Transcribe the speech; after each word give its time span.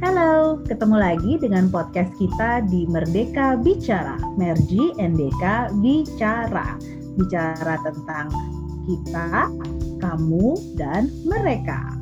Halo, 0.00 0.56
ketemu 0.64 0.96
lagi 0.96 1.36
dengan 1.36 1.68
podcast 1.68 2.08
kita 2.16 2.64
di 2.72 2.88
Merdeka 2.88 3.60
Bicara, 3.60 4.16
Merji 4.40 4.96
NDK 4.96 5.76
Bicara. 5.84 6.80
Bicara 7.20 7.76
tentang 7.84 8.32
kita, 8.88 9.52
kamu, 10.00 10.56
dan 10.80 11.12
mereka. 11.28 11.92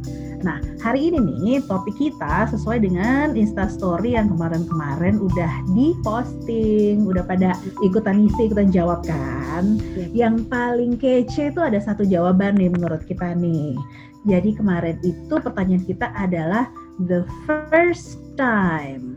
Nah, 0.46 0.62
hari 0.78 1.10
ini 1.10 1.18
nih 1.18 1.66
topik 1.66 1.98
kita 1.98 2.46
sesuai 2.54 2.86
dengan 2.86 3.34
instastory 3.34 4.14
yang 4.14 4.30
kemarin-kemarin 4.30 5.18
udah 5.18 5.50
diposting, 5.74 7.02
udah 7.02 7.26
pada 7.26 7.58
ikutan 7.82 8.30
isi, 8.30 8.46
ikutan 8.46 8.70
jawab 8.70 9.02
kan. 9.02 9.74
Ya. 9.98 10.30
Yang 10.30 10.46
paling 10.46 11.02
kece 11.02 11.50
itu 11.50 11.58
ada 11.58 11.82
satu 11.82 12.06
jawaban 12.06 12.62
nih 12.62 12.70
menurut 12.70 13.02
kita 13.10 13.34
nih. 13.34 13.74
Jadi 14.22 14.54
kemarin 14.54 15.02
itu 15.02 15.34
pertanyaan 15.42 15.82
kita 15.82 16.14
adalah 16.14 16.70
the 17.06 17.22
first 17.46 18.18
time. 18.36 19.14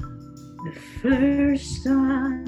The 0.62 0.74
first 1.02 1.82
time 1.82 2.46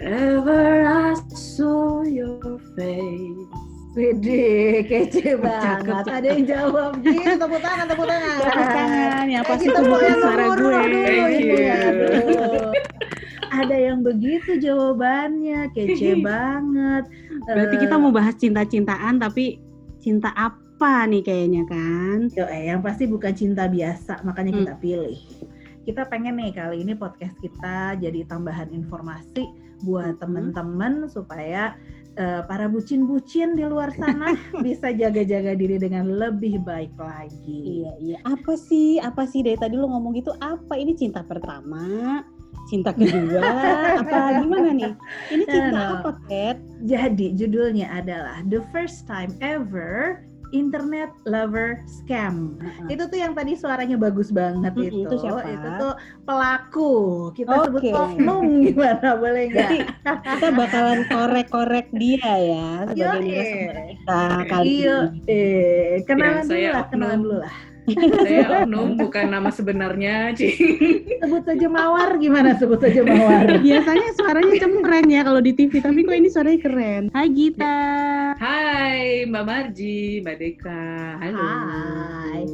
ever 0.00 0.88
I 0.88 1.12
saw 1.36 2.00
your 2.02 2.40
face. 2.72 3.48
Wede, 3.94 4.82
kece 4.90 5.38
banget. 5.38 5.86
cakep. 5.86 6.10
Ada 6.10 6.28
yang 6.34 6.44
jawab 6.50 6.98
gitu, 6.98 7.30
tepuk 7.38 7.60
tangan, 7.62 7.86
tepuk 7.86 8.06
tangan. 8.10 8.36
Tepuk 8.42 8.68
tangan, 8.74 9.24
ya 9.30 9.38
Eh, 9.38 9.44
pasti 9.46 9.66
mau 9.70 9.82
bukan 9.86 10.02
yang 10.02 10.18
suara 10.18 10.44
gue. 10.50 10.78
Thank 10.90 11.38
you. 11.46 11.54
Ada 13.54 13.76
yang 13.78 13.98
begitu 14.02 14.50
jawabannya, 14.58 15.70
kece 15.70 16.18
banget. 16.26 17.04
Berarti 17.46 17.74
Eh, 17.78 17.80
kita 17.86 17.94
mau 17.94 18.10
bahas 18.10 18.34
cinta-cintaan 18.34 19.22
tapi 19.22 19.62
cinta 20.02 20.34
apa 20.34 20.58
nih 21.04 21.22
kayaknya 21.24 21.62
kan? 21.66 22.18
Yo, 22.32 22.44
eh, 22.46 22.68
yang 22.68 22.80
pasti 22.80 23.04
bukan 23.04 23.32
cinta 23.32 23.64
biasa, 23.66 24.20
makanya 24.22 24.52
Hmm. 24.52 24.60
kita 24.64 24.74
pilih. 24.78 25.20
Kita 25.84 26.08
pengen 26.08 26.40
nih 26.40 26.52
kali 26.52 26.80
ini 26.80 26.96
podcast 26.96 27.36
kita 27.40 28.00
jadi 28.00 28.24
tambahan 28.24 28.72
informasi 28.72 29.44
buat 29.82 30.16
Hmm. 30.16 30.20
teman-teman 30.22 31.08
supaya 31.08 31.76
eh, 32.14 32.46
para 32.46 32.70
bucin-bucin 32.70 33.58
di 33.58 33.66
luar 33.66 33.90
sana 33.90 34.30
bisa 34.62 34.94
jaga-jaga 34.94 35.58
diri 35.58 35.82
dengan 35.82 36.06
lebih 36.06 36.62
baik 36.62 36.94
lagi. 36.94 37.82
Iya, 37.82 37.92
iya. 37.98 38.16
Apa 38.22 38.54
sih? 38.54 39.02
Apa 39.02 39.26
sih 39.26 39.42
dari 39.42 39.58
tadi 39.58 39.74
lu 39.74 39.90
ngomong 39.90 40.14
gitu? 40.14 40.30
Apa 40.38 40.78
ini 40.78 40.94
cinta 40.94 41.26
pertama? 41.26 42.22
Cinta 42.70 42.94
kedua? 42.94 43.42
apa 44.06 44.46
gimana 44.46 44.70
nih? 44.70 44.94
Ini 45.26 45.42
cinta 45.42 45.74
Nah, 45.74 45.90
apa, 46.06 46.10
Kat? 46.30 46.56
Jadi 46.86 47.34
judulnya 47.34 47.90
adalah 47.90 48.46
The 48.46 48.62
First 48.70 49.10
Time 49.10 49.34
Ever 49.42 50.22
Internet 50.54 51.10
Lover 51.26 51.82
Scam. 51.84 52.36
Heeh. 52.62 52.86
Itu 52.94 53.02
tuh 53.10 53.18
yang 53.18 53.34
tadi 53.34 53.52
suaranya 53.58 53.96
bagus 53.98 54.30
banget 54.30 54.72
Mm-mm, 54.72 54.86
itu. 54.86 54.98
itu 55.10 55.14
siapa? 55.18 55.42
Itu 55.50 55.68
tuh 55.74 55.92
pelaku. 56.22 56.90
Kita 57.34 57.54
sebut 57.58 57.82
Oke. 57.82 57.90
oknum 57.90 58.44
gimana 58.70 59.08
boleh 59.18 59.42
nggak? 59.50 59.70
kita 60.30 60.48
bakalan 60.54 61.00
korek-korek 61.10 61.86
dia 61.92 62.30
ya 62.40 62.64
sebagai 62.86 63.20
narasumber 63.26 63.76
kita 63.90 64.12
kali 64.50 64.66
Iya, 64.70 64.90
ini. 64.94 65.20
eh, 65.26 66.02
kenalan 66.06 66.34
Ya, 66.36 66.46
dulu 66.46 66.50
saya 66.50 66.68
lah, 66.70 66.84
kenalan 66.90 67.18
dulu 67.20 67.36
lah. 67.42 67.54
Saya 67.86 68.64
oknum 68.64 68.96
bukan 68.96 69.28
nama 69.28 69.48
sebenarnya, 69.48 70.32
Cing. 70.32 71.04
Sebut 71.20 71.44
saja 71.44 71.66
Mawar 71.66 72.16
gimana? 72.16 72.56
Sebut 72.56 72.80
saja 72.80 73.00
Mawar. 73.00 73.44
Biasanya 73.66 74.08
suaranya 74.14 74.54
cempreng 74.56 75.06
ya 75.06 75.20
kalau 75.20 75.38
di 75.38 75.52
TV, 75.52 75.78
tapi 75.78 76.00
kok 76.00 76.16
ini 76.16 76.28
suaranya 76.28 76.60
keren. 76.60 77.02
Hai 77.12 77.28
Gita. 77.28 77.76
Hai 78.34 78.96
Mbak 79.24 79.44
Marji, 79.44 80.24
Mbak 80.24 80.36
Deka. 80.38 80.84
Halo. 81.20 81.38
Hai. 81.38 82.44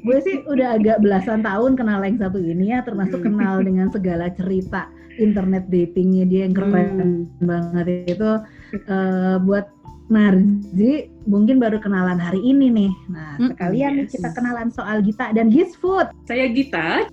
Gue 0.00 0.18
sih 0.20 0.40
udah 0.42 0.78
agak 0.78 0.98
belasan 0.98 1.42
tahun 1.42 1.74
kenal 1.74 2.00
yang 2.00 2.16
satu 2.16 2.38
ini 2.38 2.70
ya, 2.70 2.80
termasuk 2.80 3.18
Hmm. 3.18 3.34
kenal 3.34 3.54
dengan 3.60 3.86
segala 3.88 4.30
cerita 4.30 4.88
internet 5.14 5.66
datingnya 5.66 6.24
dia 6.24 6.40
yang 6.46 6.54
keren 6.54 6.88
Hmm. 6.94 7.22
banget 7.42 7.86
itu. 8.08 8.32
eh, 8.68 9.36
buat 9.40 9.64
Marji 10.08 11.12
mungkin 11.28 11.60
baru 11.60 11.76
kenalan 11.80 12.16
hari 12.16 12.40
ini 12.40 12.72
nih. 12.72 12.92
Nah 13.12 13.36
sekalian 13.36 14.08
yes. 14.08 14.16
kita 14.16 14.32
kenalan 14.32 14.72
soal 14.72 15.04
Gita 15.04 15.32
dan 15.36 15.52
His 15.52 15.76
Food. 15.76 16.08
Saya 16.24 16.48
Gita. 16.48 17.08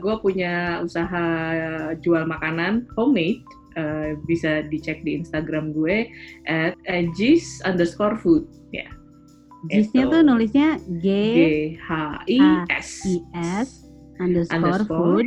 gue 0.00 0.14
punya 0.24 0.80
usaha 0.80 1.24
jual 2.00 2.24
makanan 2.24 2.88
homemade. 2.96 3.44
Eh, 3.74 4.14
bisa 4.30 4.62
dicek 4.70 5.02
di 5.02 5.18
Instagram 5.18 5.74
gue 5.74 6.06
at 6.46 6.78
edgis 6.86 7.58
underscore 7.66 8.14
food. 8.14 8.46
Ya. 8.70 8.86
Jisnya 9.66 10.06
Itu. 10.06 10.12
tuh 10.14 10.20
nulisnya 10.22 10.78
G 11.02 11.06
G 11.10 11.40
H 11.82 11.90
I 12.30 12.62
S 12.70 13.02
I 13.02 13.14
S 13.34 13.90
underscore 14.22 14.54
underscore 14.54 15.26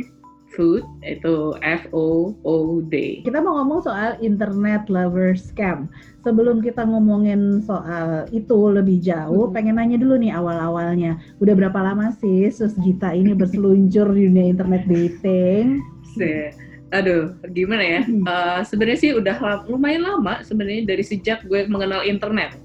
food 0.56 0.84
itu 1.04 1.52
F 1.60 1.92
O 1.92 2.32
O 2.40 2.80
D. 2.88 3.20
Kita 3.20 3.44
mau 3.44 3.60
ngomong 3.60 3.84
soal 3.84 4.16
internet 4.24 4.88
lover 4.88 5.36
scam. 5.36 5.92
Sebelum 6.28 6.60
kita 6.60 6.84
ngomongin 6.84 7.64
soal 7.64 8.28
itu 8.28 8.68
lebih 8.68 9.00
jauh, 9.00 9.48
Mm-mm. 9.48 9.56
pengen 9.56 9.80
nanya 9.80 9.96
dulu 9.96 10.20
nih 10.20 10.28
awal-awalnya. 10.28 11.16
Udah 11.40 11.56
berapa 11.56 11.80
lama 11.80 12.12
sih 12.20 12.52
Sus 12.52 12.76
Gita 12.76 13.16
ini 13.16 13.32
berseluncur 13.32 14.12
di 14.12 14.28
dunia 14.28 14.52
internet 14.52 14.84
dating? 14.84 15.80
Se- 16.12 16.52
Aduh, 16.88 17.32
gimana 17.48 17.80
ya? 17.80 18.00
Hmm. 18.04 18.24
Eh, 18.24 18.60
sebenarnya 18.64 19.00
sih 19.00 19.12
udah 19.12 19.36
lumayan 19.68 20.04
lama 20.04 20.44
sebenarnya 20.44 20.84
dari 20.84 21.00
sejak 21.00 21.44
gue 21.44 21.64
mengenal 21.64 22.04
internet. 22.04 22.60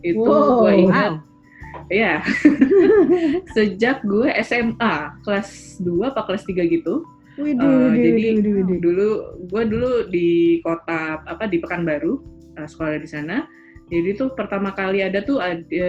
Itu 0.00 0.24
Wow. 0.24 0.64
gue 0.64 0.72
ingat, 0.88 1.12
Wow. 1.20 1.92
ya. 1.92 2.24
sejak 3.56 4.00
gue 4.02 4.28
SMA 4.40 4.94
kelas 5.20 5.48
2 5.80 6.08
apa 6.08 6.24
kelas 6.24 6.44
3 6.44 6.64
gitu. 6.64 7.04
Widih, 7.32 7.60
Eh, 7.60 7.76
widih, 7.88 7.92
jadi 7.96 8.12
widih, 8.12 8.32
widih, 8.36 8.52
widih. 8.56 8.78
dulu 8.80 9.08
gue 9.48 9.62
dulu 9.64 9.90
di 10.08 10.28
kota 10.60 11.00
apa 11.24 11.44
di 11.44 11.56
Pekanbaru 11.56 12.20
eh, 12.58 12.68
sekolah 12.68 12.98
di 13.00 13.08
sana. 13.08 13.44
Jadi 13.92 14.16
tuh 14.16 14.32
pertama 14.32 14.72
kali 14.72 15.04
ada 15.04 15.20
tuh 15.20 15.36
ada, 15.36 15.88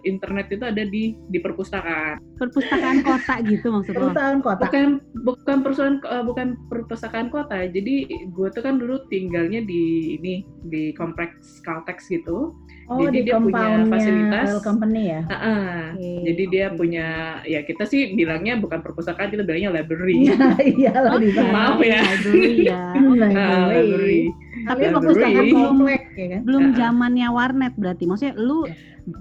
internet 0.00 0.48
itu 0.48 0.64
ada 0.64 0.80
di 0.80 1.12
di 1.28 1.38
perpustakaan. 1.44 2.16
Perpustakaan 2.40 3.04
kota 3.04 3.34
gitu 3.44 3.68
maksud 3.68 3.92
lo. 3.92 4.08
Perusahaan 4.08 4.40
kota. 4.40 4.64
bukan 4.64 4.86
bukan 5.28 5.56
perusahaan 5.60 5.96
eh, 6.00 6.24
bukan 6.24 6.48
perpustakaan 6.72 7.28
kota 7.28 7.68
jadi 7.68 8.08
gue 8.32 8.48
tuh 8.48 8.62
kan 8.64 8.80
dulu 8.80 9.04
tinggalnya 9.12 9.60
di 9.60 10.16
ini 10.16 10.40
di 10.72 10.96
kompleks 10.96 11.60
Caltex 11.60 12.08
gitu 12.08 12.56
Oh, 12.88 13.04
jadi 13.04 13.20
di 13.20 13.28
dia 13.28 13.36
punya 13.36 13.84
fasilitas. 13.84 14.48
Oil 14.48 14.64
Company 14.64 15.12
ya? 15.12 15.20
Ah, 15.28 15.36
ah. 15.36 15.76
Oke. 15.92 16.24
jadi 16.24 16.42
dia 16.48 16.66
Oke. 16.72 16.76
punya 16.80 17.06
ya 17.44 17.60
kita 17.60 17.84
sih 17.84 18.16
bilangnya 18.16 18.56
bukan 18.56 18.80
perpustakaan 18.80 19.28
kita 19.28 19.44
bilangnya 19.44 19.76
library 19.76 20.24
Iya, 20.24 20.56
iyalah 20.64 21.20
di 21.20 21.28
Oke, 21.28 21.36
sana. 21.36 21.52
Maaf 21.52 21.78
ya. 21.84 22.00
library 22.00 22.54
ya. 22.64 22.80
Ah, 23.36 23.68
library 23.68 24.32
Tapi 24.68 24.82
Library. 24.82 24.94
perpustakaan 24.94 25.46
komplek 25.50 26.02
ya 26.12 26.26
kan? 26.28 26.40
Belum 26.44 26.64
zamannya 26.72 27.28
warnet 27.28 27.72
berarti. 27.74 28.04
Maksudnya 28.04 28.34
lu 28.36 28.58
Ya. 28.64 28.74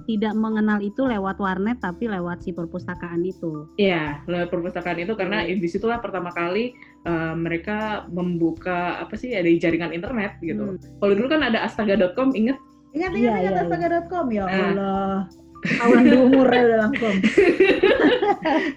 tidak 0.03 0.33
mengenal 0.33 0.79
itu 0.79 1.01
lewat 1.01 1.37
warnet 1.37 1.79
tapi 1.79 2.05
lewat 2.05 2.43
si 2.43 2.51
perpustakaan 2.51 3.23
itu. 3.23 3.71
Iya, 3.75 4.19
lewat 4.23 4.49
perpustakaan 4.49 4.99
itu 4.99 5.15
karena 5.15 5.41
Oke. 5.41 5.55
di 5.57 5.67
situlah 5.67 5.97
pertama 5.97 6.29
kali 6.29 6.75
eh, 7.01 7.33
mereka 7.33 8.03
membuka 8.09 8.99
apa 8.99 9.15
sih 9.15 9.31
ada 9.31 9.47
jaringan 9.47 9.91
internet 9.91 10.35
gitu. 10.39 10.75
Hmm. 10.75 10.99
Kalau 10.99 11.13
dulu 11.15 11.27
kan 11.29 11.41
ada 11.41 11.63
astaga.com, 11.63 12.35
inget? 12.35 12.59
Ingat 12.91 13.11
Iya, 13.11 13.17
ingat 13.17 13.39
ingat 13.39 13.53
iya, 13.53 13.61
astaga.com 13.63 14.25
ya 14.27 14.43
Ah. 14.43 14.51
Allah. 14.51 15.15
Awan 15.77 16.03
umur 16.09 16.47
ya 16.47 16.61
udah 16.65 16.79
langsung. 16.83 17.15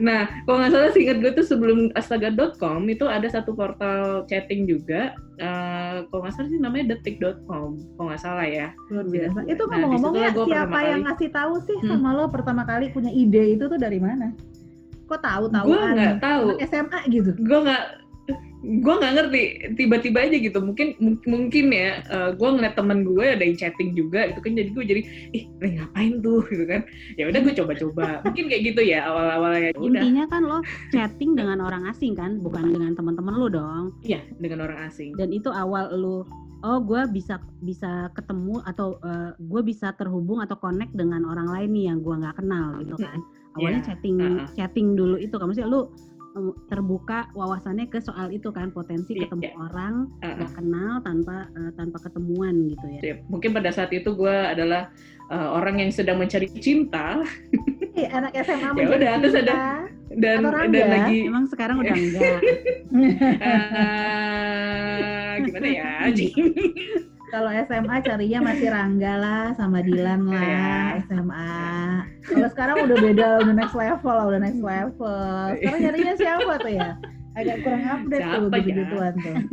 Nah, 0.00 0.26
kalau 0.42 0.58
nggak 0.58 0.72
salah 0.72 0.90
seingat 0.90 1.20
gue 1.20 1.32
tuh 1.32 1.44
sebelum 1.44 1.92
astaga.com 1.94 2.82
itu 2.86 3.04
ada 3.04 3.26
satu 3.26 3.52
portal 3.52 4.24
chatting 4.24 4.64
juga. 4.64 5.14
Eh, 5.36 5.96
kalau 6.04 6.20
nggak 6.20 6.34
salah 6.34 6.48
sih 6.48 6.58
namanya 6.58 6.84
detik.com, 6.90 7.70
kalau 7.94 8.06
nggak 8.08 8.18
salah 8.18 8.42
ya. 8.42 8.72
Luar 8.88 9.06
biasa. 9.06 9.38
Nah, 9.38 9.46
Itu 9.46 9.62
di 9.62 9.68
ngomong-ngomong 9.68 10.12
situlah 10.12 10.24
ya 10.24 10.30
gua 10.32 10.46
siapa 10.46 10.78
yang 10.80 10.90
kali. 10.96 11.06
ngasih 11.06 11.28
tahu 11.30 11.52
sih 11.60 11.76
Hmm. 11.78 11.88
sama 11.92 12.08
lo 12.12 12.24
pertama 12.28 12.62
kali 12.64 12.90
punya 12.90 13.10
ide 13.10 13.54
itu 13.54 13.64
tuh 13.64 13.78
dari 13.78 13.98
mana? 13.98 14.32
Kok 15.06 15.20
tahu 15.20 15.44
tahu 15.48 15.66
Gue 15.66 15.78
nggak 15.80 16.16
tahu. 16.18 16.46
SMA 16.60 16.98
gitu. 17.08 17.30
Gue 17.36 17.58
nggak 17.60 17.82
gue 18.60 18.94
nggak 18.94 19.14
ngerti. 19.16 19.42
Tiba-tiba 19.74 20.18
aja 20.20 20.36
gitu. 20.36 20.58
Mungkin 20.60 20.92
mung- 21.00 21.24
mungkin 21.24 21.72
ya 21.72 22.04
gue 22.34 22.48
ngeliat 22.48 22.76
temen 22.76 23.02
gue 23.02 23.24
ada 23.24 23.40
yang 23.40 23.56
chatting 23.56 23.92
juga 23.92 24.28
itu 24.28 24.38
kan. 24.38 24.52
Jadi 24.52 24.70
gue 24.70 24.84
jadi 24.84 25.02
ih 25.32 25.44
ini 25.48 25.68
ngapain 25.80 26.20
tuh? 26.20 26.44
Gitu 26.52 26.64
kan. 26.64 26.84
Ya 27.16 27.28
udah 27.28 27.40
gue 27.40 27.54
coba-coba. 27.56 28.20
Mungkin 28.22 28.44
kayak 28.46 28.62
gitu 28.68 28.82
ya 28.82 29.08
awal-awalnya. 29.08 29.70
Ya 29.70 29.72
Intinya 29.74 30.24
kan 30.28 30.42
lo 30.44 30.58
chatting 30.90 31.32
dengan 31.34 31.58
orang 31.58 31.88
asing 31.88 32.12
kan, 32.12 32.36
bukan 32.38 32.68
dengan 32.68 32.92
teman-teman 32.92 33.34
lu 33.34 33.48
dong. 33.48 33.84
iya 34.02 34.20
dengan 34.36 34.64
orang 34.64 34.86
asing. 34.86 35.16
Dan 35.16 35.30
itu 35.30 35.48
awal 35.48 35.88
lu 35.96 36.28
oh 36.60 36.78
gue 36.78 37.00
bisa 37.08 37.40
bisa 37.64 38.12
ketemu 38.12 38.60
atau 38.68 39.00
gue 39.40 39.62
bisa 39.64 39.96
terhubung 39.96 40.44
atau 40.44 40.54
connect 40.54 40.92
dengan 40.92 41.24
orang 41.24 41.48
lain 41.48 41.70
nih 41.72 41.84
yang 41.88 42.04
gue 42.04 42.12
nggak 42.12 42.36
kenal 42.36 42.76
gitu 42.84 43.00
kan. 43.00 43.20
Awalnya 43.50 43.80
Iya, 43.80 43.86
chatting 43.88 44.16
uh-uh. 44.20 44.46
chatting 44.54 44.88
dulu 44.94 45.16
itu 45.16 45.34
kan. 45.34 45.48
Maksudnya 45.48 45.66
lu 45.66 45.90
terbuka 46.66 47.26
wawasannya 47.32 47.86
ke 47.86 47.98
soal 47.98 48.30
itu 48.30 48.48
kan 48.48 48.70
potensi 48.70 49.12
Iya, 49.12 49.26
ketemu 49.26 49.42
iya. 49.44 49.54
orang 49.60 49.94
nggak 50.20 50.52
kenal 50.54 50.92
tanpa 51.00 51.36
eh, 51.52 51.72
tanpa 51.74 51.98
ketemuan 52.00 52.54
gitu 52.68 52.86
ya. 52.88 53.00
Ya, 53.02 53.14
mungkin 53.26 53.50
pada 53.50 53.68
saat 53.68 53.90
itu 53.90 54.14
gue 54.14 54.30
adalah 54.30 54.94
uh, 55.26 55.50
orang 55.52 55.78
yang 55.78 55.90
sedang 55.90 56.16
mencari 56.16 56.46
cinta 56.54 57.18
Eh, 57.92 58.06
anak 58.06 58.30
SMA 58.40 58.70
Ya 58.78 58.86
udah, 58.88 59.12
terus 59.18 59.34
ada- 59.36 59.90
dan 60.10 60.42
Atau 60.42 60.70
dan 60.70 60.88
lagi 60.90 61.18
Emang 61.22 61.46
sekarang 61.46 61.78
udah 61.78 61.94
enggak. 62.02 62.40
eh, 63.40 65.34
gimana 65.40 65.66
ya? 65.66 65.90
Kalau 67.30 67.50
SMA 67.60 68.00
carinya 68.00 68.40
masih 68.44 68.68
Rangga 68.68 69.16
lah 69.16 69.54
sama 69.54 69.80
Dilan 69.80 70.26
lah 70.26 70.40
Iya. 70.40 71.04
SMA. 71.04 71.48
Kalau 72.22 72.48
sekarang 72.48 72.76
udah 72.84 72.96
beda, 72.98 73.26
udah 73.40 73.54
next 73.54 73.74
level 73.74 74.10
lah, 74.10 74.26
udah 74.26 74.40
next 74.40 74.60
level. 74.60 75.16
Sekarang 75.56 75.80
nyarinya 75.80 76.14
siapa 76.14 76.52
tuh 76.56 76.72
ya? 76.72 76.96
Agak 77.30 77.62
kurang 77.62 77.86
update 77.86 78.20
tuh 78.20 78.42
Siapa 78.42 78.56
ya? 78.58 78.64
gituan 78.66 79.14
tuh. 79.16 79.36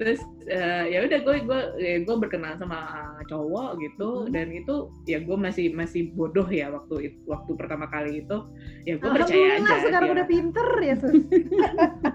terus 0.00 0.20
eh, 0.46 0.84
ya 0.88 0.98
udah 1.02 1.18
gue 1.20 1.34
gue 1.42 1.60
gue 2.00 2.14
berkenalan 2.16 2.56
sama 2.56 2.78
uh, 2.78 3.20
cowok 3.26 3.76
gitu 3.80 4.08
Hmm. 4.20 4.30
dan 4.30 4.50
itu 4.50 4.88
ya 5.04 5.18
gue 5.18 5.36
masih 5.36 5.72
masih 5.72 6.10
bodoh 6.10 6.46
ya 6.46 6.68
waktu 6.68 7.14
waktu 7.24 7.50
pertama 7.52 7.86
kali 7.86 8.20
itu 8.20 8.36
ya 8.84 8.96
gue 8.96 9.02
percaya 9.02 9.58
Alhamdulillah 9.58 9.68
aja 9.68 9.82
sekarang 9.82 10.04
dia- 10.04 10.14
udah 10.14 10.26
pinter 10.26 10.68
ya 10.80 10.94
Sus. 10.96 11.14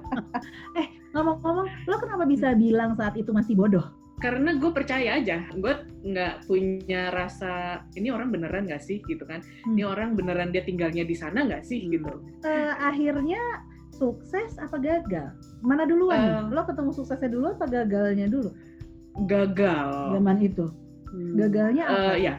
eh 0.80 0.88
ngomong-ngomong, 1.16 1.68
lo 1.88 1.96
kenapa 1.98 2.24
bisa 2.24 2.52
bilang 2.54 2.94
saat 2.94 3.16
itu 3.16 3.32
masih 3.32 3.56
bodoh? 3.56 3.88
karena 4.16 4.56
gue 4.56 4.72
percaya 4.72 5.20
aja 5.20 5.44
gue 5.52 5.74
nggak 6.02 6.48
punya 6.48 7.12
rasa 7.12 7.84
ini 7.94 8.08
orang 8.08 8.32
beneran 8.32 8.64
nggak 8.64 8.80
sih 8.80 9.04
gitu 9.04 9.28
kan 9.28 9.44
ini 9.68 9.84
Hmm. 9.84 9.92
orang 9.92 10.16
beneran 10.16 10.56
dia 10.56 10.64
tinggalnya 10.64 11.04
di 11.04 11.12
sana 11.12 11.44
nggak 11.44 11.68
sih 11.68 11.84
Hmm. 11.84 11.92
gitu 11.92 12.12
Eh, 12.42 12.74
akhirnya 12.80 13.44
sukses 13.92 14.56
apa 14.56 14.76
gagal? 14.78 15.36
Mana 15.60 15.84
duluan 15.84 16.16
nih? 16.18 16.32
Eh. 16.32 16.44
Lo 16.50 16.64
ketemu 16.64 16.92
suksesnya 16.94 17.28
dulu 17.28 17.46
apa 17.50 17.68
gagalnya 17.68 18.28
dulu? 18.28 18.56
gagal 19.22 20.16
Zaman 20.16 20.38
itu. 20.40 20.66
Hmm. 21.06 21.34
Gagalnya 21.36 21.84
apa? 21.84 22.00
Eh, 22.10 22.18
ya 22.24 22.36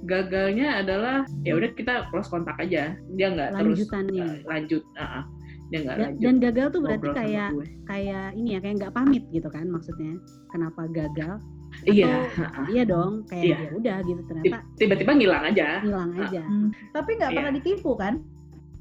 gagalnya 0.00 0.80
adalah 0.80 1.16
ya 1.44 1.56
udah 1.56 1.70
kita 1.72 2.08
close 2.08 2.28
kontak 2.28 2.56
aja 2.56 2.96
dia 3.10 3.28
nggak 3.30 3.52
terus 3.52 3.84
Lanjutannya. 3.84 4.20
eh, 4.22 4.36
lanjut 4.44 4.82
Ah, 4.96 5.04
ah. 5.20 5.24
Dan, 5.70 5.86
lanjut 5.86 6.18
dan 6.18 6.34
gagal 6.40 6.66
tuh 6.70 6.80
berarti 6.82 7.08
kayak 7.14 7.50
kayak 7.86 8.26
ini 8.34 8.48
ya 8.52 8.60
kayak 8.60 8.74
nggak 8.76 8.90
pamit 8.92 9.22
gitu 9.30 9.46
kan 9.46 9.66
maksudnya. 9.66 10.18
Kenapa 10.50 10.90
gagal? 10.90 11.38
iya 11.86 12.26
Atau- 12.26 12.50
ah. 12.50 12.66
Iya 12.66 12.82
dong, 12.84 13.12
kayak 13.24 13.44
Iya. 13.44 13.56
ya 13.56 13.68
udah 13.72 13.96
gitu 14.02 14.20
ternyata 14.26 14.58
tiba-tiba 14.74 15.12
ngilang 15.14 15.44
aja 15.46 15.66
hilang 15.80 16.10
aja. 16.16 16.42
Hmm, 16.42 16.68
Tapi 16.90 17.10
nggak 17.14 17.30
Iya. 17.30 17.36
pernah 17.38 17.52
ditipu 17.54 17.90
kan? 17.94 18.14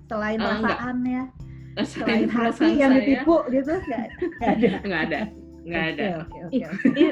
Selain 0.06 0.38
enggak. 0.38 0.58
perasaannya, 0.66 1.22
selain 1.78 1.86
selain 1.86 2.26
hati 2.26 2.34
perasaan 2.34 2.74
yang 2.74 2.92
saya 2.92 3.00
ditipu 3.00 3.36
gitu, 3.48 3.74
nggak 3.78 4.02
ada. 4.42 4.70
nggak 4.82 5.02
ada 5.06 5.20
nggak 5.60 5.86
ada 5.92 6.08
ih, 6.98 7.12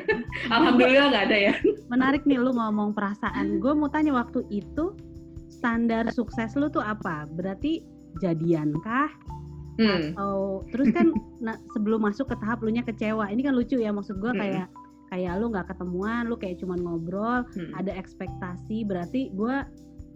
alhamdulillah 0.49 1.07
nggak 1.13 1.25
ada 1.29 1.37
ya 1.37 1.53
menarik 1.87 2.25
nih 2.25 2.39
lu 2.39 2.49
ngomong 2.49 2.89
perasaan. 2.91 3.61
Gue 3.61 3.77
mau 3.77 3.85
tanya 3.85 4.17
waktu 4.17 4.41
itu 4.49 4.97
standar 5.47 6.09
sukses 6.09 6.55
lu 6.55 6.65
tuh 6.67 6.81
apa? 6.81 7.29
Berarti 7.29 7.85
jadian 8.17 8.73
kah? 8.81 9.13
Hmm. 9.77 10.17
Atau 10.17 10.65
terus 10.73 10.89
kan 10.91 11.13
nah, 11.39 11.55
sebelum 11.73 12.01
masuk 12.03 12.29
ke 12.29 12.35
tahap 12.41 12.61
lu 12.65 12.73
nya 12.73 12.83
kecewa. 12.83 13.29
Ini 13.29 13.41
kan 13.45 13.53
lucu 13.53 13.77
ya 13.77 13.93
maksud 13.93 14.17
gue 14.19 14.31
Mm-mm. 14.33 14.41
kayak 14.41 14.67
kayak 15.07 15.33
lu 15.39 15.53
nggak 15.55 15.71
ketemuan, 15.71 16.27
lu 16.27 16.35
kayak 16.35 16.59
cuman 16.59 16.83
ngobrol, 16.83 17.47
Hmm. 17.55 17.71
ada 17.79 17.95
ekspektasi. 17.95 18.83
Berarti 18.83 19.31
gue 19.31 19.55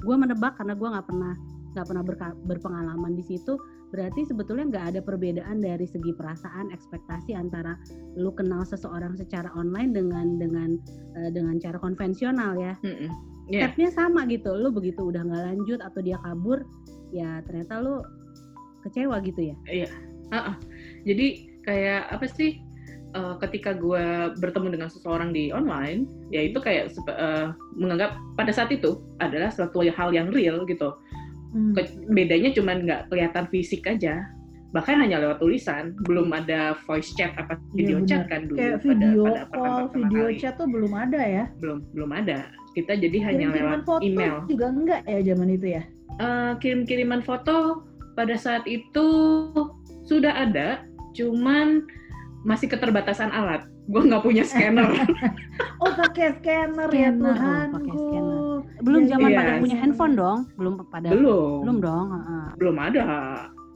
gue 0.02 0.16
menebak 0.18 0.58
karena 0.58 0.74
gue 0.76 0.88
nggak 0.90 1.08
pernah 1.08 1.34
nggak 1.72 1.86
pernah 1.88 2.04
berka- 2.04 2.40
berpengalaman 2.50 3.16
di 3.16 3.24
situ. 3.24 3.56
Berarti 3.92 4.24
sebetulnya 4.24 4.68
nggak 4.72 4.86
ada 4.96 5.00
perbedaan 5.04 5.60
dari 5.60 5.84
segi 5.84 6.16
perasaan, 6.16 6.72
ekspektasi 6.72 7.36
antara 7.36 7.76
lu 8.16 8.32
kenal 8.32 8.64
seseorang 8.64 9.16
secara 9.20 9.52
online 9.56 9.92
dengan 9.92 10.40
dengan 10.40 10.80
eh, 11.20 11.32
dengan 11.32 11.60
cara 11.60 11.80
konvensional 11.80 12.56
ya. 12.60 12.76
Mm-mm. 12.84 13.12
Iya. 13.52 13.68
Stepnya 13.68 13.90
sama 13.92 14.24
gitu. 14.32 14.52
Lu 14.56 14.72
begitu 14.72 15.12
udah 15.12 15.28
nggak 15.28 15.44
lanjut 15.44 15.80
atau 15.84 16.00
dia 16.00 16.16
kabur, 16.24 16.64
ya 17.12 17.44
ternyata 17.44 17.84
lu 17.84 18.00
kecewa 18.82 19.22
gitu 19.22 19.54
ya. 19.54 19.56
Ah, 20.30 20.54
ah. 20.54 20.56
Jadi 21.04 21.28
kayak 21.62 22.10
apa 22.10 22.26
sih? 22.28 22.60
eh, 23.12 23.36
ketika 23.44 23.76
gue 23.76 24.00
bertemu 24.40 24.72
dengan 24.72 24.88
seseorang 24.88 25.36
di 25.36 25.52
online, 25.52 26.08
ya 26.32 26.42
itu 26.42 26.56
kayak 26.58 26.96
eh, 26.96 27.52
menganggap 27.76 28.16
pada 28.34 28.56
saat 28.56 28.72
itu 28.72 29.04
adalah 29.20 29.52
suatu 29.52 29.84
hal 29.84 30.10
yang 30.10 30.32
real 30.32 30.64
gitu. 30.64 30.96
Hmm. 31.52 31.76
Ke- 31.76 31.92
Bedanya 32.08 32.56
cuma 32.56 32.72
nggak 32.72 33.12
kelihatan 33.12 33.52
fisik 33.52 33.84
aja, 33.84 34.24
bahkan 34.72 34.96
hanya 34.96 35.20
lewat 35.20 35.44
tulisan, 35.44 35.92
belum 36.08 36.32
ada 36.32 36.80
voice 36.88 37.12
chat 37.12 37.36
apa 37.36 37.60
Iya, 37.60 37.76
video 37.76 37.98
chat 38.08 38.32
kan 38.32 38.48
dulu 38.48 38.56
Kayak 38.56 38.72
pada 38.72 38.88
video 38.88 39.22
pada 39.22 39.44
call, 39.44 39.52
pertama 39.52 39.92
video 39.92 40.24
kali. 40.24 40.40
chat 40.40 40.54
tuh 40.56 40.68
belum 40.72 40.92
ada 40.96 41.20
ya. 41.20 41.44
belum 41.60 41.78
belum 41.92 42.12
ada. 42.16 42.38
Kita 42.72 42.96
jadi 42.96 43.18
hanya 43.28 43.52
Kirim-kiriman 43.52 43.76
lewat 43.76 43.80
foto 43.84 44.00
email. 44.00 44.36
juga 44.48 44.66
enggak 44.72 45.02
ya 45.04 45.20
zaman 45.28 45.48
itu 45.52 45.68
ya. 45.68 45.84
Eh, 46.16 46.52
kirim-kiriman 46.58 47.20
foto 47.20 47.84
pada 48.14 48.36
saat 48.36 48.64
itu 48.66 49.08
sudah 50.04 50.34
ada, 50.42 50.84
cuman 51.12 51.86
masih 52.42 52.68
keterbatasan 52.68 53.30
alat. 53.30 53.64
Gue 53.86 54.02
nggak 54.02 54.24
punya 54.24 54.44
scanner. 54.44 54.88
Oh 55.78 55.90
pakai 55.90 56.38
scanner, 56.38 56.90
ya 56.90 57.10
Scanner, 57.10 57.26
oh, 57.26 57.34
Tuhan. 57.34 57.68
pakai 57.74 57.92
scanner. 57.98 58.58
Belum 58.82 59.02
Iya, 59.02 59.10
zaman 59.12 59.30
iya. 59.30 59.38
pada 59.38 59.52
punya 59.58 59.78
handphone 59.78 60.14
dong, 60.14 60.40
belum 60.54 60.74
pada 60.88 61.08
belum, 61.10 61.58
belum 61.66 61.78
dong. 61.82 62.08
heeh. 62.12 62.46
belum 62.58 62.76
ada. 62.78 63.06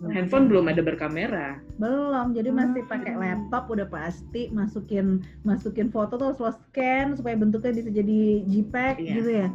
Handphone 0.06 0.46
belum 0.46 0.66
ada 0.68 0.82
berkamera. 0.82 1.48
Belum, 1.80 2.36
jadi 2.36 2.50
masih 2.52 2.84
Hmm. 2.84 2.92
pakai 2.92 3.14
laptop 3.16 3.64
udah 3.72 3.88
pasti 3.88 4.52
masukin 4.52 5.24
masukin 5.42 5.88
foto 5.90 6.20
tuh 6.20 6.26
harus 6.30 6.40
lo 6.40 6.52
scan 6.52 7.16
supaya 7.16 7.34
bentuknya 7.34 7.74
bisa 7.74 7.90
jadi 7.90 8.20
JPEG 8.46 8.96
Iya. 9.00 9.14
gitu 9.18 9.30
ya. 9.34 9.48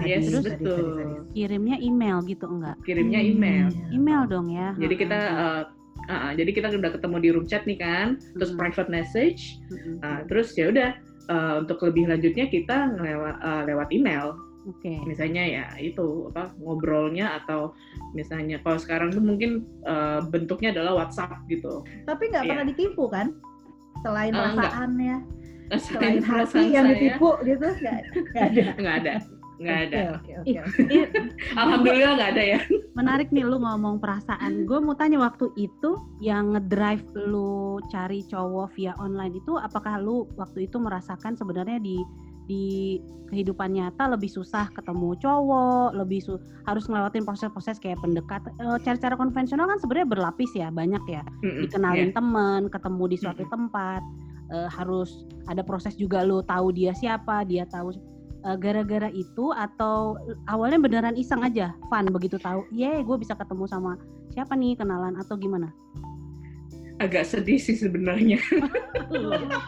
Yes, 0.00 0.24
Sadis, 0.24 0.48
sadis, 0.48 0.52
betul. 0.56 0.72
sadis, 0.72 0.94
sadis. 0.96 1.22
Kirimnya 1.32 1.76
email 1.78 2.16
gitu 2.24 2.46
enggak? 2.48 2.76
Kirimnya 2.82 3.20
Hmm. 3.20 3.30
email. 3.30 3.66
Email 3.90 4.22
dong 4.24 4.48
ya. 4.48 4.72
Jadi 4.74 4.94
kita 4.96 5.18
eh, 5.18 5.62
ah, 6.02 6.12
ah, 6.12 6.32
jadi 6.32 6.50
kita 6.50 6.66
udah 6.72 6.90
ketemu 6.90 7.16
di 7.18 7.28
room 7.30 7.46
chat 7.46 7.62
nih 7.62 7.76
kan, 7.76 8.06
terus 8.32 8.50
Hmm. 8.50 8.58
private 8.58 8.88
message. 8.88 9.60
Heeh. 9.68 10.00
Nah, 10.00 10.24
terus 10.24 10.52
ya 10.52 10.68
udah 10.68 10.90
eh, 11.22 11.54
untuk 11.58 11.78
lebih 11.82 12.08
lanjutnya 12.08 12.46
kita 12.46 12.76
ngelewat 12.90 13.36
eh, 13.38 13.62
lewat 13.68 13.88
email. 13.90 14.32
Oke. 14.62 14.94
misalnya 15.02 15.42
ya 15.42 15.66
itu 15.74 16.30
apa 16.30 16.54
ngobrolnya 16.54 17.34
atau 17.42 17.74
misalnya 18.14 18.62
kalau 18.62 18.78
sekarang 18.78 19.10
tuh 19.10 19.18
mungkin 19.18 19.66
eh, 19.82 20.22
bentuknya 20.24 20.70
adalah 20.70 21.02
WhatsApp 21.02 21.34
gitu. 21.50 21.82
Tapi 22.06 22.30
nggak 22.30 22.46
Iya. 22.46 22.50
pernah 22.54 22.66
ditipu 22.70 23.10
kan? 23.10 23.34
Selain 24.00 24.30
enggak. 24.30 24.54
perasaannya, 24.70 25.16
selain 25.82 25.82
Selain 25.82 26.22
hati 26.22 26.62
yang 26.70 26.86
saya, 26.86 26.94
ditipu 26.94 27.30
gitu 27.42 27.66
nggak 27.74 27.98
nggak 28.30 28.46
ada. 28.46 28.62
nggak 28.78 28.94
ada, 29.02 29.14
nggak 29.62 29.80
ada. 29.88 29.98
Oke, 30.18 30.32
oke, 30.36 30.50
Ih, 30.50 30.58
oke. 30.60 30.82
ih, 30.90 31.06
Alhamdulillah 31.54 32.12
nggak 32.18 32.30
ada 32.34 32.44
ya. 32.44 32.60
menarik 32.92 33.32
nih 33.32 33.40
lu 33.42 33.56
ngomong 33.56 33.96
perasaan. 33.96 34.68
Gue 34.68 34.76
mau 34.76 34.92
tanya 34.92 35.16
waktu 35.16 35.48
itu 35.56 35.96
yang 36.20 36.52
ngedrive 36.52 37.00
lu 37.16 37.80
cari 37.88 38.20
cowok 38.22 38.68
via 38.76 38.92
online 38.98 39.38
itu 39.38 39.56
apakah 39.56 39.96
lu 39.96 40.28
waktu 40.36 40.68
itu 40.68 40.76
merasakan 40.76 41.32
sebenarnya 41.32 41.80
di 41.80 41.96
di 42.44 42.98
kehidupan 43.32 43.72
nyata 43.72 44.12
lebih 44.12 44.28
susah 44.28 44.68
ketemu 44.76 45.16
cowok, 45.16 45.96
lebih 45.96 46.20
su- 46.20 46.42
harus 46.68 46.84
ngelewatin 46.84 47.24
proses-proses 47.24 47.80
kayak 47.80 47.96
pendekat. 48.04 48.44
eh, 48.60 48.76
Cara-cara 48.84 49.16
konvensional 49.16 49.64
kan 49.64 49.80
sebenarnya 49.80 50.08
berlapis 50.12 50.52
ya, 50.52 50.68
banyak 50.68 51.00
ya. 51.08 51.24
Mm-mm, 51.40 51.64
Dikenalin 51.64 52.12
ya. 52.12 52.14
temen, 52.18 52.60
ketemu 52.68 53.04
di 53.08 53.16
suatu 53.16 53.40
Mm-mm. 53.40 53.54
tempat, 53.56 54.02
eh, 54.52 54.68
harus 54.68 55.24
ada 55.48 55.64
proses 55.64 55.96
juga 55.96 56.20
lu 56.20 56.44
tahu 56.44 56.76
dia 56.76 56.92
siapa, 56.92 57.40
dia 57.48 57.64
tahu 57.64 57.96
eh, 58.42 58.56
gara-gara 58.56 59.08
itu 59.08 59.50
atau 59.50 60.18
awalnya 60.46 60.78
beneran 60.78 61.16
iseng 61.16 61.42
aja, 61.42 61.74
fun 61.86 62.06
begitu 62.10 62.36
tahu, 62.36 62.66
ye 62.70 63.00
gue 63.00 63.16
bisa 63.16 63.34
ketemu 63.34 63.64
sama 63.66 63.96
siapa 64.30 64.54
nih 64.54 64.74
kenalan 64.74 65.14
atau 65.16 65.36
gimana? 65.36 65.70
Agak 67.00 67.26
sedih 67.26 67.58
sih 67.58 67.74
sebenarnya. 67.74 68.38
Oke, 69.12 69.18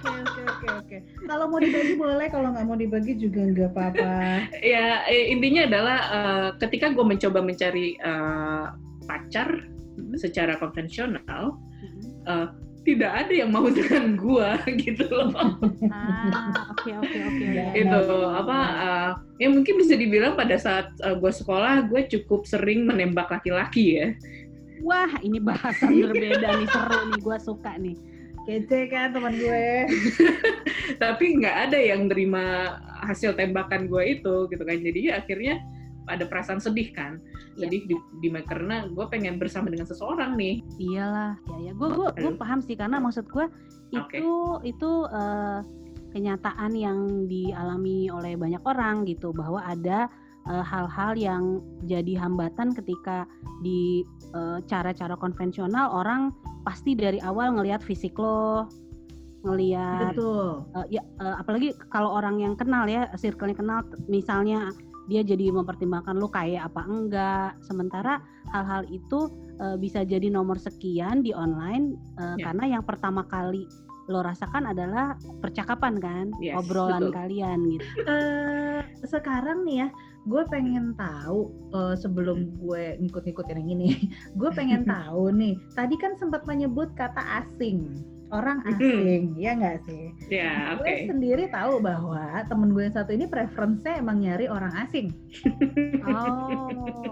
oke, 0.08 0.40
oke, 0.40 0.68
oke. 0.80 0.96
Kalau 1.26 1.50
mau 1.50 1.60
dibagi 1.60 1.98
boleh, 1.98 2.32
kalau 2.32 2.48
nggak 2.54 2.64
mau 2.64 2.78
dibagi 2.78 3.12
juga 3.18 3.44
nggak 3.44 3.70
apa-apa. 3.74 4.12
ya 4.72 5.04
eh, 5.04 5.28
intinya 5.28 5.68
adalah 5.68 5.98
eh, 6.08 6.48
ketika 6.62 6.94
gue 6.94 7.04
mencoba 7.04 7.44
mencari 7.44 7.98
eh, 7.98 8.66
pacar 9.04 9.68
Mhm. 9.94 10.16
secara 10.18 10.56
konvensional, 10.56 11.54
Mhm. 11.82 12.00
eh, 12.24 12.48
tidak 12.84 13.12
ada 13.24 13.32
yang 13.32 13.50
mau 13.50 13.64
dengan 13.66 14.14
gue 14.14 14.48
gitu 14.84 15.08
loh. 15.08 15.32
Ah, 15.88 16.68
oke 16.76 16.90
oke 17.00 17.18
oke. 17.18 17.44
Ya, 17.48 17.72
oke. 17.72 17.80
itu 17.80 18.00
apa 18.28 18.58
uh, 18.60 19.10
ya 19.40 19.48
mungkin 19.48 19.80
bisa 19.80 19.96
dibilang 19.96 20.36
pada 20.36 20.60
saat 20.60 20.92
uh, 21.00 21.16
gue 21.16 21.32
sekolah 21.32 21.88
gue 21.88 22.04
cukup 22.12 22.44
sering 22.44 22.84
menembak 22.84 23.32
laki-laki 23.32 23.98
ya 23.98 24.08
Wah, 24.84 25.08
ini 25.24 25.40
bahasan 25.40 25.96
berbeda 25.96 26.60
nih 26.60 26.68
seru 26.68 27.00
nih, 27.08 27.20
gue 27.24 27.38
suka 27.40 27.72
nih. 27.80 27.96
Kece 28.44 28.92
kan 28.92 29.16
teman 29.16 29.32
gue. 29.32 29.88
tapi 31.02 31.40
nggak 31.40 31.56
ada 31.70 31.78
yang 31.80 32.04
terima 32.12 32.76
hasil 33.00 33.32
tembakan 33.32 33.88
gue 33.88 34.20
itu 34.20 34.44
gitu 34.52 34.60
kan 34.60 34.76
jadi 34.76 35.24
akhirnya 35.24 35.64
ada 36.08 36.24
perasaan 36.28 36.60
sedih 36.60 36.92
kan? 36.92 37.20
Iya. 37.56 37.68
sedih 37.68 37.80
di, 37.88 37.96
di- 38.20 38.44
karena 38.44 38.88
gue 38.88 39.06
pengen 39.08 39.40
bersama 39.40 39.72
dengan 39.72 39.88
seseorang 39.88 40.36
nih. 40.36 40.60
Iyalah, 40.76 41.38
ya 41.48 41.70
ya, 41.70 41.72
gue 41.72 41.88
gue 41.88 42.08
gue 42.20 42.32
paham 42.36 42.60
sih 42.60 42.76
karena 42.76 43.00
maksud 43.00 43.24
gue 43.30 43.46
itu 43.94 44.30
itu 44.66 44.90
eh, 45.08 45.60
kenyataan 46.14 46.72
yang 46.74 47.26
dialami 47.26 48.06
oleh 48.10 48.38
banyak 48.38 48.62
orang 48.62 49.02
gitu 49.06 49.34
bahwa 49.34 49.62
ada 49.66 50.06
eh, 50.46 50.64
hal-hal 50.64 51.12
yang 51.18 51.42
jadi 51.86 52.20
hambatan 52.20 52.74
ketika 52.74 53.26
di 53.62 54.02
eh, 54.34 54.58
cara-cara 54.66 55.14
konvensional 55.16 55.90
orang 55.90 56.34
pasti 56.64 56.96
dari 56.96 57.20
awal 57.20 57.54
ngelihat 57.54 57.84
fisik 57.84 58.16
lo, 58.16 58.66
ngelihat 59.44 60.16
Betul. 60.16 60.64
eh, 60.74 60.98
ya 60.98 61.02
eh, 61.20 61.34
apalagi 61.38 61.76
kalau 61.92 62.14
orang 62.16 62.40
yang 62.40 62.54
kenal 62.56 62.88
ya, 62.88 63.10
circle-nya 63.14 63.56
kenal, 63.56 63.78
misalnya 64.08 64.72
dia 65.04 65.20
jadi 65.20 65.52
mempertimbangkan 65.52 66.16
lo 66.16 66.28
kayak 66.28 66.72
apa 66.72 66.82
enggak. 66.84 67.50
Sementara 67.60 68.20
hal-hal 68.50 68.88
itu 68.88 69.28
eh, 69.60 69.76
bisa 69.76 70.02
jadi 70.02 70.28
nomor 70.32 70.56
sekian 70.56 71.20
di 71.20 71.30
online 71.36 71.96
eh, 72.18 72.36
Ya. 72.40 72.50
karena 72.50 72.78
yang 72.78 72.84
pertama 72.84 73.22
kali 73.28 73.68
lo 74.04 74.20
rasakan 74.20 74.68
adalah 74.68 75.16
percakapan 75.40 75.96
kan, 75.96 76.28
Yes, 76.36 76.60
obrolan 76.60 77.08
betul. 77.08 77.16
kalian 77.16 77.58
gitu. 77.72 77.86
eh 78.12 78.84
sekarang 79.08 79.64
nih 79.64 79.80
ya, 79.80 79.88
gue 80.28 80.42
pengen 80.52 80.92
tahu 80.92 81.48
eh, 81.72 81.96
sebelum 81.96 82.52
gue 82.60 83.00
ngikut-ngikutin 83.00 83.64
yang 83.64 83.70
ini, 83.72 83.88
gue 84.40 84.50
pengen 84.52 84.84
tahu 84.92 85.32
nih. 85.32 85.56
Tadi 85.72 85.96
kan 85.96 86.20
sempat 86.20 86.44
menyebut 86.44 86.92
kata 86.92 87.20
asing, 87.40 87.96
orang 88.34 88.58
asing, 88.66 89.38
ya 89.38 89.54
nggak 89.54 89.78
sih? 89.86 90.10
Ya, 90.26 90.74
oke. 90.74 90.82
Gue 90.82 91.06
sendiri 91.06 91.46
tahu 91.48 91.78
bahwa 91.78 92.42
temen 92.44 92.74
gue 92.74 92.82
yang 92.84 92.96
satu 92.98 93.14
ini 93.14 93.30
preferensinya 93.30 93.94
emang 93.94 94.18
nyari 94.18 94.50
orang 94.50 94.74
asing. 94.82 95.14
Oh. 96.04 96.60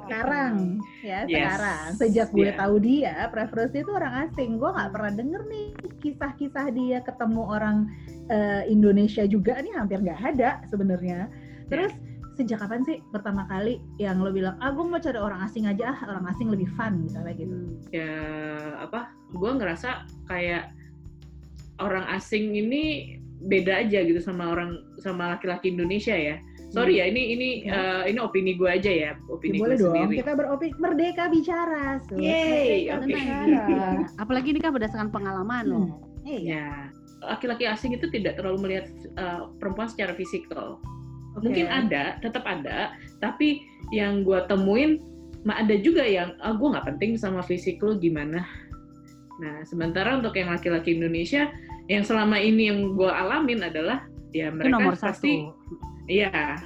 Sekarang, 0.04 0.76
ya 1.00 1.24
Yes. 1.24 1.32
sekarang. 1.32 1.88
Sejak 1.96 2.28
gue 2.30 2.52
Yeah. 2.52 2.58
tahu 2.60 2.74
dia, 2.76 3.14
preferensi 3.32 3.80
itu 3.80 3.88
orang 3.88 4.28
asing. 4.28 4.60
Gue 4.60 4.68
nggak 4.68 4.92
pernah 4.92 5.12
denger 5.16 5.42
nih 5.48 5.66
kisah-kisah 6.02 6.66
dia 6.70 6.98
ketemu 7.00 7.42
orang 7.46 7.88
eh, 8.28 8.62
Indonesia 8.68 9.24
juga 9.24 9.58
nih 9.58 9.72
hampir 9.74 9.98
nggak 9.98 10.20
ada 10.36 10.60
sebenarnya. 10.68 11.26
Terus 11.66 11.90
sejak 12.32 12.64
kapan 12.64 12.80
sih 12.84 12.96
pertama 13.12 13.44
kali 13.44 13.76
yang 13.96 14.20
lo 14.20 14.32
bilang, 14.32 14.56
ah 14.60 14.72
gue 14.72 14.84
mau 14.84 14.96
cari 14.96 15.20
orang 15.20 15.44
asing 15.44 15.68
aja, 15.68 15.92
ah 15.92 15.98
orang 16.08 16.24
asing 16.32 16.48
lebih 16.48 16.68
fun 16.76 17.02
misalnya 17.04 17.32
gitu. 17.36 17.56
Ya 17.92 18.12
apa 18.80 19.08
gue 19.32 19.50
ngerasa 19.52 20.04
kayak 20.28 20.72
orang 21.78 22.04
asing 22.10 22.52
ini 22.52 23.16
beda 23.42 23.82
aja 23.82 24.02
gitu 24.02 24.18
sama 24.18 24.52
orang 24.52 24.78
sama 25.02 25.34
laki-laki 25.34 25.70
Indonesia 25.70 26.14
ya 26.14 26.36
sorry 26.70 26.98
ya 26.98 27.10
ini 27.10 27.22
ini 27.34 27.48
Ya. 27.66 28.02
eh, 28.06 28.14
ini 28.14 28.18
opini 28.18 28.54
gue 28.54 28.70
aja 28.70 28.88
ya 28.88 29.12
Ya, 29.12 29.28
opini 29.28 29.58
boleh 29.58 29.76
gue 29.76 29.82
dong, 29.82 29.94
sendiri 29.94 30.14
kita 30.24 30.32
beropini 30.32 30.72
merdeka 30.78 31.24
bicara. 31.28 32.00
Sus. 32.06 32.16
Yeay, 32.16 32.88
Merdeka 32.88 32.96
oke. 32.96 33.06
bicara. 33.10 33.62
Apalagi 34.22 34.48
ini 34.54 34.60
kan 34.60 34.70
berdasarkan 34.72 35.10
pengalaman 35.10 35.64
loh. 35.66 35.86
Iya. 36.22 36.38
ya 36.38 36.66
laki-laki 37.22 37.66
asing 37.66 37.94
itu 37.94 38.06
tidak 38.08 38.38
terlalu 38.38 38.58
melihat 38.62 38.86
eh, 39.14 39.42
perempuan 39.58 39.90
secara 39.90 40.14
fisikal 40.14 40.78
Oke. 41.34 41.50
mungkin 41.50 41.66
ada 41.66 42.18
tetap 42.18 42.46
ada 42.46 42.94
tapi 43.18 43.62
yang 43.90 44.22
gue 44.22 44.38
temuin 44.46 45.02
mah 45.42 45.58
ada 45.58 45.74
juga 45.76 46.06
yang 46.06 46.34
ah 46.38 46.54
gue 46.54 46.66
nggak 46.66 46.86
penting 46.94 47.18
sama 47.18 47.42
fisik 47.42 47.82
lu 47.82 47.98
gimana 47.98 48.46
nah 49.42 49.66
sementara 49.66 50.14
untuk 50.14 50.38
yang 50.38 50.54
laki-laki 50.54 50.94
Indonesia 50.94 51.50
yang 51.90 52.06
selama 52.06 52.38
ini 52.38 52.70
yang 52.70 52.94
gue 52.94 53.10
alamin 53.10 53.66
adalah 53.66 54.06
ya 54.30 54.48
Itu 54.48 54.54
mereka 54.54 54.72
nomor 54.72 54.94
pasti 54.94 55.42
satu. 55.42 55.58
iya 56.06 56.56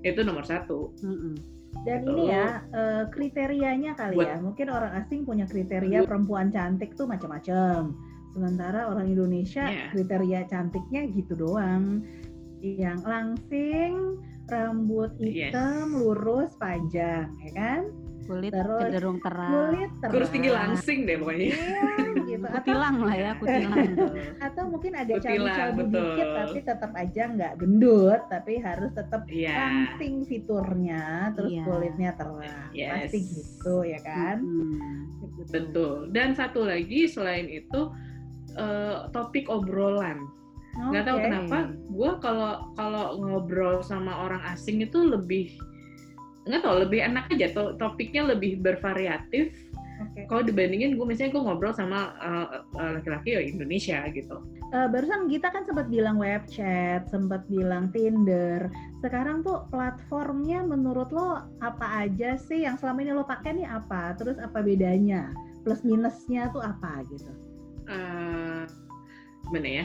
itu 0.00 0.20
nomor 0.24 0.42
satu 0.42 0.96
Mm-mm. 1.04 1.34
Dan 1.82 2.04
Gitu. 2.04 2.12
ini 2.14 2.22
ya 2.28 2.60
eh, 2.68 3.04
kriterianya 3.08 3.96
kali 3.96 4.14
Buat- 4.14 4.28
ya. 4.28 4.36
Mungkin 4.38 4.66
orang 4.68 4.92
asing 4.92 5.24
punya 5.24 5.48
kriteria 5.48 6.04
Buat- 6.04 6.08
perempuan 6.08 6.52
cantik 6.52 6.92
tuh 6.94 7.08
macam-macam. 7.08 7.96
Sementara 8.36 8.86
orang 8.86 9.08
Indonesia 9.08 9.66
Iya. 9.66 9.88
kriteria 9.90 10.40
cantiknya 10.46 11.08
gitu 11.10 11.32
doang. 11.32 12.04
Yang 12.60 13.00
langsing, 13.02 13.92
rambut 14.46 15.16
Yes. 15.18 15.50
hitam, 15.50 15.96
lurus, 15.96 16.52
panjang, 16.54 17.32
ya 17.40 17.50
kan? 17.56 17.82
Kulit 18.22 18.50
Terus 18.50 18.80
cenderung 18.80 19.18
terang. 19.18 19.50
Kulit 19.50 19.90
terang. 19.98 20.12
kurus 20.14 20.30
tinggi 20.30 20.50
langsing 20.50 20.98
deh 21.02 21.16
pokoknya 21.16 21.46
Iya, 21.46 21.56
gitu. 22.22 22.46
Atau, 22.46 22.54
Kutilang 22.62 22.96
lah 23.02 23.16
ya, 23.16 23.30
kutilang. 23.36 23.88
atau 24.46 24.62
mungkin 24.66 24.90
cabi-cabi 24.94 25.74
betul. 25.76 25.90
dikit 25.92 26.28
tapi 26.32 26.58
tetap 26.62 26.92
aja 26.94 27.22
nggak 27.28 27.52
gendut, 27.56 28.20
tapi 28.26 28.52
harus 28.56 28.90
tetap 28.92 29.22
iya 29.26 29.54
langsing 29.58 30.14
fiturnya, 30.24 31.02
terus 31.34 31.50
Iya. 31.50 31.62
kulitnya 31.62 32.10
terang. 32.14 32.68
Yes. 32.70 33.10
Pasti 33.10 33.18
gitu 33.20 33.76
ya 33.82 34.00
kan? 34.00 34.36
Mm-mm. 34.38 34.96
betul 35.48 36.06
dan 36.08 36.32
satu 36.32 36.62
lagi 36.62 37.04
selain 37.04 37.46
itu 37.46 37.90
eh, 38.52 38.96
topik 39.10 39.48
obrolan 39.48 40.22
nggak 40.72 41.04
tahu 41.04 41.18
Oke. 41.18 41.24
kenapa 41.24 41.56
gue 41.68 42.10
kalau 42.18 42.52
kalau 42.72 43.04
ngobrol 43.18 43.80
sama 43.80 44.24
orang 44.24 44.40
asing 44.46 44.80
itu 44.80 44.96
lebih 45.02 45.52
nggak 46.48 46.62
tahu 46.62 46.76
lebih 46.82 47.00
enak 47.06 47.30
aja 47.30 47.46
to- 47.54 47.74
topiknya 47.78 48.34
lebih 48.34 48.58
bervariatif 48.58 49.54
Oke. 50.02 50.26
kalau 50.26 50.42
dibandingin 50.42 50.98
gue 50.98 51.06
misalnya 51.06 51.38
gue 51.38 51.42
ngobrol 51.46 51.74
sama 51.74 52.16
uh, 52.18 52.66
uh, 52.74 52.90
laki-laki 52.98 53.38
ya 53.38 53.42
Indonesia 53.42 54.02
gitu 54.10 54.38
Eh, 54.72 54.88
barusan 54.88 55.28
kita 55.28 55.52
kan 55.52 55.68
sempat 55.68 55.92
bilang 55.92 56.16
web 56.16 56.48
chat, 56.48 57.04
sempat 57.12 57.44
bilang 57.44 57.92
Tinder. 57.92 58.72
Sekarang 59.04 59.44
tuh 59.44 59.68
platformnya 59.68 60.64
menurut 60.64 61.12
lo 61.12 61.44
apa 61.60 62.08
aja 62.08 62.40
sih 62.40 62.64
yang 62.64 62.80
selama 62.80 63.04
ini 63.04 63.12
lo 63.12 63.20
pakai 63.20 63.52
nih 63.52 63.68
apa? 63.68 64.16
Terus 64.16 64.40
apa 64.40 64.64
bedanya? 64.64 65.28
Plus 65.60 65.84
minusnya 65.84 66.48
tuh 66.56 66.64
apa 66.64 67.04
gitu? 67.12 67.28
Eh, 67.84 68.64
gimana 69.52 69.68
ya 69.68 69.84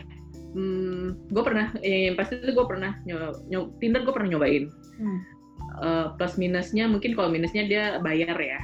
hmm, 0.54 1.34
gue 1.34 1.44
pernah 1.44 1.68
yang, 1.82 2.14
yang 2.14 2.16
pasti 2.16 2.40
itu 2.40 2.54
gue 2.54 2.68
pernah 2.68 2.94
nyoba, 3.04 3.36
Tinder 3.82 4.02
gue 4.06 4.14
pernah 4.14 4.30
nyobain 4.32 4.66
Hmm. 4.98 5.22
Eh, 5.77 6.05
plus 6.17 6.34
minusnya 6.41 6.89
mungkin 6.89 7.13
kalau 7.13 7.29
minusnya 7.29 7.63
dia 7.69 7.84
bayar 8.01 8.34
ya 8.34 8.57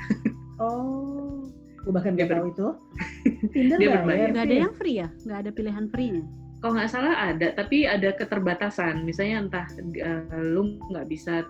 Oh, 0.58 1.46
gue 1.86 1.92
bahkan 1.94 2.14
Dia 2.18 2.26
gak 2.26 2.34
tahu 2.42 2.46
itu. 2.54 2.68
Tinder 3.54 3.78
dia 3.78 3.90
bayar 3.90 4.02
berbayar. 4.02 4.28
Nggak 4.34 4.46
ada 4.50 4.56
yang 4.66 4.74
free 4.78 4.98
ya? 5.02 5.08
Nggak 5.26 5.40
ada 5.46 5.52
pilihan 5.54 5.86
free-nya? 5.94 6.26
kalau 6.64 6.80
nggak 6.80 6.96
salah 6.96 7.16
ada 7.36 7.52
tapi 7.60 7.84
ada 7.84 8.16
keterbatasan 8.16 9.04
misalnya 9.04 9.44
entah 9.44 9.68
eh, 10.00 10.24
lu 10.48 10.80
nggak 10.96 11.12
bisa 11.12 11.44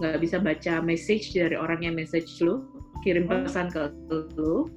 nggak 0.00 0.16
bisa 0.24 0.40
baca 0.40 0.80
message 0.80 1.36
dari 1.36 1.52
orang 1.52 1.84
yang 1.84 1.92
message 1.92 2.40
lu 2.40 2.64
kirim 3.04 3.28
Oh. 3.28 3.44
pesan 3.44 3.68
ke 3.68 3.92
lu 4.40 4.72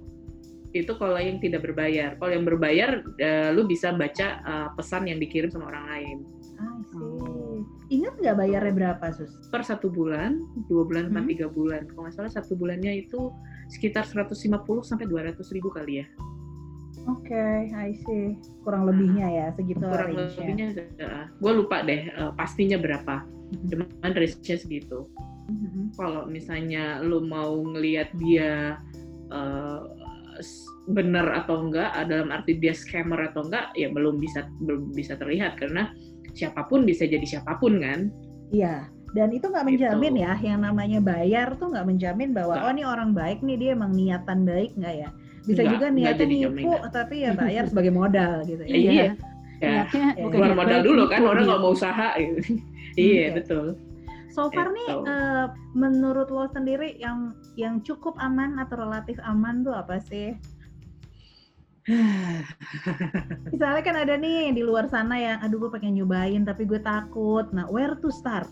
itu 0.75 0.91
kalau 0.99 1.15
yang 1.15 1.39
tidak 1.39 1.63
berbayar 1.63 2.19
kalau 2.19 2.35
yang 2.35 2.43
berbayar 2.43 2.99
eh, 3.15 3.55
lu 3.55 3.63
bisa 3.63 3.95
baca 3.95 4.43
eh, 4.43 4.67
pesan 4.75 5.07
yang 5.07 5.23
dikirim 5.23 5.47
sama 5.47 5.71
orang 5.71 5.87
lain 5.87 6.17
I 6.59 6.83
see. 6.91 7.36
Ingat 7.87 8.19
nggak 8.19 8.35
bayarnya 8.35 8.73
berapa 8.75 9.05
sus? 9.15 9.31
per 9.47 9.63
satu 9.63 9.87
bulan 9.87 10.35
dua 10.67 10.83
bulan 10.83 11.07
Hmm. 11.07 11.11
empat 11.15 11.25
tiga 11.27 11.47
bulan 11.47 11.87
kalau 11.87 12.03
nggak 12.03 12.15
salah 12.15 12.31
satu 12.31 12.53
bulannya 12.53 12.99
itu 12.99 13.31
sekitar 13.67 14.03
150 14.03 14.83
sampai 14.83 15.07
200 15.07 15.39
ribu 15.55 15.71
kali 15.71 16.03
ya 16.03 16.07
Oke, 17.07 17.71
I 17.71 17.95
see. 18.03 18.35
Kurang 18.67 18.83
lebihnya 18.83 19.27
ya 19.31 19.45
segitu 19.55 19.79
kurang 19.79 20.11
lebihnya 20.11 20.75
gue 21.39 21.53
lupa 21.53 21.79
deh 21.79 22.11
eh, 22.11 22.31
pastinya 22.35 22.75
berapa 22.75 23.23
cuman 23.63 24.11
range-nya 24.11 24.59
segitu 24.59 25.07
Mhm. 25.47 25.95
kalau 25.95 26.27
misalnya 26.27 26.99
lu 26.99 27.23
mau 27.23 27.55
ngelihat 27.63 28.11
dia 28.19 28.75
eh, 29.27 29.81
s- 30.37 30.67
bener 30.87 31.23
atau 31.33 31.63
enggak 31.63 31.95
dalam 32.03 32.27
arti 32.29 32.55
dia 32.55 32.71
scammer 32.71 33.31
atau 33.31 33.47
enggak 33.47 33.71
ya 33.73 33.87
belum 33.87 34.19
bisa 34.19 34.43
belum 34.59 34.91
bisa 34.91 35.15
terlihat 35.15 35.55
karena 35.55 35.91
siapa 36.37 36.61
pun 36.63 36.85
bisa 36.85 37.03
jadi 37.03 37.25
siapa 37.25 37.57
pun 37.57 37.81
kan 37.81 38.13
Iya, 38.47 38.87
dan 39.11 39.33
itu 39.33 39.43
nggak 39.43 39.65
menjamin 39.65 40.13
Gitu. 40.13 40.23
ya, 40.23 40.33
yang 40.39 40.61
namanya 40.61 40.99
bayar 41.01 41.57
tuh 41.57 41.67
nggak 41.67 41.83
menjamin 41.83 42.31
bahwa 42.31 42.55
Nggak. 42.55 42.63
oh 42.63 42.71
ini 42.71 42.83
orang 42.85 43.09
baik 43.11 43.39
nih 43.41 43.57
dia 43.57 43.69
emang 43.73 43.91
niatan 43.91 44.45
baik 44.45 44.71
nggak 44.77 44.95
ya? 44.95 45.09
Bisa 45.43 45.61
Nggak, 45.63 45.73
juga 45.73 45.85
niatnya 45.89 46.25
nipu, 46.25 46.47
jaminan. 46.71 46.91
tapi 46.93 47.15
ya 47.23 47.31
bayar 47.41 47.63
sebagai 47.65 47.91
modal 47.91 48.33
gitu 48.45 48.63
ya. 48.63 48.71
Iya. 48.71 48.91
ya 48.93 49.11
Niatnya 49.57 50.05
Iya. 50.07 50.21
bukan 50.21 50.31
keluar 50.31 50.47
niat 50.47 50.59
modal 50.61 50.79
dulu 50.85 51.03
kan 51.07 51.21
orang 51.25 51.43
nggak 51.43 51.59
mau 51.59 51.71
usaha 51.73 52.07
gitu. 52.15 52.39
iya 53.01 53.25
Oke. 53.25 53.35
betul 53.41 53.67
So 54.27 54.53
far 54.53 54.69
nih, 54.69 54.85
Gitu. 54.85 55.01
eh, 55.03 55.45
menurut 55.73 56.29
lo 56.29 56.45
sendiri 56.47 56.93
yang 56.95 57.33
yang 57.57 57.81
cukup 57.81 58.13
aman 58.17 58.61
atau 58.61 58.77
relatif 58.77 59.17
aman 59.25 59.65
tuh 59.65 59.73
apa 59.73 59.97
sih? 59.99 60.37
Misalnya 63.53 63.81
kan 63.83 63.95
ada 63.95 64.19
nih 64.19 64.51
di 64.51 64.59
luar 64.59 64.91
sana 64.91 65.15
yang, 65.15 65.37
aduh 65.39 65.67
gue 65.67 65.71
pengen 65.71 65.95
nyobain 65.95 66.43
tapi 66.43 66.67
gue 66.67 66.83
takut. 66.83 67.47
Nah, 67.55 67.63
where 67.71 67.95
to 68.03 68.11
start? 68.11 68.47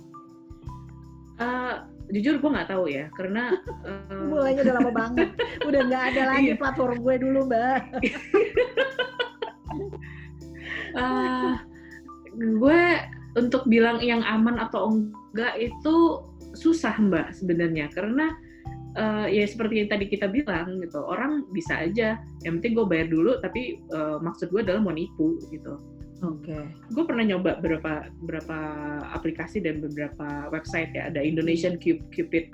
Eh, 1.36 1.76
jujur 2.16 2.40
gue 2.40 2.48
nggak 2.48 2.72
tahu 2.72 2.88
ya 2.88 3.12
karena 3.20 3.52
eh, 3.88 4.24
Mulainya 4.24 4.62
udah 4.64 4.76
lama 4.80 4.92
banget, 4.96 5.30
udah 5.68 5.82
nggak 5.84 6.04
ada 6.16 6.22
lagi 6.32 6.50
Iya. 6.56 6.60
platform 6.60 6.96
gue 7.04 7.16
dulu, 7.20 7.40
mbak. 7.52 7.82
Ah, 10.96 11.60
gue 12.64 12.82
untuk 13.36 13.68
bilang 13.68 14.00
yang 14.00 14.24
aman 14.24 14.56
atau 14.64 14.96
enggak 14.96 15.60
itu 15.60 16.24
susah 16.56 16.96
mbak 17.04 17.36
sebenarnya 17.36 17.92
karena 17.92 18.32
eh, 18.96 19.28
ya 19.32 19.46
seperti 19.46 19.84
yang 19.84 19.90
tadi 19.92 20.06
kita 20.08 20.28
bilang 20.32 20.80
gitu 20.82 21.00
orang 21.04 21.46
bisa 21.52 21.86
aja 21.86 22.20
yang 22.48 22.60
penting 22.60 22.76
gue 22.80 22.86
bayar 22.88 23.08
dulu 23.12 23.38
tapi 23.44 23.80
eh, 23.80 24.18
maksud 24.20 24.50
gue 24.50 24.62
adalah 24.64 24.82
mau 24.82 24.96
nipu 24.96 25.38
gitu 25.52 25.78
Oke. 26.24 26.56
gue 26.96 27.04
pernah 27.04 27.28
nyoba 27.28 27.60
beberapa 27.60 28.08
beberapa 28.24 28.58
aplikasi 29.12 29.60
dan 29.60 29.84
beberapa 29.84 30.48
website 30.50 30.96
ya 30.96 31.12
ada 31.12 31.20
Indonesian 31.20 31.76
Cupid, 31.76 32.08
Cupid 32.16 32.46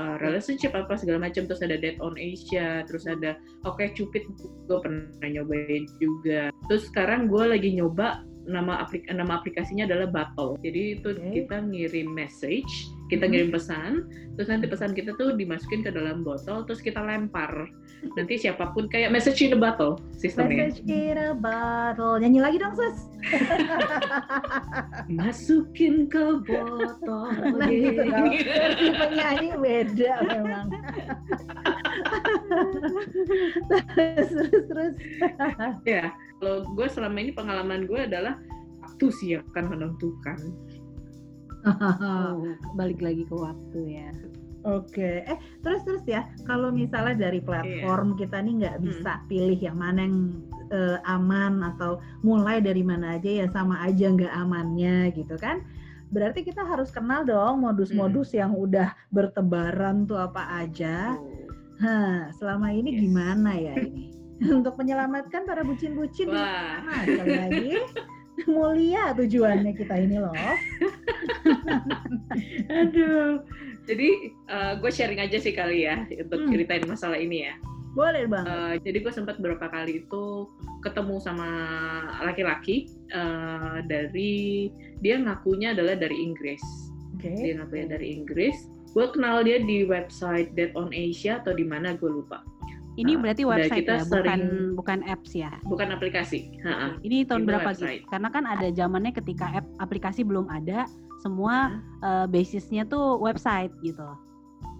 uh, 0.00 0.16
relationship 0.20 0.72
apa 0.72 0.96
segala 0.96 1.28
macam 1.28 1.44
terus 1.44 1.60
ada 1.60 1.76
Date 1.76 2.00
on 2.00 2.16
Asia 2.16 2.84
terus 2.88 3.04
ada 3.04 3.36
Oke 3.68 3.92
Cupid 3.92 4.24
gue 4.40 4.78
pernah 4.80 5.28
nyobain 5.28 5.84
juga 6.00 6.48
terus 6.72 6.88
sekarang 6.88 7.28
gue 7.28 7.44
lagi 7.44 7.76
nyoba 7.76 8.24
nama 8.48 8.82
aplik 8.82 9.06
nama 9.06 9.38
aplikasinya 9.38 9.86
adalah 9.86 10.08
Battle 10.10 10.58
jadi 10.64 10.98
itu 10.98 11.14
Oke. 11.14 11.30
kita 11.36 11.56
ngirim 11.62 12.08
message 12.10 12.90
kita 13.12 13.28
ngirim 13.28 13.52
pesan 13.52 14.08
terus 14.32 14.48
nanti 14.48 14.64
pesan 14.64 14.96
kita 14.96 15.12
tuh 15.20 15.36
dimasukin 15.36 15.84
ke 15.84 15.92
dalam 15.92 16.24
botol 16.24 16.64
terus 16.64 16.80
kita 16.80 17.04
lempar 17.04 17.68
nanti 18.16 18.40
siapa 18.40 18.72
pun 18.72 18.88
kayak 18.88 19.12
message 19.12 19.44
in 19.44 19.52
the 19.52 19.60
bottle 19.60 20.00
sistemnya 20.16 20.72
Message 20.72 20.86
in 20.88 21.18
a 21.18 21.34
bottle. 21.34 22.22
Nyanyi 22.22 22.38
lagi 22.38 22.56
dong, 22.62 22.74
Sus. 22.78 23.10
masukin 25.18 26.06
ke 26.06 26.42
botol 26.46 27.30
Nah, 27.58 27.68
gitu 27.70 28.02
penyanyi 28.98 29.50
beda 29.58 30.12
memang. 30.26 30.66
terus, 33.70 34.28
terus, 34.30 34.64
terus. 34.70 34.94
ya 35.86 36.10
kalau 36.42 36.66
gue 36.74 36.86
selama 36.90 37.16
ini 37.22 37.32
pengalaman 37.34 37.86
gue 37.86 38.00
adalah 38.06 38.38
waktu 38.82 39.06
sih 39.18 39.28
yang 39.38 39.44
akan 39.54 39.64
menentukan 39.78 40.38
balik 42.78 43.00
lagi 43.02 43.22
ke 43.26 43.34
waktu 43.34 43.80
ya. 44.02 44.10
Oke, 44.62 45.26
eh 45.26 45.38
terus 45.66 45.82
terus 45.82 46.06
ya, 46.06 46.22
kalau 46.46 46.70
misalnya 46.70 47.26
dari 47.30 47.42
platform 47.42 48.14
kita 48.14 48.38
nih 48.38 48.62
nggak 48.62 48.78
bisa 48.78 49.18
pilih 49.26 49.58
yang 49.58 49.74
mana 49.74 50.06
yang 50.06 50.38
eh, 50.70 50.98
aman 51.02 51.66
atau 51.74 51.98
mulai 52.22 52.62
dari 52.62 52.86
mana 52.86 53.18
aja 53.18 53.42
ya 53.42 53.46
sama 53.50 53.82
aja 53.82 54.06
nggak 54.14 54.30
amannya 54.30 55.10
gitu 55.18 55.34
kan? 55.34 55.66
Berarti 56.14 56.46
kita 56.46 56.62
harus 56.62 56.94
kenal 56.94 57.26
dong 57.26 57.66
modus-modus 57.66 58.36
yang 58.38 58.54
udah 58.54 58.94
bertebaran 59.10 60.06
tuh 60.06 60.22
apa 60.22 60.62
aja. 60.62 61.18
Hah, 61.82 62.30
selama 62.38 62.70
ini 62.70 62.94
Yes. 62.94 63.00
gimana 63.02 63.50
ya 63.58 63.74
ini? 63.82 64.14
Untuk 64.62 64.78
menyelamatkan 64.78 65.42
para 65.42 65.66
bucin-bucin 65.66 66.30
di 66.30 66.38
mana? 66.38 67.02
Lagi 67.18 67.74
mulia 68.46 69.12
tujuannya 69.14 69.72
kita 69.74 69.94
ini 69.98 70.16
loh. 70.18 70.32
aduh 72.70 73.42
jadi 73.84 74.08
gue 74.78 74.90
sharing 74.90 75.20
aja 75.20 75.38
sih 75.38 75.52
kali 75.52 75.84
ya 75.86 76.06
untuk 76.22 76.46
Hmm. 76.46 76.50
ceritain 76.54 76.84
masalah 76.86 77.18
ini 77.18 77.46
ya 77.50 77.54
Boleh 77.92 78.24
banget. 78.24 78.48
Eh, 78.48 78.74
jadi 78.88 78.98
gue 79.04 79.12
sempat 79.12 79.36
beberapa 79.36 79.68
kali 79.68 80.00
itu 80.00 80.48
ketemu 80.80 81.20
sama 81.20 81.48
laki-laki 82.24 82.88
eh, 83.12 83.84
dari 83.84 84.72
dia 85.04 85.20
ngakunya 85.20 85.76
adalah 85.76 86.00
dari 86.00 86.16
Inggris 86.16 86.62
Oke. 87.20 87.36
dia 87.36 87.52
ngakunya 87.60 87.86
dari 87.92 88.16
Inggris 88.16 88.56
gue 88.96 89.06
kenal 89.12 89.44
dia 89.44 89.60
di 89.60 89.84
website 89.84 90.56
Date 90.56 90.72
on 90.72 90.88
Asia 90.92 91.44
atau 91.44 91.52
di 91.52 91.68
mana 91.68 91.92
gue 91.92 92.08
lupa 92.08 92.40
Ini 92.92 93.16
Nah, 93.16 93.20
berarti 93.24 93.42
website 93.48 93.80
kita 93.88 93.94
ya, 93.96 94.04
bukan 94.04 94.40
sering- 94.40 94.72
bukan 94.76 94.98
apps 95.08 95.32
ya. 95.32 95.50
bukan 95.64 95.88
aplikasi 95.96 96.60
Ha-ha. 96.60 97.00
Ini 97.00 97.24
tahun 97.24 97.42
Itu 97.42 97.48
berapa 97.48 97.70
website. 97.72 98.04
gitu? 98.04 98.10
Karena 98.12 98.28
kan 98.28 98.44
ada 98.44 98.68
zamannya 98.68 99.12
ketika 99.16 99.46
app 99.48 99.66
aplikasi 99.80 100.20
belum 100.22 100.44
ada, 100.52 100.84
semua 101.24 101.80
eh, 102.02 102.26
basisnya 102.28 102.84
tuh 102.84 103.16
website 103.16 103.72
gitu. 103.80 104.04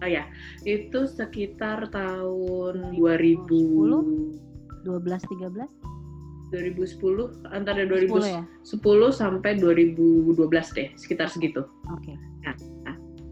Oh 0.03 0.09
ya, 0.09 0.27
itu 0.67 1.07
sekitar 1.07 1.87
tahun 1.89 2.93
2000 2.93 4.35
12 4.83 5.23
13 5.31 5.71
2010 6.51 7.49
antara 7.49 7.81
10 7.81 8.11
2010 8.11 8.29
ya. 8.29 8.43
sampai 9.09 9.57
2012 9.57 10.69
deh, 10.75 10.91
sekitar 10.99 11.31
segitu. 11.31 11.65
Oke. 11.89 12.13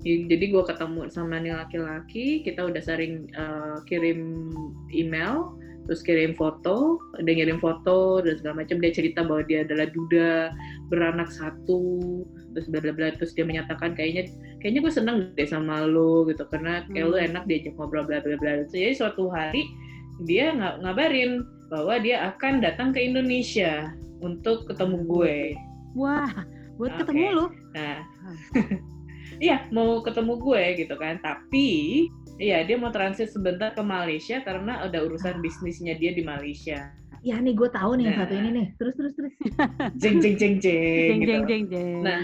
Jadi 0.01 0.46
gue 0.50 0.63
ketemu 0.65 1.13
sama 1.13 1.38
nih 1.38 1.53
laki-laki, 1.53 2.41
kita 2.41 2.65
udah 2.65 2.81
sering 2.81 3.29
uh, 3.38 3.77
kirim 3.86 4.50
email, 4.89 5.53
terus 5.86 6.01
kirim 6.01 6.34
foto, 6.34 6.98
dia 7.22 7.38
ngirim 7.38 7.62
foto 7.62 8.17
dan 8.25 8.34
segala 8.41 8.65
macam. 8.65 8.82
Dia 8.82 8.91
cerita 8.97 9.21
bahwa 9.21 9.45
dia 9.45 9.62
adalah 9.62 9.86
duda 9.93 10.49
beranak 10.89 11.30
satu, 11.30 12.25
terus 12.58 12.65
bla 12.65 12.82
bla 12.82 12.93
bla. 12.97 13.13
Terus 13.13 13.38
dia 13.38 13.45
menyatakan 13.45 13.93
kayaknya 13.93 14.34
kayaknya 14.58 14.82
gue 14.89 14.93
seneng 14.93 15.17
deh 15.38 15.45
sama 15.45 15.86
lo 15.86 16.25
gitu 16.25 16.49
karena 16.49 16.82
kayak 16.89 17.06
Hmm. 17.06 17.13
lo 17.13 17.17
enak 17.21 17.43
diajak 17.45 17.73
ngobrol 17.78 18.06
bla 18.10 18.25
bla 18.25 18.36
bla. 18.41 18.65
Jadi 18.73 18.97
suatu 18.97 19.30
hari 19.30 19.62
dia 20.25 20.49
ng- 20.54 20.82
ngabarin 20.82 21.45
bahwa 21.69 22.02
dia 22.02 22.34
akan 22.34 22.58
datang 22.60 22.89
ke 22.89 23.06
Indonesia 23.06 23.93
untuk 24.21 24.65
ketemu 24.65 24.97
gue. 25.06 25.38
Wah, 25.93 26.45
buat 26.78 26.93
Oke. 26.97 26.99
ketemu 27.06 27.25
lu. 27.38 27.45
Nah, 27.78 27.97
iya 29.41 29.65
mau 29.73 29.99
ketemu 30.06 30.38
gue 30.38 30.63
gitu 30.86 30.95
kan. 30.95 31.17
Tapi, 31.19 31.69
iya 32.38 32.62
dia 32.62 32.77
mau 32.77 32.93
transit 32.93 33.34
sebentar 33.34 33.73
ke 33.73 33.82
Malaysia 33.82 34.39
karena 34.45 34.86
ada 34.86 35.01
urusan 35.01 35.41
bisnisnya 35.41 35.97
dia 35.97 36.13
di 36.13 36.21
Malaysia. 36.21 36.93
Ya 37.21 37.38
nih 37.38 37.54
gue 37.54 37.69
tahu 37.69 38.01
nih 38.01 38.06
Nah. 38.10 38.17
satu 38.25 38.34
ini 38.34 38.49
nih. 38.54 38.67
Terus 38.77 38.95
terus 38.97 39.13
terus. 39.17 39.34
Jeng 40.01 40.17
jeng 40.21 40.36
jeng 40.38 40.56
jeng. 40.62 41.10
Jeng 41.10 41.19
gitu. 41.21 41.30
jeng 41.30 41.43
jeng 41.49 41.63
jeng. 41.69 42.01
Nah, 42.06 42.21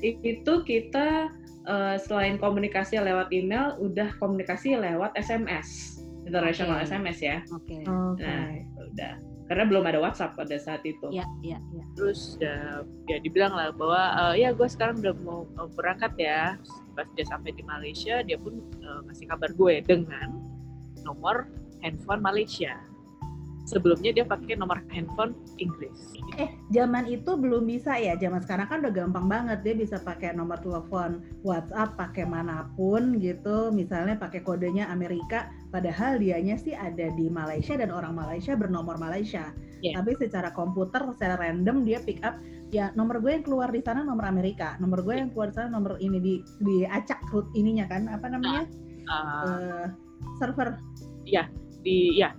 itu 0.04 0.52
kita 0.64 1.28
eh, 1.68 1.96
selain 2.00 2.36
komunikasi 2.40 3.00
lewat 3.00 3.28
email, 3.32 3.76
udah 3.80 4.12
komunikasi 4.16 4.80
lewat 4.80 5.12
SMS, 5.16 6.00
international 6.24 6.80
Oke. 6.80 6.88
SMS 6.88 7.18
ya. 7.20 7.36
Oke. 7.52 7.84
Oke. 7.84 8.24
Nah, 8.24 8.48
udah. 8.80 9.31
Karena 9.52 9.68
belum 9.68 9.84
ada 9.84 10.00
WhatsApp 10.00 10.32
pada 10.32 10.56
saat 10.56 10.80
itu. 10.88 11.12
Ya, 11.12 11.28
ya, 11.44 11.60
ya. 11.76 11.84
terus 11.92 12.40
ya, 12.40 12.80
ya 13.04 13.20
dibilang 13.20 13.52
lah 13.52 13.68
bahwa 13.76 14.32
eh, 14.32 14.48
ya 14.48 14.56
gue 14.56 14.64
sekarang 14.64 15.04
udah 15.04 15.12
mau 15.20 15.44
mau 15.52 15.68
berangkat 15.76 16.16
ya 16.16 16.56
pas 16.96 17.04
dia 17.12 17.28
sampai 17.28 17.52
di 17.52 17.60
Malaysia 17.60 18.24
dia 18.24 18.40
pun 18.40 18.64
eh, 18.80 19.00
ngasih 19.04 19.28
kabar 19.28 19.52
gue 19.52 19.84
dengan 19.84 20.40
nomor 21.04 21.52
handphone 21.84 22.24
Malaysia 22.24 22.80
sebelumnya 23.64 24.10
dia 24.12 24.24
pakai 24.26 24.54
nomor 24.58 24.82
handphone 24.90 25.34
Inggris 25.58 26.12
Eh, 26.40 26.48
zaman 26.72 27.04
itu 27.12 27.36
belum 27.36 27.68
bisa 27.68 27.92
ya. 28.00 28.16
Zaman 28.16 28.40
sekarang 28.40 28.64
kan 28.64 28.80
udah 28.80 28.88
gampang 28.88 29.28
banget. 29.28 29.60
Dia 29.68 29.76
bisa 29.76 30.00
pakai 30.00 30.32
nomor 30.32 30.56
telepon 30.64 31.20
WhatsApp 31.44 31.92
pakai 32.00 32.24
mana 32.24 32.72
pun 32.72 33.20
gitu. 33.20 33.68
Misalnya 33.68 34.16
pakai 34.16 34.40
kodenya 34.40 34.88
Amerika, 34.88 35.52
padahal 35.68 36.16
dianya 36.16 36.56
sih 36.56 36.72
ada 36.72 37.12
di 37.12 37.28
Malaysia 37.28 37.76
dan 37.76 37.92
orang 37.92 38.16
Malaysia 38.16 38.56
bernomor 38.56 38.96
Malaysia. 38.96 39.52
Iya. 39.84 40.00
Tapi 40.00 40.16
secara 40.16 40.56
komputer, 40.56 41.04
secara 41.12 41.36
random 41.36 41.84
dia 41.84 42.00
pick 42.00 42.24
up 42.24 42.40
ya 42.72 42.88
nomor 42.96 43.20
gue 43.20 43.36
yang 43.36 43.44
keluar 43.44 43.68
di 43.68 43.84
sana 43.84 44.00
nomor 44.00 44.24
Amerika, 44.24 44.80
nomor 44.80 45.04
gue 45.04 45.12
yang 45.12 45.28
keluar 45.36 45.52
di 45.52 45.60
sana 45.60 45.68
nomor 45.68 46.00
ini 46.00 46.16
di 46.16 46.34
diacak 46.64 47.20
root 47.28 47.44
ininya 47.52 47.84
kan 47.84 48.08
apa 48.08 48.32
namanya 48.32 48.64
Eh, 49.04 49.12
Eh, 49.44 49.86
server. 50.40 50.80
di 51.82 52.14
ya 52.16 52.30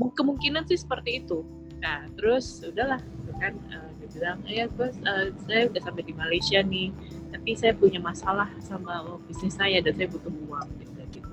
kemungkinan 0.00 0.68
sih 0.68 0.78
seperti 0.80 1.24
itu. 1.24 1.44
Nah 1.80 2.08
terus 2.16 2.64
udahlah 2.64 3.00
gitu 3.00 3.32
kan 3.36 3.52
eh, 3.72 3.90
dia 4.00 4.08
bilang 4.12 4.38
ya 4.48 4.64
gue 4.68 4.88
eh, 4.92 5.26
saya 5.44 5.62
udah 5.68 5.82
sampai 5.84 6.02
di 6.04 6.14
Malaysia 6.16 6.58
nih 6.64 6.88
tapi 7.32 7.50
saya 7.52 7.72
punya 7.76 8.00
masalah 8.00 8.48
sama 8.64 9.20
bisnis 9.28 9.56
saya 9.56 9.80
dan 9.84 9.92
saya 9.92 10.08
butuh 10.08 10.32
uang 10.32 10.68
gitu. 10.80 11.30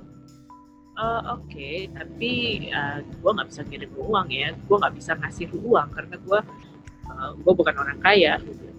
"Eh, 0.94 1.22
oke 1.32 1.72
tapi 1.96 2.32
gue 3.20 3.32
nggak 3.34 3.50
bisa 3.50 3.62
kirim 3.66 3.92
uang 3.98 4.28
ya 4.30 4.54
gue 4.54 4.78
nggak 4.78 4.94
bisa 4.94 5.12
ngasih 5.18 5.48
uang 5.58 5.88
karena 5.92 6.16
gue 6.22 6.40
gue 7.14 7.54
bukan 7.54 7.76
orang 7.78 8.00
kaya 8.02 8.36
gitu 8.42 8.74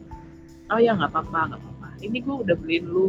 oh 0.73 0.81
ya 0.81 0.97
nggak 0.97 1.11
apa-apa 1.13 1.41
nggak 1.53 1.61
apa-apa. 1.61 1.89
Ini 2.01 2.19
gue 2.25 2.35
udah 2.47 2.57
beliin 2.57 2.85
lu 2.89 3.07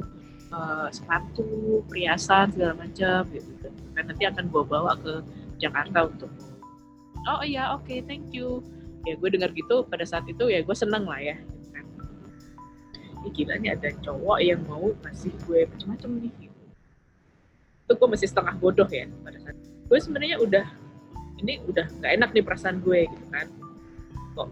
eh, 0.51 0.87
sepatu 0.91 1.81
perhiasan 1.87 2.51
segala 2.55 2.73
macam 2.75 3.21
gitu 3.31 3.51
kan. 3.95 4.03
Nanti 4.05 4.23
akan 4.27 4.45
gue 4.51 4.63
bawa 4.67 4.91
ke 4.99 5.13
Jakarta 5.61 6.09
untuk 6.09 6.29
oh 7.25 7.41
iya 7.43 7.73
oke 7.73 7.93
thank 8.05 8.29
you. 8.31 8.61
Ya 9.05 9.13
gue 9.17 9.29
dengar 9.29 9.53
gitu 9.53 9.85
pada 9.85 10.01
saat 10.01 10.25
itu 10.25 10.49
ya 10.49 10.65
gue 10.65 10.75
seneng 10.77 11.05
lah 11.05 11.21
ya 11.21 11.37
gitu 11.37 11.67
kan. 11.73 11.85
Ini 13.21 13.29
gila 13.33 13.55
ada 13.61 13.89
cowok 14.01 14.37
yang 14.41 14.61
mau 14.65 14.89
ngasih 15.05 15.33
gue 15.45 15.59
macam-macam 15.69 16.09
nih 16.25 16.33
gitu. 16.41 16.53
itu 17.85 17.93
gue 17.93 18.09
masih 18.09 18.25
setengah 18.25 18.57
bodoh 18.57 18.89
ya 18.89 19.05
pada 19.21 19.37
saat 19.37 19.53
gue 19.61 19.99
sebenarnya 20.01 20.41
udah 20.41 20.65
ini 21.37 21.61
udah 21.69 21.85
nggak 22.01 22.11
enak 22.17 22.29
nih 22.33 22.43
perasaan 22.45 22.81
gue 22.81 23.05
gitu 23.05 23.25
kan. 23.29 23.45
Kok 24.33 24.47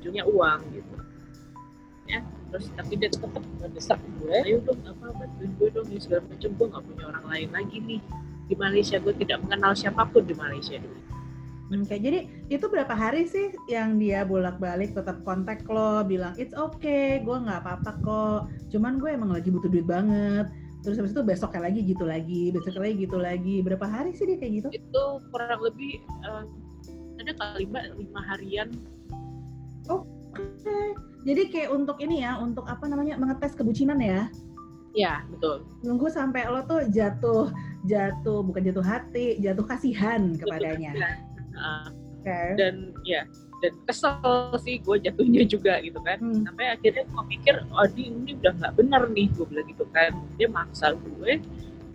ujungnya 0.00 0.24
uang 0.24 0.60
gitu. 0.72 0.94
Ya 2.08 2.24
terus 2.50 2.72
tapi 2.72 2.96
dia 2.96 3.12
tetap 3.12 3.44
mendesak 3.60 4.00
gue 4.18 4.34
ayo 4.48 4.58
dong 4.64 4.80
apa 4.82 5.12
bantuin 5.12 5.52
gue 5.60 5.68
dong 5.70 5.86
ini 5.92 6.00
segala 6.00 6.24
macam 6.24 6.50
gue 6.56 6.66
nggak 6.72 6.84
punya 6.88 7.04
orang 7.04 7.24
lain 7.28 7.48
lagi 7.52 7.76
nih. 7.84 8.00
Di 8.48 8.54
Malaysia 8.56 8.96
gue 8.96 9.14
tidak 9.14 9.44
mengenal 9.44 9.76
siapa 9.76 10.08
pun 10.08 10.24
di 10.24 10.32
Malaysia 10.32 10.80
Oke, 11.70 12.02
jadi 12.02 12.26
itu 12.50 12.66
berapa 12.66 12.90
hari 12.90 13.30
sih 13.30 13.54
yang 13.70 13.94
dia 13.94 14.26
bolak-balik 14.26 14.90
tetap 14.90 15.22
kontak 15.22 15.62
lo, 15.70 16.02
bilang 16.02 16.34
it's 16.34 16.50
okay, 16.50 17.22
gue 17.22 17.36
nggak 17.46 17.62
apa-apa 17.62 17.90
kok, 18.02 18.40
cuman 18.74 18.98
gue 18.98 19.14
emang 19.14 19.30
lagi 19.30 19.54
butuh 19.54 19.70
duit 19.70 19.86
banget. 19.86 20.50
Terus 20.82 20.98
habis 20.98 21.14
itu 21.14 21.22
besoknya 21.22 21.70
lagi 21.70 21.80
gitu 21.86 22.02
lagi, 22.02 22.50
besoknya 22.50 22.90
lagi 22.90 22.96
gitu 23.06 23.18
lagi. 23.22 23.56
Berapa 23.62 23.86
hari 23.86 24.18
sih 24.18 24.26
dia 24.26 24.42
kayak 24.42 24.52
gitu? 24.58 24.68
itu 24.74 25.02
kurang 25.30 25.60
lebih 25.62 26.02
eh, 26.26 26.44
ada 27.22 27.32
kali 27.38 27.70
mbak 27.70 27.94
lima 27.94 28.20
harian 28.26 28.74
Jadi 31.20 31.52
kayak 31.52 31.70
untuk 31.70 32.00
ini 32.00 32.24
ya, 32.24 32.40
untuk 32.40 32.64
apa 32.64 32.88
namanya 32.88 33.20
mengetes 33.20 33.52
kebucinan 33.52 34.00
ya. 34.00 34.26
Iya, 34.96 35.22
betul. 35.30 35.68
Nunggu 35.86 36.10
sampai 36.10 36.50
lo 36.50 36.66
tuh 36.66 36.88
jatuh, 36.90 37.52
jatuh 37.86 38.40
bukan 38.42 38.62
jatuh 38.66 38.82
hati, 38.82 39.38
jatuh 39.38 39.62
kasihan 39.62 40.34
kepadanya. 40.34 40.96
Oke. 42.20 42.38
dan 42.60 42.92
ya 43.04 43.24
dan 43.60 43.72
kesel 43.84 44.56
sih 44.60 44.80
gue 44.80 44.96
jatuhnya 45.04 45.44
juga 45.44 45.80
gitu 45.84 46.00
kan. 46.00 46.16
Hmm. 46.20 46.44
sampai 46.48 46.76
akhirnya 46.76 47.04
gue 47.04 47.22
mikir 47.28 47.54
oh 47.72 47.86
ini, 47.92 48.08
ini 48.08 48.30
udah 48.40 48.52
nggak 48.56 48.72
bener 48.76 49.02
nih 49.12 49.26
gue 49.36 49.46
bilang 49.46 49.66
gitu 49.68 49.84
kan. 49.92 50.12
Dia 50.40 50.48
maksa 50.48 50.96
gue 50.96 51.32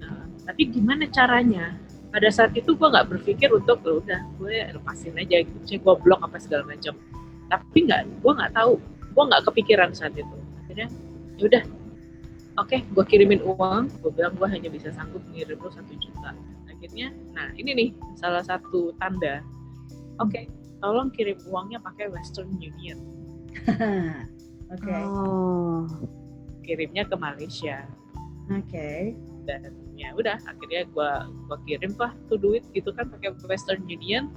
Nah, 0.02 0.26
tapi 0.46 0.70
gimana 0.70 1.10
caranya? 1.10 1.74
Pada 2.14 2.30
saat 2.32 2.56
itu 2.56 2.78
gue 2.78 2.88
nggak 2.88 3.12
berpikir 3.12 3.50
untuk 3.52 3.82
"Ya 3.84 3.92
udah 3.92 4.22
gue 4.40 4.56
lepasin 4.78 5.18
aja 5.20 5.42
gitu 5.44 5.58
misalnya 5.60 5.82
gue 5.84 5.94
blok 6.06 6.22
apa 6.22 6.38
segala 6.40 6.64
macam. 6.70 6.94
Tapi 7.50 7.78
nggak 7.90 8.02
gue 8.22 8.32
nggak 8.32 8.54
tahu. 8.56 8.74
Gue 9.12 9.24
nggak 9.26 9.44
kepikiran 9.52 9.90
saat 9.92 10.14
itu. 10.16 10.38
Akhirnya 10.64 10.88
ya 11.36 11.44
udah 11.50 11.64
oke 12.62 12.78
gue 12.78 13.04
kirimin 13.10 13.42
uang. 13.44 13.90
Gue 14.00 14.12
bilang 14.14 14.38
gue 14.38 14.48
hanya 14.48 14.70
bisa 14.70 14.94
sanggup 14.94 15.26
ngirim 15.34 15.60
lo 15.60 15.68
satu 15.74 15.92
juta. 15.98 16.32
Akhirnya 16.70 17.10
nah 17.34 17.52
ini 17.58 17.72
nih 17.74 17.90
salah 18.16 18.46
satu 18.46 18.96
tanda 19.02 19.44
oke 20.18 20.42
tolong 20.80 21.10
kirim 21.10 21.38
uangnya 21.46 21.80
pakai 21.80 22.12
Western 22.12 22.52
Union 22.56 23.00
Oke. 24.66 24.92
Oh. 24.92 25.86
kirimnya 26.62 27.06
ke 27.06 27.16
Malaysia 27.16 27.86
Oke. 28.50 29.14
dan 29.46 29.70
ya 29.94 30.10
udah 30.14 30.42
akhirnya 30.44 30.90
gua 30.90 31.30
gua 31.48 31.58
kirim 31.64 31.94
lah 31.96 32.12
tuh 32.28 32.38
duit 32.38 32.66
gitu 32.74 32.90
kan 32.92 33.08
pakai 33.08 33.32
Western 33.46 33.86
Union 33.86 34.34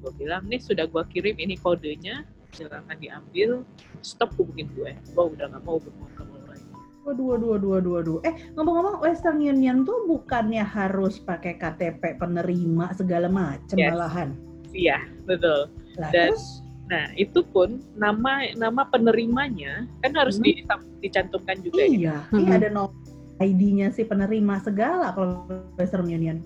gua 0.00 0.14
bilang 0.14 0.46
nih 0.46 0.58
sudah 0.58 0.86
gua 0.86 1.02
kirim 1.06 1.34
ini 1.36 1.58
kodenya 1.58 2.22
silakan 2.52 2.96
diambil 2.96 3.66
stop 4.00 4.30
hubungin 4.36 4.68
gue 4.72 4.92
gua 5.12 5.32
udah 5.32 5.50
nggak 5.50 5.62
mau 5.64 5.76
berhubungan 5.78 6.12
kamu 6.16 6.34
lagi 6.46 6.66
Waduh, 7.02 7.24
waduh, 7.34 7.48
waduh, 7.58 7.70
waduh, 7.74 7.92
waduh. 7.98 8.18
Eh, 8.22 8.34
ngomong-ngomong 8.54 9.02
Western 9.02 9.42
Union 9.42 9.82
tuh 9.82 10.06
bukannya 10.06 10.62
harus 10.62 11.18
pakai 11.18 11.58
KTP 11.58 12.14
penerima 12.14 12.94
segala 12.94 13.26
macam 13.26 13.74
Yes. 13.74 13.90
malahan. 13.90 14.30
Iya 14.72 14.98
betul 15.24 15.68
Lah, 15.94 16.08
Dan- 16.08 16.32
terus 16.32 16.60
nah 16.82 17.08
itu 17.14 17.40
pun 17.46 17.80
nama 17.94 18.52
nama 18.52 18.84
penerimanya 18.84 19.86
kan 20.02 20.12
harus 20.12 20.36
Hmm. 20.36 20.44
di- 20.44 20.60
dicantumkan 21.00 21.56
juga 21.60 21.80
ya 21.80 21.88
iya, 21.88 22.16
iya 22.32 22.48
Mhm. 22.48 22.52
ada 22.52 22.68
nomor 22.68 22.92
ID-nya 23.38 23.88
si 23.90 24.04
penerima 24.04 24.60
segala 24.60 25.10
kalau 25.10 25.48
Western 25.74 26.06
Union. 26.06 26.38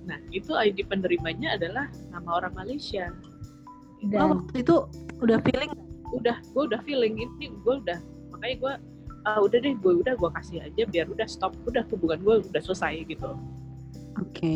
nah 0.00 0.16
itu 0.30 0.52
ID 0.52 0.84
penerimanya 0.84 1.54
adalah 1.54 1.86
nama 2.08 2.28
orang 2.34 2.52
Malaysia 2.52 3.12
Oh, 4.00 4.08
Dan 4.08 4.20
waktu 4.32 4.64
itu 4.64 4.76
udah 5.20 5.38
feeling 5.44 5.70
udah 6.10 6.36
gue 6.40 6.62
udah 6.66 6.80
feeling 6.82 7.14
ini 7.20 7.52
gue 7.52 7.74
udah 7.78 8.00
makanya 8.32 8.56
gue 8.58 8.72
ah 9.22 9.38
udah 9.38 9.58
deh 9.60 9.76
gue 9.76 9.92
udah 10.00 10.16
gue 10.16 10.30
kasih 10.32 10.58
aja 10.64 10.82
biar 10.88 11.06
udah 11.06 11.28
stop 11.28 11.52
udah 11.62 11.84
hubungan 11.92 12.16
gue 12.18 12.34
udah 12.48 12.62
selesai 12.64 13.04
gitu 13.06 13.36
oke. 14.16 14.52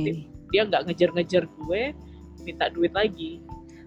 dia 0.49 0.62
nggak 0.64 0.88
ngejar-ngejar 0.88 1.45
gue 1.47 1.83
minta 2.45 2.69
duit 2.71 2.93
lagi 2.93 3.41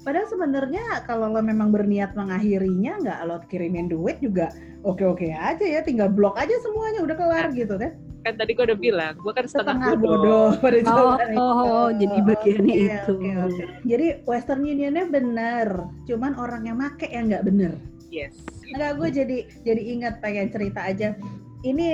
padahal 0.04 0.28
sebenarnya 0.28 1.04
kalau 1.04 1.30
lo 1.32 1.42
memang 1.44 1.70
berniat 1.70 2.16
mengakhirinya 2.16 2.98
nggak 3.04 3.20
lo 3.28 3.38
kirimin 3.48 3.88
duit 3.92 4.18
juga 4.20 4.50
oke-oke 4.88 5.28
aja 5.36 5.66
ya, 5.66 5.84
tinggal 5.84 6.08
blok 6.08 6.40
aja 6.40 6.54
semuanya 6.64 7.04
udah 7.04 7.16
kelar 7.18 7.48
gitu 7.52 7.76
kan. 7.76 7.92
kan 8.24 8.34
tadi 8.36 8.56
gue 8.56 8.66
udah 8.68 8.80
bilang 8.80 9.14
gue 9.20 9.34
kan 9.36 9.48
setengah, 9.48 9.94
Setengah 9.96 10.04
bodoh, 10.04 10.20
bodoh 10.20 10.48
pada 10.64 10.78
Oh, 10.80 10.84
oh, 10.84 11.16
itu. 11.20 11.38
oh, 11.40 11.90
jadi 11.96 12.18
bagiannya 12.24 12.76
Oke, 12.76 12.88
itu. 12.88 13.14
oke, 13.16 13.30
oke. 13.48 13.64
Jadi 13.88 14.08
Western 14.28 14.62
Unionnya 14.64 15.06
bener, 15.08 15.68
cuman 16.08 16.32
orang 16.36 16.68
yang 16.68 16.78
make 16.80 17.08
yang 17.08 17.28
nggak 17.32 17.44
bener. 17.48 17.72
yes 18.12 18.36
Enggak, 18.68 18.92
gue 19.00 19.10
jadi 19.24 19.38
jadi 19.64 19.82
ingat 19.96 20.14
pengen 20.20 20.48
cerita 20.52 20.84
aja. 20.84 21.16
Ini 21.64 21.88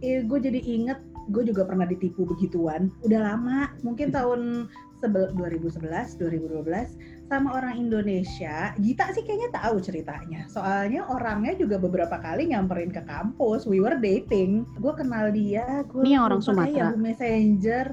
eh, 0.00 0.20
gue 0.24 0.38
jadi 0.40 0.60
inget, 0.60 1.00
gue 1.32 1.42
juga 1.48 1.64
pernah 1.64 1.84
ditipu 1.88 2.24
begituan. 2.28 2.88
Udah 3.04 3.20
lama, 3.32 3.72
mungkin 3.80 4.12
tahun 4.12 4.68
2011, 5.08 6.18
2012 6.20 7.30
sama 7.30 7.54
orang 7.54 7.78
Indonesia. 7.78 8.74
Gita 8.82 9.14
sih 9.14 9.22
kayaknya 9.22 9.54
tahu 9.54 9.78
ceritanya. 9.78 10.50
Soalnya 10.50 11.06
orangnya 11.06 11.54
juga 11.54 11.78
beberapa 11.78 12.18
kali 12.18 12.50
nyamperin 12.50 12.90
ke 12.90 13.06
kampus. 13.06 13.64
We 13.70 13.78
were 13.78 13.96
dating. 13.96 14.66
Gue 14.82 14.92
kenal 14.98 15.30
dia. 15.30 15.86
Gua 15.86 16.02
Ini 16.02 16.18
yang 16.18 16.24
orang 16.26 16.42
kayak 16.42 16.50
Sumatera. 16.50 16.90
Yahoo 16.90 16.98
Messenger. 16.98 17.86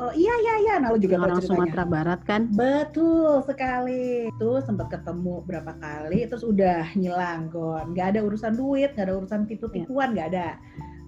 Oh 0.00 0.08
iya 0.16 0.32
iya 0.32 0.54
iya, 0.64 0.74
nah 0.80 0.96
lu 0.96 0.96
juga 0.96 1.20
orang 1.20 1.44
ceritanya. 1.44 1.60
Sumatera 1.60 1.84
Barat 1.84 2.20
kan? 2.24 2.48
Betul 2.56 3.44
sekali. 3.44 4.32
Itu 4.32 4.64
sempat 4.64 4.88
ketemu 4.88 5.44
berapa 5.44 5.76
kali, 5.76 6.24
terus 6.24 6.40
udah 6.40 6.88
ngilang 6.96 7.52
gon. 7.52 7.92
Gak 7.92 8.16
ada 8.16 8.24
urusan 8.24 8.56
duit, 8.56 8.96
gak 8.96 9.12
ada 9.12 9.20
urusan 9.20 9.44
tipu-tipuan, 9.44 10.16
gak 10.16 10.32
ada. 10.32 10.56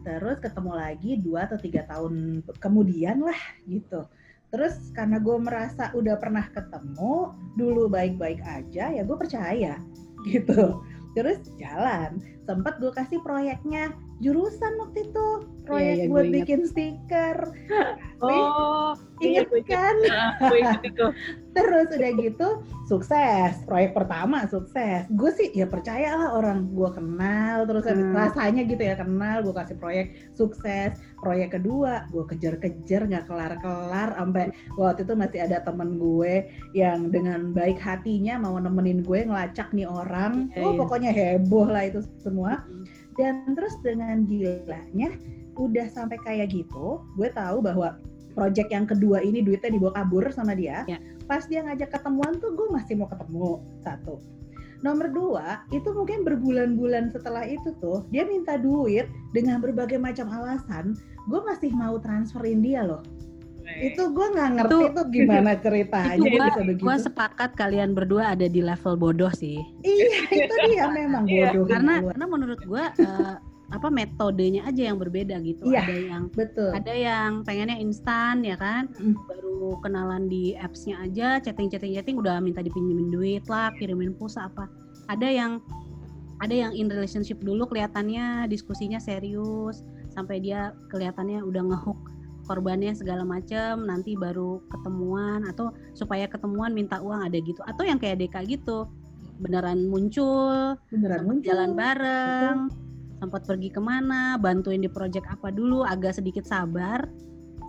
Terus 0.05 0.44
ketemu 0.44 0.72
lagi 0.76 1.11
dua 1.24 1.48
atau 1.48 1.57
tiga 1.57 1.88
tahun 1.88 2.44
kemudian 2.61 3.24
lah 3.24 3.40
gitu. 3.64 4.05
Terus 4.53 4.93
karena 4.93 5.17
gue 5.17 5.37
merasa 5.41 5.88
udah 5.97 6.21
pernah 6.21 6.45
ketemu, 6.53 7.33
dulu 7.57 7.88
baik-baik 7.88 8.45
aja, 8.45 8.93
ya 8.93 9.03
gue 9.03 9.17
percaya 9.17 9.81
gitu. 10.29 10.85
Terus 11.17 11.41
jalan, 11.57 12.21
sempat 12.45 12.77
gue 12.81 12.93
kasih 12.93 13.21
proyeknya 13.25 13.97
jurusan 14.22 14.72
waktu 14.78 15.11
itu, 15.11 15.26
proyek 15.66 15.96
iya, 15.98 16.06
buat 16.06 16.24
gue 16.24 16.30
ingat. 16.30 16.37
bikin 16.38 16.61
stiker. 16.70 17.37
oh 18.24 18.94
gue 19.18 19.38
ingat 19.38 19.48
kan? 19.66 19.96
Ah, 20.11 20.32
gue 20.50 20.58
ingat 20.62 20.82
itu 20.82 21.06
Terus 21.52 21.92
udah 21.92 22.11
gitu 22.16 22.48
sukses, 22.88 23.61
proyek 23.68 23.92
pertama 23.92 24.48
sukses. 24.48 25.04
Gue 25.12 25.30
sih 25.37 25.52
ya 25.52 25.68
percayalah 25.68 26.32
orang 26.32 26.72
gue 26.72 26.90
kenal 26.96 27.68
terus 27.68 27.85
Hmm. 27.85 28.16
rasanya 28.16 28.64
gitu 28.64 28.80
ya 28.80 28.96
kenal, 28.96 29.44
gue 29.44 29.52
kasih 29.52 29.76
proyek 29.76 30.32
sukses. 30.32 30.96
Proyek 31.20 31.61
kedua 31.61 32.08
gue 32.08 32.24
kejar-kejar 32.24 33.04
nggak 33.04 33.28
kelar-kelar 33.28 34.16
sampai 34.16 34.48
waktu 34.80 35.04
itu 35.04 35.12
masih 35.12 35.40
ada 35.44 35.61
temen 35.61 36.00
gue 36.00 36.48
yang 36.72 37.12
dengan 37.12 37.52
baik 37.52 37.76
hatinya 37.76 38.40
mau 38.40 38.56
nemenin 38.56 39.04
gue 39.04 39.28
ngelacak 39.28 39.68
nih 39.76 39.85
orang. 39.85 40.48
Iya, 40.56 40.64
oh 40.64 40.72
iya. 40.72 40.78
pokoknya 40.80 41.11
heboh 41.12 41.68
lah 41.68 41.85
itu 41.85 42.00
semua. 42.24 42.64
Dan 43.18 43.53
terus 43.53 43.77
dengan 43.85 44.25
gilanya 44.25 45.12
udah 45.61 45.87
sampai 45.92 46.16
kayak 46.25 46.53
gitu, 46.53 47.05
gue 47.20 47.29
tahu 47.33 47.61
bahwa 47.61 48.01
project 48.33 48.72
yang 48.72 48.88
kedua 48.88 49.20
ini 49.20 49.44
duitnya 49.44 49.77
dibawa 49.77 49.92
kabur 50.01 50.25
sama 50.33 50.57
dia. 50.57 50.85
Ya. 50.88 50.98
Pas 51.29 51.44
dia 51.44 51.61
ngajak 51.64 51.92
ketemuan 51.92 52.40
tuh 52.40 52.57
gue 52.57 52.68
masih 52.72 52.96
mau 52.96 53.09
ketemu 53.09 53.61
satu. 53.85 54.16
Nomor 54.83 55.14
dua, 55.14 55.62
itu 55.70 55.94
mungkin 55.94 56.27
berbulan-bulan 56.27 57.14
setelah 57.14 57.46
itu 57.46 57.70
tuh 57.79 58.03
dia 58.11 58.27
minta 58.27 58.59
duit 58.59 59.07
dengan 59.31 59.62
berbagai 59.62 60.01
macam 60.01 60.27
alasan. 60.27 60.98
Gue 61.31 61.38
masih 61.46 61.70
mau 61.70 62.03
transferin 62.03 62.59
dia 62.59 62.83
loh. 62.83 63.05
Itu 63.81 64.03
gue 64.09 64.27
nggak 64.29 64.48
ngerti 64.55 64.75
Itu- 64.75 64.92
tuh 64.92 65.07
gimana 65.09 65.51
ceritanya 65.57 66.14
itu 66.14 66.25
bisa 66.27 66.38
gua, 66.48 66.62
begitu. 66.62 66.83
gua 66.83 66.96
sepakat 66.98 67.51
kalian 67.55 67.90
berdua 67.92 68.33
ada 68.33 68.46
di 68.46 68.61
level 68.61 68.94
bodoh 68.94 69.33
sih. 69.33 69.59
Iya 69.83 70.20
itu 70.29 70.55
dia 70.68 70.87
memang 70.88 71.25
Iya, 71.25 71.51
bodoh. 71.53 71.66
Karena 71.66 71.94
gua. 71.98 72.11
karena 72.12 72.27
menurut 72.27 72.61
gua 72.62 72.85
eh, 72.94 73.35
apa 73.72 73.88
metodenya 73.88 74.62
aja 74.62 74.83
yang 74.85 74.96
berbeda 74.96 75.40
gitu. 75.40 75.64
Iya. 75.64 75.81
Ada 75.83 75.96
yang 75.98 76.22
betul. 76.31 76.70
ada 76.70 76.92
yang 76.92 77.31
pengennya 77.40 77.77
instan 77.77 78.42
ya 78.42 78.55
kan 78.55 78.92
Mm. 78.94 79.16
baru 79.25 79.81
kenalan 79.81 80.27
di 80.27 80.53
appsnya 80.55 81.01
aja 81.01 81.40
chatting 81.40 81.66
chatting 81.66 81.92
chatting 81.92 82.16
udah 82.16 82.37
minta 82.38 82.61
dipinjemin 82.61 83.09
duit 83.09 83.44
lah 83.46 83.72
kirimin 83.72 84.12
pulsa 84.12 84.44
apa 84.44 84.68
ada 85.09 85.25
yang 85.25 85.62
ada 86.38 86.53
yang 86.53 86.72
in 86.75 86.87
relationship 86.87 87.38
dulu 87.38 87.64
kelihatannya 87.64 88.44
diskusinya 88.46 88.98
serius 88.98 89.81
sampai 90.11 90.37
dia 90.38 90.75
kelihatannya 90.88 91.40
udah 91.40 91.62
ngehook 91.64 91.96
korbannya 92.46 92.92
segala 92.94 93.22
macem 93.22 93.87
nanti 93.87 94.18
baru 94.18 94.62
ketemuan 94.70 95.46
atau 95.46 95.70
supaya 95.94 96.26
ketemuan 96.26 96.74
minta 96.74 96.98
uang 96.98 97.26
ada 97.26 97.38
gitu. 97.38 97.61
Atau 97.66 97.87
yang 97.87 97.98
kayak 97.98 98.22
Deka 98.22 98.44
gitu 98.46 98.88
beneran 99.42 99.90
muncul 99.90 100.78
Beneran 100.92 101.26
muncul. 101.26 101.42
jalan 101.50 101.74
bareng 101.74 102.59
sempat 103.18 103.42
pergi 103.42 103.74
ke 103.74 103.81
mana 103.83 104.38
bantuin 104.38 104.83
di 104.83 104.90
project 104.90 105.26
apa 105.31 105.50
dulu 105.50 105.83
agak 105.83 106.14
sedikit 106.14 106.46
sabar 106.46 107.07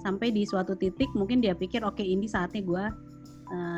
sampai 0.01 0.29
di 0.29 0.45
suatu 0.45 0.77
titik 0.77 1.09
mungkin 1.17 1.41
dia 1.41 1.57
pikir 1.57 1.81
oke 1.81 2.01
ini 2.01 2.29
saatnya 2.29 2.61
gue 2.61 2.85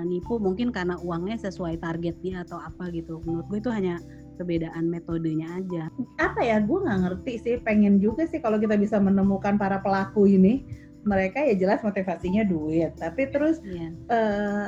nipu 0.08 0.40
mungkin 0.40 0.72
karena 0.72 0.96
uangnya 1.04 1.36
sesuai 1.36 1.84
target 1.84 2.16
dia 2.24 2.48
atau 2.48 2.56
apa 2.56 2.88
gitu. 2.96 3.20
Menurut 3.28 3.46
gue 3.52 3.60
itu 3.60 3.68
hanya 3.68 4.00
perbedaan 4.40 4.88
metodenya 4.88 5.52
aja. 5.60 5.92
Apa 6.16 6.48
ya 6.48 6.64
gue 6.64 6.80
nggak 6.80 7.00
ngerti 7.04 7.34
sih 7.44 7.56
pengen 7.60 8.00
juga 8.00 8.24
sih 8.24 8.40
kalau 8.40 8.56
kita 8.56 8.80
bisa 8.80 9.00
menemukan 9.04 9.60
para 9.60 9.84
pelaku 9.84 10.32
ini 10.32 10.64
mereka 11.06 11.40
ya 11.46 11.54
jelas 11.56 11.80
motivasinya 11.86 12.44
duit. 12.46 12.92
Tapi 12.98 13.30
terus 13.30 13.62
Iya. 13.64 13.90
eh 14.12 14.68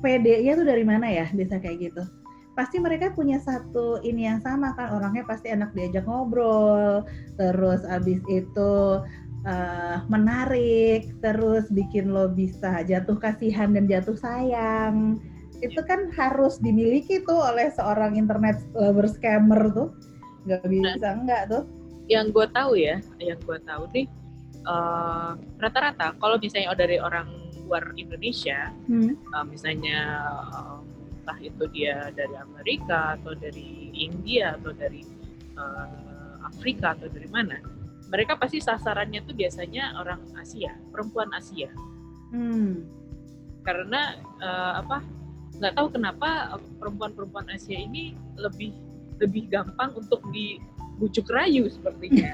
PD-nya 0.00 0.56
tuh 0.56 0.66
dari 0.66 0.84
mana 0.84 1.06
ya 1.06 1.28
bisa 1.36 1.60
kayak 1.60 1.92
gitu? 1.92 2.02
Pasti 2.56 2.80
mereka 2.80 3.12
punya 3.12 3.36
satu 3.40 4.00
ini 4.02 4.26
yang 4.26 4.40
sama 4.40 4.72
kan 4.74 4.92
orangnya 4.96 5.24
pasti 5.24 5.52
enak 5.52 5.72
diajak 5.76 6.04
ngobrol 6.08 7.04
terus 7.36 7.84
abis 7.88 8.20
itu 8.28 8.74
eh, 9.48 9.96
menarik 10.12 11.08
terus 11.24 11.68
bikin 11.72 12.12
lo 12.12 12.28
bisa 12.28 12.84
jatuh 12.84 13.16
kasihan 13.16 13.72
dan 13.72 13.88
jatuh 13.88 14.16
sayang. 14.16 15.20
Itu 15.60 15.84
kan 15.84 16.08
harus 16.16 16.56
dimiliki 16.60 17.20
tuh 17.28 17.36
oleh 17.36 17.68
seorang 17.72 18.16
internet 18.16 18.60
lover 18.72 19.08
scammer 19.08 19.68
tuh. 19.72 19.92
Nggak 20.48 20.64
bisa 20.68 21.08
enggak 21.12 21.42
tuh. 21.52 21.64
Yang 22.08 22.26
gue 22.34 22.46
tahu 22.56 22.72
ya 22.74 22.96
yang 23.22 23.38
gue 23.44 23.58
tahu 23.68 23.84
nih 23.94 24.06
uh, 24.66 25.32
rata-rata 25.60 26.16
kalau 26.18 26.36
misalnya 26.40 26.72
dari 26.74 26.98
orang 27.00 27.28
luar 27.64 27.94
Indonesia 27.94 28.74
hmm. 28.90 29.30
uh, 29.30 29.44
misalnya 29.46 29.98
uh, 30.50 30.78
entah 31.20 31.38
itu 31.38 31.64
dia 31.70 32.10
dari 32.10 32.34
Amerika 32.34 33.14
atau 33.20 33.36
dari 33.36 33.94
India 33.94 34.58
atau 34.58 34.74
dari 34.74 35.06
uh, 35.54 36.42
Afrika 36.48 36.98
atau 36.98 37.06
dari 37.06 37.30
mana 37.30 37.60
mereka 38.10 38.34
pasti 38.34 38.58
sasarannya 38.58 39.22
tuh 39.22 39.38
biasanya 39.38 39.94
orang 40.02 40.18
Asia 40.34 40.74
perempuan 40.90 41.30
Asia 41.30 41.70
Hmm. 42.30 42.86
karena 43.66 44.14
uh, 44.38 44.86
apa 44.86 45.02
nggak 45.58 45.74
tahu 45.74 45.98
kenapa 45.98 46.54
perempuan-perempuan 46.78 47.50
Asia 47.50 47.74
ini 47.74 48.14
lebih 48.38 48.70
lebih 49.18 49.50
gampang 49.50 49.92
untuk 49.98 50.22
dibujuk 51.00 51.32
rayu 51.32 51.64
sepertinya. 51.72 52.28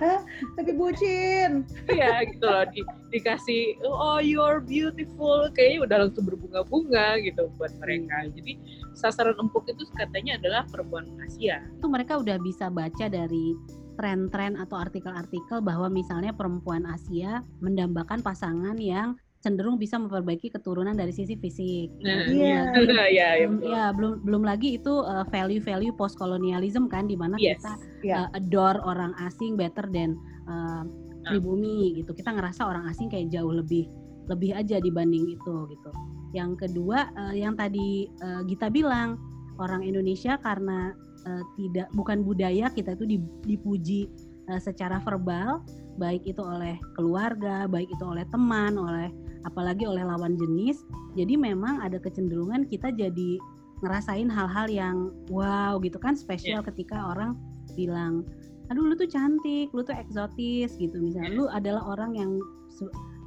Tapi 0.56 0.72
bucin. 0.72 1.68
Iya 1.92 2.24
gitu 2.32 2.48
loh 2.48 2.64
di, 2.72 2.80
dikasih 3.12 3.76
oh 3.84 4.16
you're 4.24 4.64
beautiful 4.64 5.52
kayaknya 5.52 5.84
udah 5.84 5.96
langsung 6.08 6.24
berbunga-bunga 6.24 7.20
gitu 7.20 7.52
buat 7.60 7.76
mereka. 7.76 8.32
Jadi 8.32 8.56
sasaran 8.96 9.36
empuk 9.36 9.68
itu 9.68 9.84
katanya 10.00 10.40
adalah 10.40 10.64
perempuan 10.64 11.04
Asia. 11.28 11.60
Itu 11.76 11.92
mereka 11.92 12.16
udah 12.16 12.40
bisa 12.40 12.72
baca 12.72 13.04
dari 13.12 13.52
tren-tren 14.00 14.56
atau 14.56 14.80
artikel-artikel 14.80 15.60
bahwa 15.60 15.92
misalnya 15.92 16.32
perempuan 16.32 16.88
Asia 16.88 17.44
mendambakan 17.60 18.24
pasangan 18.24 18.80
yang 18.80 19.20
cenderung 19.46 19.78
bisa 19.78 19.94
memperbaiki 19.94 20.50
keturunan 20.50 20.90
dari 20.92 21.14
sisi 21.14 21.38
fisik. 21.38 21.94
Nah, 22.02 22.26
Iya. 22.26 22.66
iya, 22.82 23.04
iya, 23.06 23.28
iya, 23.38 23.46
Belum- 23.46 23.62
betul. 23.62 23.70
ya 23.70 23.84
belum 23.94 24.12
belum 24.26 24.42
lagi 24.42 24.68
itu 24.74 24.90
uh, 25.06 25.22
value-value 25.30 25.94
post 25.94 26.18
colonialism 26.18 26.90
kan 26.90 27.06
di 27.06 27.14
mana 27.14 27.38
Yes. 27.38 27.62
kita 27.62 27.72
Iya. 28.02 28.16
uh, 28.26 28.28
adore 28.34 28.82
orang 28.82 29.14
asing 29.22 29.54
better 29.54 29.86
than 29.86 30.18
uh, 30.50 30.82
pribumi 31.22 31.94
gitu. 31.94 32.10
Kita 32.10 32.34
ngerasa 32.34 32.66
orang 32.66 32.90
asing 32.90 33.06
kayak 33.06 33.30
jauh 33.30 33.54
lebih 33.54 33.86
lebih 34.26 34.50
aja 34.50 34.82
dibanding 34.82 35.30
itu 35.30 35.54
gitu. 35.70 35.90
Yang 36.34 36.66
kedua 36.66 37.06
uh, 37.14 37.30
yang 37.30 37.54
tadi 37.54 38.10
uh, 38.18 38.42
Gita 38.42 38.66
bilang 38.66 39.14
orang 39.62 39.86
Indonesia 39.86 40.34
karena 40.42 40.90
uh, 41.22 41.42
tidak 41.54 41.86
bukan 41.94 42.26
budaya 42.26 42.66
kita 42.68 42.98
itu 42.98 43.06
di- 43.06 43.30
dipuji 43.46 44.10
uh, 44.50 44.58
secara 44.58 44.98
verbal 44.98 45.62
baik 45.96 46.28
itu 46.28 46.44
oleh 46.44 46.76
keluarga, 46.92 47.64
baik 47.64 47.88
itu 47.88 48.04
oleh 48.04 48.28
teman, 48.28 48.76
oleh 48.76 49.08
apalagi 49.46 49.86
oleh 49.86 50.02
lawan 50.02 50.34
jenis. 50.34 50.82
Jadi 51.14 51.38
memang 51.38 51.80
ada 51.80 51.96
kecenderungan 52.02 52.66
kita 52.66 52.90
jadi 52.92 53.38
ngerasain 53.80 54.28
hal-hal 54.28 54.66
yang 54.68 54.96
wow 55.30 55.78
gitu 55.80 55.96
kan 56.00 56.16
spesial 56.16 56.64
ketika 56.64 57.12
orang 57.14 57.36
bilang 57.76 58.24
aduh 58.66 58.82
lu 58.82 58.98
tuh 58.98 59.06
cantik, 59.06 59.70
lu 59.70 59.86
tuh 59.86 59.94
eksotis 59.94 60.74
gitu. 60.74 60.98
Misalnya 60.98 61.30
lu 61.30 61.44
adalah 61.46 61.86
orang 61.86 62.18
yang 62.18 62.30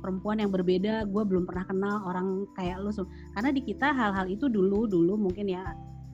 perempuan 0.03 0.43
yang 0.43 0.51
berbeda, 0.51 1.07
gue 1.07 1.23
belum 1.23 1.47
pernah 1.47 1.63
kenal 1.63 1.95
orang 2.03 2.43
kayak 2.59 2.83
lu. 2.83 2.91
Karena 3.35 3.49
di 3.55 3.61
kita 3.63 3.95
hal-hal 3.95 4.27
itu 4.27 4.51
dulu 4.51 4.83
dulu 4.87 5.15
mungkin 5.15 5.47
ya 5.47 5.63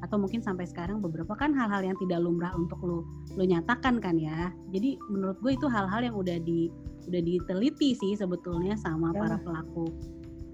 atau 0.05 0.21
mungkin 0.21 0.45
sampai 0.45 0.69
sekarang 0.69 1.01
beberapa 1.01 1.33
kan 1.33 1.51
hal-hal 1.57 1.81
yang 1.81 1.97
tidak 1.97 2.21
lumrah 2.21 2.53
untuk 2.53 2.77
lu 2.85 3.01
lu 3.33 3.43
nyatakan 3.43 3.97
kan 3.97 4.15
ya 4.21 4.53
jadi 4.69 5.01
menurut 5.09 5.41
gue 5.41 5.57
itu 5.57 5.65
hal-hal 5.65 6.05
yang 6.05 6.13
udah 6.13 6.37
di 6.45 6.69
udah 7.09 7.21
diteliti 7.21 7.97
sih 7.97 8.13
sebetulnya 8.13 8.77
sama 8.77 9.09
Ya. 9.13 9.21
para 9.25 9.37
pelaku 9.41 9.85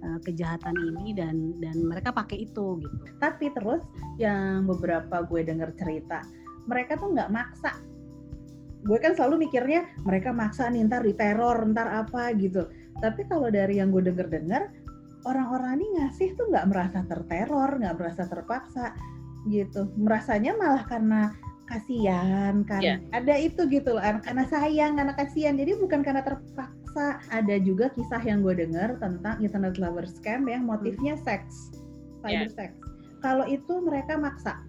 uh, 0.03 0.19
kejahatan 0.25 0.75
ini 0.75 1.15
dan 1.15 1.55
dan 1.61 1.75
mereka 1.87 2.11
pakai 2.11 2.45
itu 2.49 2.81
gitu 2.81 2.95
Tapi 3.21 3.53
terus 3.53 3.81
yang 4.17 4.65
beberapa 4.67 5.23
gue 5.25 5.41
denger 5.45 5.73
cerita, 5.77 6.21
mereka 6.65 6.97
tuh 6.97 7.13
nggak 7.13 7.31
maksa. 7.31 7.77
Gue 8.81 8.97
kan 8.97 9.13
selalu 9.13 9.45
mikirnya 9.45 9.85
mereka 10.05 10.33
maksa 10.33 10.65
nih 10.69 10.85
ntar 10.89 11.05
diteror, 11.05 11.61
ntar 11.69 12.05
apa 12.05 12.33
gitu. 12.37 12.65
Tapi 12.97 13.29
kalau 13.29 13.49
dari 13.53 13.77
yang 13.77 13.93
gue 13.93 14.01
denger-denger, 14.09 14.73
orang-orang 15.29 15.77
ini 15.81 15.87
ngasih 16.01 16.33
tuh 16.33 16.49
nggak 16.49 16.65
merasa 16.69 17.05
terteror, 17.05 17.77
nggak 17.77 17.95
merasa 17.97 18.25
terpaksa 18.25 18.97
gitu. 19.49 19.89
Merasanya 19.97 20.57
malah 20.57 20.83
karena 20.85 21.33
kasihan 21.71 22.67
kan 22.67 22.83
Iya. 22.83 22.99
ada 23.15 23.35
itu 23.39 23.63
gitu 23.71 23.95
loh 23.95 24.03
karena 24.03 24.43
sayang 24.51 24.99
karena 24.99 25.13
kasihan. 25.15 25.55
Jadi 25.55 25.79
bukan 25.79 26.03
karena 26.03 26.19
terpaksa. 26.19 27.23
Ada 27.31 27.55
juga 27.63 27.87
kisah 27.95 28.19
yang 28.27 28.43
gue 28.43 28.59
dengar 28.59 28.99
tentang 28.99 29.39
internet 29.39 29.79
lover 29.79 30.03
scam 30.03 30.43
yang 30.51 30.67
motifnya 30.67 31.15
seks 31.23 31.71
cyber 32.21 32.51
sex 32.51 32.75
kalau 33.21 33.45
itu 33.47 33.79
mereka 33.85 34.17
maksa. 34.17 34.59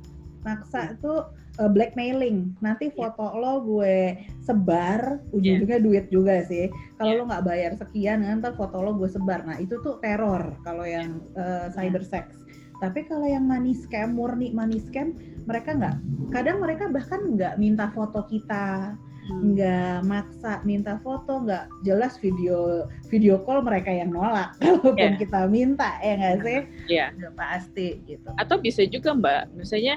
Maksa 0.44 0.94
itu 0.94 1.12
uh, 1.58 1.70
blackmailing. 1.72 2.52
Nanti 2.60 2.92
Iya. 2.92 2.94
foto 2.94 3.26
lo 3.40 3.64
gue 3.64 4.18
sebar 4.44 5.22
ujung-ujungnya 5.32 5.80
duit 5.80 6.06
juga 6.12 6.44
sih. 6.44 6.68
Kalau 7.00 7.16
Iya. 7.16 7.18
lo 7.18 7.24
nggak 7.32 7.44
bayar 7.48 7.72
sekian 7.74 8.22
nanti 8.22 8.52
foto 8.54 8.78
lo 8.84 8.94
gue 9.00 9.08
sebar. 9.08 9.42
Nah 9.48 9.56
itu 9.58 9.80
tuh 9.80 9.98
teror 10.04 10.54
kalau 10.62 10.84
yang 10.84 11.18
uh, 11.34 11.72
cyber 11.72 12.04
sex 12.04 12.41
tapi 12.82 13.06
kalau 13.06 13.22
yang 13.24 13.46
money 13.46 13.72
scam 13.72 14.18
murni 14.18 14.50
money 14.50 14.82
scam 14.82 15.14
mereka 15.46 15.78
nggak 15.78 15.96
kadang 16.34 16.58
mereka 16.58 16.90
bahkan 16.90 17.38
nggak 17.38 17.54
minta 17.56 17.86
foto 17.94 18.26
kita 18.26 18.98
Hmm. 19.22 19.54
nggak 19.54 20.02
maksa 20.02 20.66
minta 20.66 20.98
foto 20.98 21.46
nggak 21.46 21.70
jelas 21.86 22.18
video 22.18 22.90
video 23.06 23.38
call 23.46 23.62
mereka 23.62 23.86
yang 23.86 24.10
nolak 24.10 24.50
kalaupun 24.58 24.98
Iya. 24.98 25.14
kita 25.14 25.46
minta 25.46 25.94
ya 26.02 26.18
nggak 26.18 26.36
sih 26.42 26.58
Iya. 26.90 27.06
udah 27.14 27.32
pasti 27.38 28.02
gitu 28.02 28.26
Atau 28.34 28.58
bisa 28.58 28.82
juga 28.82 29.14
Mbak, 29.14 29.54
misalnya 29.54 29.94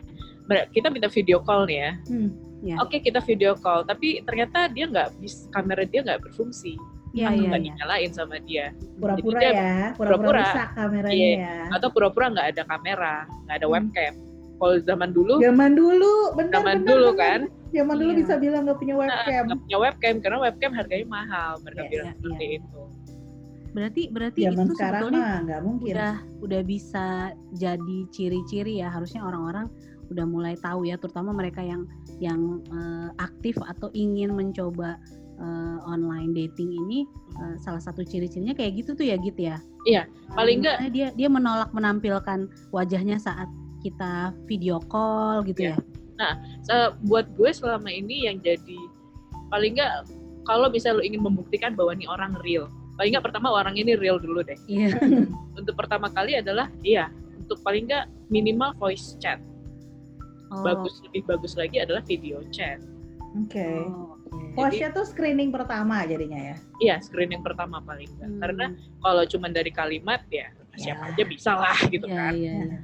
kita 0.69 0.93
minta 0.93 1.09
video 1.09 1.41
call 1.41 1.65
nih 1.65 1.77
ya. 1.81 1.91
Hmm. 2.05 2.29
Ya. 2.61 2.75
Oke 2.77 3.01
kita 3.01 3.17
video 3.25 3.57
call, 3.57 3.81
tapi 3.81 4.21
ternyata 4.21 4.69
dia 4.69 4.85
nggak 4.85 5.17
kamera 5.49 5.89
dia 5.89 6.05
nggak 6.05 6.21
berfungsi, 6.21 6.77
Iya, 7.15 7.25
atau 7.25 7.39
iya, 7.39 7.47
nggak 7.47 7.62
iya. 7.63 7.67
dinyalain 7.71 8.12
sama 8.12 8.36
dia, 8.43 8.65
pura-pura 8.99 9.39
dia 9.39 9.47
ya 9.47 9.71
pura-pura 9.95 10.15
pura-pura. 10.19 10.41
rusak 10.43 10.69
kameranya 10.75 11.15
Iya. 11.15 11.36
ya 11.39 11.56
atau 11.71 11.88
pura-pura 11.89 12.25
nggak 12.30 12.47
ada 12.51 12.63
kamera, 12.67 13.15
nggak 13.47 13.56
ada 13.56 13.67
Hmm. 13.67 13.75
webcam. 13.80 14.13
Kalau 14.56 14.75
zaman 14.82 15.10
dulu, 15.12 15.34
zaman 15.38 15.71
dulu 15.73 16.13
benar 16.34 16.54
zaman 16.54 16.75
benar, 16.78 16.88
dulu 16.88 17.10
benar. 17.12 17.19
kan, 17.23 17.39
zaman 17.71 17.95
dulu 17.95 18.12
Iya. 18.12 18.19
bisa 18.19 18.34
bilang 18.36 18.62
nggak 18.63 18.78
punya 18.78 18.93
nah, 18.93 18.99
webcam 19.01 19.41
nggak 19.45 19.60
punya 19.62 19.78
webcam 19.80 20.13
karena 20.19 20.38
webcam 20.41 20.71
harganya 20.73 21.08
mahal. 21.08 21.51
Mereka 21.62 21.82
Iya, 21.82 21.89
bilang 21.89 22.06
iya, 22.06 22.15
seperti 22.15 22.45
itu. 22.60 22.80
berarti 23.71 24.04
berarti 24.08 24.39
zaman 24.41 24.56
itu 24.56 24.71
sekarang 24.71 25.01
sebetulnya 25.04 25.19
mah 25.19 25.39
nggak 25.43 25.62
mungkin 25.67 25.91
udah 25.91 26.13
udah 26.39 26.62
bisa 26.63 27.06
jadi 27.51 27.97
ciri-ciri 28.08 28.80
ya 28.80 28.88
harusnya 28.88 29.19
orang-orang 29.19 29.67
udah 30.08 30.23
mulai 30.23 30.56
tahu 30.56 30.88
ya 30.88 30.95
terutama 30.95 31.36
mereka 31.36 31.60
yang 31.60 31.84
yang 32.23 32.39
eh, 32.71 33.10
aktif 33.19 33.60
atau 33.60 33.91
ingin 33.91 34.32
mencoba 34.32 34.95
eh, 35.37 35.77
online 35.85 36.31
dating 36.33 36.71
ini 36.71 37.05
eh, 37.39 37.55
salah 37.59 37.79
satu 37.79 38.01
ciri-cirinya 38.01 38.55
kayak 38.55 38.81
gitu 38.83 38.95
tuh 38.95 39.05
ya 39.07 39.15
gitu 39.19 39.41
ya 39.51 39.57
Paling 40.33 40.65
nggak 40.65 40.77
Misalnya 40.81 40.93
dia 40.93 41.07
dia 41.13 41.29
menolak 41.29 41.69
menampilkan 41.71 42.49
wajahnya 42.73 43.21
saat 43.21 43.47
kita 43.85 44.33
video 44.49 44.81
call 44.89 45.45
gitu 45.45 45.69
Iya. 45.69 45.77
ya 46.17 46.29
eh, 46.73 46.89
buat 47.05 47.29
gue 47.37 47.51
selama 47.53 47.91
ini 47.91 48.25
yang 48.25 48.41
jadi 48.41 48.79
paling 49.53 49.77
nggak 49.77 50.09
kalau 50.45 50.69
misalnya 50.69 51.01
lo 51.01 51.03
ingin 51.05 51.21
membuktikan 51.25 51.73
bahwa 51.73 51.93
ini 51.97 52.05
orang 52.05 52.37
real, 52.45 52.69
paling 52.97 53.17
nggak 53.17 53.25
pertama 53.25 53.49
orang 53.49 53.73
ini 53.81 53.97
real 53.97 54.21
dulu 54.21 54.45
deh. 54.45 54.57
iya 54.69 54.93
Untuk 55.59 55.73
pertama 55.73 56.05
kali 56.13 56.37
adalah 56.37 56.69
iya, 56.85 57.09
untuk 57.33 57.57
paling 57.65 57.89
nggak 57.89 58.05
minimal 58.29 58.73
voice 58.77 59.17
chat. 59.17 59.41
oh, 60.53 60.61
Bagus 60.61 61.01
lebih 61.09 61.25
bagus 61.25 61.57
lagi 61.57 61.81
adalah 61.81 62.05
video 62.05 62.41
chat. 62.53 62.77
oke 63.35 63.69
oh, 63.89 64.15
oke. 64.35 64.55
Pose-nya 64.55 64.89
tuh 64.91 65.05
screening 65.07 65.49
pertama 65.51 66.03
jadinya 66.03 66.53
ya 66.53 66.55
Iya, 66.79 66.95
screening 66.99 67.39
pertama 67.41 67.79
paling 67.79 68.07
nggak. 68.19 68.29
Hmm. 68.29 68.39
Karena 68.43 68.65
kalau 68.99 69.23
cuma 69.27 69.47
dari 69.47 69.71
kalimat 69.71 70.21
ya 70.27 70.51
siapa 70.75 71.11
aja 71.11 71.23
bisa 71.23 71.51
lah 71.55 71.77
gitu 71.87 72.03
Iya, 72.05 72.15
kan. 72.19 72.33
iya, 72.35 72.53
iya. 72.53 72.79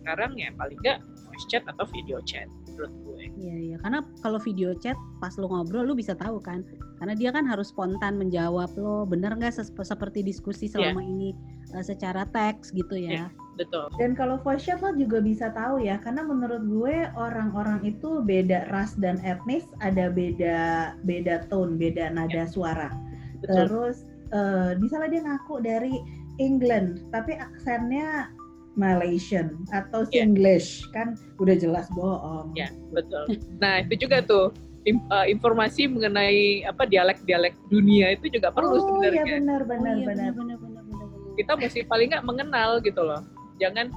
Sekarang 0.00 0.30
ya 0.38 0.48
paling 0.56 0.78
nggak 0.80 0.98
voice 1.28 1.46
chat 1.48 1.62
atau 1.68 1.84
video 1.92 2.18
chat 2.24 2.48
menurut 2.76 2.92
gue. 3.02 3.20
Iya 3.40 3.56
iya 3.56 3.76
karena 3.80 4.04
kalau 4.20 4.36
video 4.36 4.76
chat 4.76 4.94
pas 5.18 5.32
lu 5.40 5.48
ngobrol 5.48 5.88
lu 5.88 5.96
bisa 5.96 6.12
tahu 6.12 6.36
kan 6.44 6.60
karena 7.00 7.16
dia 7.16 7.32
kan 7.32 7.48
harus 7.48 7.72
spontan 7.72 8.20
menjawab 8.20 8.68
lo 8.76 9.08
bener 9.08 9.32
nggak 9.32 9.52
ses- 9.56 9.72
seperti 9.72 10.20
diskusi 10.20 10.68
selama 10.68 11.00
ini 11.00 11.32
eh, 11.72 11.84
secara 11.84 12.28
teks 12.28 12.72
gitu 12.76 12.96
ya. 12.96 13.32
Betul. 13.56 13.88
Dan 13.96 14.12
kalau 14.12 14.36
voice 14.44 14.68
chat 14.68 14.84
lo 14.84 14.92
juga 14.92 15.24
bisa 15.24 15.48
tahu 15.48 15.80
ya, 15.80 15.96
karena 16.04 16.20
menurut 16.20 16.60
gue 16.68 17.08
orang-orang 17.16 17.80
itu 17.88 18.20
beda 18.20 18.68
ras 18.68 18.92
dan 19.00 19.16
etnis, 19.24 19.64
ada 19.80 20.12
beda 20.12 20.92
beda 21.08 21.48
tone, 21.48 21.80
beda 21.80 22.12
nada 22.12 22.44
suara. 22.44 22.92
Betul. 23.40 23.56
Terus 23.64 23.96
eh, 24.36 24.76
misalnya 24.76 25.08
dia 25.08 25.22
ngaku 25.24 25.64
dari 25.64 25.96
England, 26.36 27.00
tapi 27.16 27.32
aksennya 27.40 28.28
Malaysian 28.76 29.56
atau 29.72 30.04
Iya. 30.12 30.28
Singlish, 30.28 30.84
kan 30.92 31.16
udah 31.40 31.56
jelas 31.56 31.88
bohong. 31.96 32.52
Ya, 32.52 32.68
betul. 32.92 33.24
Nah, 33.58 33.82
itu 33.82 34.06
juga 34.06 34.20
tuh 34.22 34.52
eh, 34.86 35.26
informasi 35.32 35.88
mengenai 35.90 36.62
apa 36.68 36.86
dialek-dialek 36.86 37.56
dunia 37.72 38.14
itu 38.14 38.30
juga 38.30 38.52
perlu 38.54 38.76
oh 38.76 38.78
iya 38.78 38.84
sebenarnya. 38.84 39.24
benar 39.40 39.60
benar 39.66 39.94
oh, 39.96 39.98
iya, 39.98 40.06
benar. 40.06 40.30
benar 40.36 40.56
benar 40.60 40.82
benar 40.84 41.06
benar. 41.10 41.34
Kita 41.36 41.52
mesti 41.58 41.80
paling 41.88 42.06
nggak 42.12 42.24
mengenal 42.28 42.70
gitu 42.84 43.02
loh. 43.02 43.20
Jangan 43.58 43.88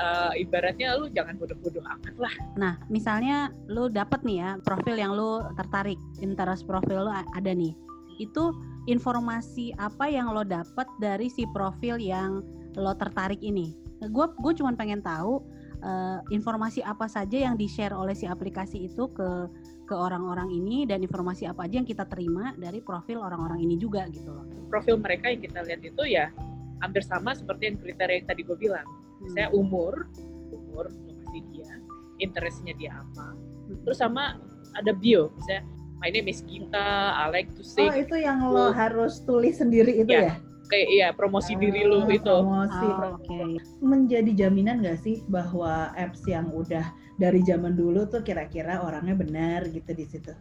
uh, 0.00 0.32
ibaratnya 0.34 0.96
lu 0.98 1.06
jangan 1.12 1.38
bodoh-bodoh 1.38 1.84
amat 1.84 2.14
lah. 2.18 2.34
Nah, 2.58 2.74
misalnya 2.90 3.52
lu 3.70 3.86
dapet 3.92 4.24
nih 4.26 4.38
ya 4.42 4.50
profil 4.64 4.96
yang 4.98 5.12
lu 5.14 5.44
tertarik, 5.54 6.00
interest 6.18 6.66
profil 6.66 7.06
lu 7.06 7.12
ada 7.12 7.52
nih. 7.52 7.76
Itu 8.18 8.54
informasi 8.86 9.74
apa 9.80 10.06
yang 10.06 10.30
lo 10.30 10.46
dapet 10.46 10.86
dari 11.02 11.26
si 11.30 11.46
profil 11.50 11.98
yang 11.98 12.44
lo 12.76 12.92
tertarik 12.98 13.40
ini? 13.40 13.74
Gue 14.10 14.30
gue 14.36 14.52
cuma 14.58 14.74
pengen 14.76 15.00
tahu 15.00 15.40
uh, 15.84 16.20
informasi 16.28 16.80
apa 16.84 17.06
saja 17.06 17.48
yang 17.48 17.54
di 17.54 17.68
share 17.68 17.94
oleh 17.94 18.16
si 18.16 18.24
aplikasi 18.28 18.88
itu 18.90 19.08
ke 19.12 19.48
ke 19.84 19.92
orang-orang 19.92 20.48
ini 20.48 20.88
dan 20.88 21.04
informasi 21.04 21.44
apa 21.44 21.68
aja 21.68 21.76
yang 21.76 21.88
kita 21.88 22.08
terima 22.08 22.56
dari 22.56 22.80
profil 22.80 23.20
orang-orang 23.20 23.60
ini 23.60 23.76
juga 23.76 24.08
gitu 24.08 24.32
loh. 24.32 24.44
Profil 24.72 24.96
mereka 24.96 25.28
yang 25.28 25.44
kita 25.44 25.60
lihat 25.60 25.82
itu 25.84 26.02
ya 26.08 26.32
hampir 26.80 27.04
sama 27.04 27.36
seperti 27.36 27.72
yang 27.72 27.76
kriteria 27.80 28.16
yang 28.24 28.28
tadi 28.28 28.40
gue 28.42 28.56
bilang. 28.56 28.86
Hmm. 28.88 29.32
Saya 29.36 29.48
umur, 29.52 30.08
umur, 30.52 30.88
lokasi 30.88 31.40
dia, 31.52 31.70
interestnya 32.20 32.72
dia 32.80 32.96
apa. 32.96 33.36
Hmm. 33.36 33.76
Terus 33.84 33.98
sama 34.00 34.40
ada 34.74 34.92
bio, 34.96 35.30
misalnya 35.36 35.68
my 36.00 36.08
name 36.08 36.28
is 36.32 36.40
Gita, 36.44 37.12
I 37.12 37.28
like 37.28 37.52
to 37.56 37.62
sing. 37.62 37.92
Oh 37.92 37.94
itu 37.94 38.16
yang 38.16 38.40
lo 38.40 38.72
harus 38.72 39.20
tulis 39.28 39.60
sendiri 39.60 40.00
itu 40.00 40.12
ya? 40.16 40.32
ya? 40.32 40.34
Kayak 40.68 40.88
iya 40.88 41.08
promosi 41.12 41.54
oh, 41.54 41.60
diri 41.60 41.82
lu 41.84 42.04
itu 42.08 42.24
promosi 42.24 42.88
oh, 42.88 43.20
okay. 43.20 43.60
menjadi 43.84 44.46
jaminan 44.46 44.80
gak 44.80 45.00
sih 45.00 45.22
bahwa 45.28 45.92
apps 45.94 46.24
yang 46.24 46.48
udah 46.50 46.84
dari 47.20 47.44
zaman 47.44 47.76
dulu 47.76 48.08
tuh 48.08 48.24
kira-kira 48.24 48.82
orangnya 48.82 49.14
benar 49.14 49.68
gitu 49.70 49.90
di 49.94 50.06
situ 50.08 50.32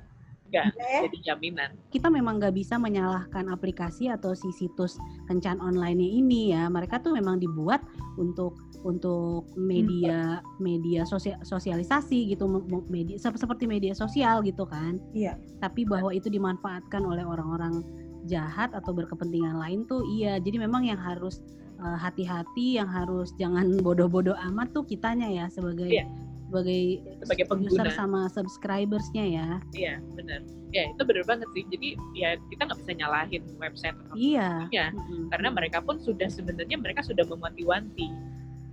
Enggak, 0.54 0.78
okay. 0.78 1.02
jadi 1.10 1.34
jaminan. 1.34 1.70
Kita 1.90 2.14
memang 2.14 2.38
nggak 2.38 2.54
bisa 2.54 2.78
menyalahkan 2.78 3.50
aplikasi 3.50 4.14
atau 4.14 4.38
si 4.38 4.54
situs 4.54 5.02
kencan 5.26 5.58
online 5.58 5.98
ini 5.98 6.54
ya. 6.54 6.70
Mereka 6.70 7.02
tuh 7.02 7.18
memang 7.18 7.42
dibuat 7.42 7.82
untuk 8.22 8.54
untuk 8.86 9.50
media 9.58 10.38
hmm. 10.38 10.62
media 10.62 11.10
sosial, 11.10 11.42
sosialisasi 11.42 12.38
gitu 12.38 12.46
media 12.86 13.18
seperti 13.18 13.66
media 13.66 13.98
sosial 13.98 14.46
gitu 14.46 14.70
kan. 14.70 15.02
Iya. 15.18 15.42
Tapi 15.58 15.90
bahwa 15.90 16.14
itu 16.14 16.30
dimanfaatkan 16.30 17.02
oleh 17.02 17.26
orang-orang 17.26 17.82
jahat 18.28 18.72
atau 18.72 18.96
berkepentingan 18.96 19.60
lain 19.60 19.84
tuh 19.88 20.04
iya. 20.08 20.40
Jadi 20.40 20.62
memang 20.62 20.88
yang 20.88 21.00
harus 21.00 21.44
uh, 21.80 21.98
hati-hati 22.00 22.80
yang 22.80 22.88
harus 22.88 23.32
jangan 23.36 23.76
bodoh-bodoh 23.86 24.36
amat 24.52 24.72
tuh 24.72 24.84
kitanya 24.88 25.28
ya 25.28 25.46
sebagai 25.52 25.90
iya. 25.90 26.06
sebagai 26.48 26.82
sebagai 27.26 27.46
pengguna. 27.50 27.72
user 27.72 27.88
sama 27.94 28.22
subscribersnya 28.32 29.26
ya. 29.26 29.48
Iya 29.76 29.96
benar. 30.16 30.42
Ya 30.74 30.90
itu 30.90 31.02
benar 31.06 31.24
banget 31.28 31.48
sih. 31.54 31.64
Jadi 31.70 31.90
ya 32.18 32.40
kita 32.50 32.62
nggak 32.70 32.80
bisa 32.82 32.92
nyalahin 32.98 33.44
website 33.60 33.98
atau 34.08 34.16
iya. 34.16 34.66
ya 34.72 34.90
mm-hmm. 34.94 35.30
karena 35.34 35.50
mereka 35.52 35.78
pun 35.84 36.00
sudah 36.00 36.30
sebenarnya 36.32 36.78
mereka 36.80 37.04
sudah 37.04 37.26
mewanti-wanti. 37.28 38.10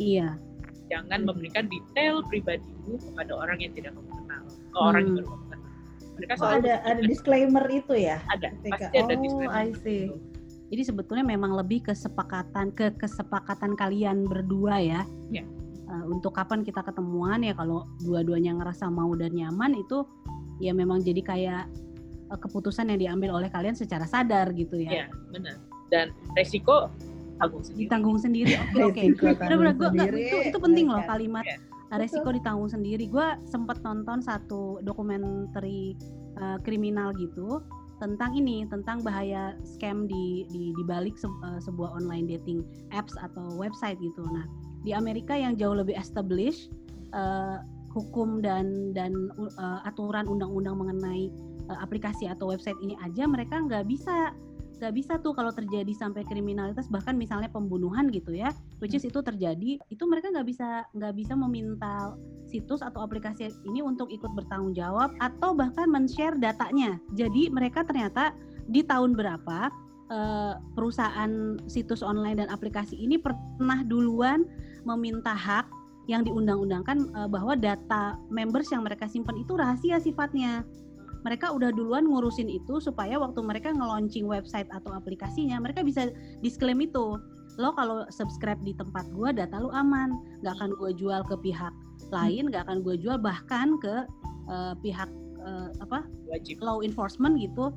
Iya. 0.01 0.39
Jangan 0.91 1.07
mm-hmm. 1.07 1.29
memberikan 1.29 1.65
detail 1.69 2.23
pribadimu 2.27 2.99
kepada 2.99 3.33
orang 3.37 3.59
yang 3.61 3.73
tidak 3.77 3.93
kamu 3.95 4.11
kenal 4.11 4.43
ke 4.71 4.79
orang 4.79 5.03
yang 5.03 5.15
baru 5.23 5.50
mereka 6.21 6.35
oh, 6.45 6.53
ada 6.53 6.75
ada 6.85 7.01
disclaimer 7.01 7.65
itu 7.73 7.95
ya 7.97 8.21
ada 8.29 8.53
Ketika, 8.53 8.77
pasti 8.77 8.97
ada 9.01 9.15
oh, 9.17 9.21
disclaimer 9.25 9.57
I 9.57 9.69
see. 9.81 10.03
Itu. 10.07 10.17
jadi 10.71 10.83
sebetulnya 10.93 11.25
memang 11.25 11.57
lebih 11.57 11.89
kesepakatan 11.89 12.77
ke 12.77 12.93
kesepakatan 13.01 13.75
kalian 13.75 14.29
berdua 14.29 14.77
ya 14.79 15.03
ya. 15.33 15.45
Uh, 15.91 16.07
untuk 16.13 16.37
kapan 16.37 16.63
kita 16.63 16.87
ketemuan 16.87 17.43
ya 17.43 17.57
kalau 17.57 17.89
dua-duanya 18.05 18.55
ngerasa 18.55 18.87
mau 18.87 19.11
dan 19.19 19.35
nyaman 19.35 19.75
itu 19.75 20.07
ya 20.63 20.71
memang 20.71 21.03
jadi 21.03 21.19
kayak 21.25 21.65
uh, 22.31 22.39
keputusan 22.39 22.93
yang 22.95 23.01
diambil 23.01 23.43
oleh 23.43 23.51
kalian 23.51 23.75
secara 23.75 24.07
sadar 24.07 24.55
gitu 24.55 24.79
ya. 24.79 24.91
Iya, 25.03 25.07
benar. 25.35 25.57
Dan 25.91 26.15
resiko 26.39 26.87
tanggung 27.41 27.65
sendiri. 27.65 27.83
Ditanggung 27.89 28.19
sendiri. 28.21 28.53
Oke, 28.87 29.03
oke. 29.17 29.27
Benar-benar 29.41 30.13
itu 30.15 30.37
itu 30.53 30.59
penting 30.61 30.87
loh 30.93 31.03
kan. 31.03 31.17
kalimat 31.17 31.45
yeah 31.91 31.99
resiko 31.99 32.31
ditanggung 32.31 32.71
sendiri. 32.71 33.11
Gue 33.11 33.35
sempat 33.51 33.83
nonton 33.83 34.23
satu 34.23 34.79
dokumenter 34.87 35.65
uh, 36.39 36.59
kriminal 36.63 37.11
gitu 37.19 37.59
tentang 38.01 38.33
ini 38.33 38.65
tentang 38.71 39.05
bahaya 39.05 39.59
scam 39.61 40.09
di 40.09 40.49
di, 40.49 40.73
di 40.73 40.83
balik 40.89 41.19
se, 41.21 41.29
uh, 41.29 41.61
sebuah 41.61 42.01
online 42.01 42.31
dating 42.31 42.65
apps 42.95 43.13
atau 43.21 43.45
website 43.59 43.99
gitu. 44.01 44.25
Nah 44.31 44.47
di 44.87 44.97
Amerika 44.97 45.37
yang 45.37 45.59
jauh 45.59 45.77
lebih 45.77 45.93
established 45.99 46.73
uh, 47.13 47.61
hukum 47.93 48.41
dan 48.41 48.95
dan 48.97 49.13
uh, 49.59 49.85
aturan 49.85 50.25
undang-undang 50.31 50.79
mengenai 50.79 51.29
uh, 51.69 51.79
aplikasi 51.83 52.31
atau 52.31 52.49
website 52.49 52.79
ini 52.81 52.97
aja 53.05 53.29
mereka 53.29 53.61
nggak 53.61 53.85
bisa 53.91 54.33
nggak 54.81 54.97
bisa 54.97 55.21
tuh 55.21 55.37
kalau 55.37 55.53
terjadi 55.53 55.93
sampai 55.93 56.25
kriminalitas 56.25 56.89
bahkan 56.89 57.13
misalnya 57.13 57.53
pembunuhan 57.53 58.09
gitu 58.09 58.33
ya 58.33 58.49
which 58.81 58.97
is 58.97 59.05
itu 59.05 59.21
terjadi 59.21 59.77
itu 59.77 60.05
mereka 60.09 60.33
nggak 60.33 60.49
bisa 60.49 60.89
nggak 60.97 61.15
bisa 61.21 61.37
meminta 61.37 62.17
situs 62.51 62.83
atau 62.83 63.07
aplikasi 63.07 63.55
ini 63.63 63.79
untuk 63.81 64.11
ikut 64.11 64.35
bertanggung 64.35 64.75
jawab 64.75 65.15
atau 65.23 65.55
bahkan 65.55 65.87
men-share 65.87 66.35
datanya. 66.35 66.99
Jadi 67.15 67.47
mereka 67.49 67.87
ternyata 67.87 68.35
di 68.67 68.83
tahun 68.83 69.15
berapa 69.15 69.71
eh, 70.11 70.55
perusahaan 70.75 71.57
situs 71.71 72.03
online 72.03 72.43
dan 72.43 72.49
aplikasi 72.51 72.99
ini 72.99 73.17
pernah 73.17 73.87
duluan 73.87 74.43
meminta 74.83 75.31
hak 75.31 75.71
yang 76.11 76.27
diundang-undangkan 76.27 76.99
eh, 77.15 77.29
bahwa 77.31 77.55
data 77.55 78.19
members 78.29 78.75
yang 78.75 78.83
mereka 78.83 79.07
simpan 79.07 79.39
itu 79.39 79.55
rahasia 79.55 80.03
sifatnya 80.03 80.67
mereka 81.23 81.53
udah 81.53 81.71
duluan 81.73 82.09
ngurusin 82.09 82.49
itu 82.49 82.81
supaya 82.81 83.21
waktu 83.21 83.41
mereka 83.45 83.71
nge-launching 83.75 84.25
website 84.25 84.69
atau 84.73 84.93
aplikasinya 84.97 85.61
mereka 85.61 85.85
bisa 85.85 86.09
disclaim 86.41 86.81
itu. 86.81 87.21
Lo 87.59 87.77
kalau 87.77 88.09
subscribe 88.09 88.61
di 88.65 88.73
tempat 88.73 89.11
gue 89.13 89.37
data 89.37 89.61
lo 89.61 89.69
aman. 89.75 90.17
Nggak 90.41 90.55
akan 90.61 90.71
gue 90.81 90.91
jual 90.97 91.21
ke 91.29 91.37
pihak 91.45 91.75
lain 92.09 92.49
nggak 92.49 92.65
akan 92.65 92.81
gue 92.81 92.97
jual 92.97 93.21
bahkan 93.21 93.77
ke 93.79 94.09
uh, 94.49 94.75
pihak 94.81 95.13
uh, 95.45 95.69
apa 95.85 96.09
wajib. 96.33 96.59
law 96.65 96.81
enforcement 96.81 97.37
gitu. 97.37 97.71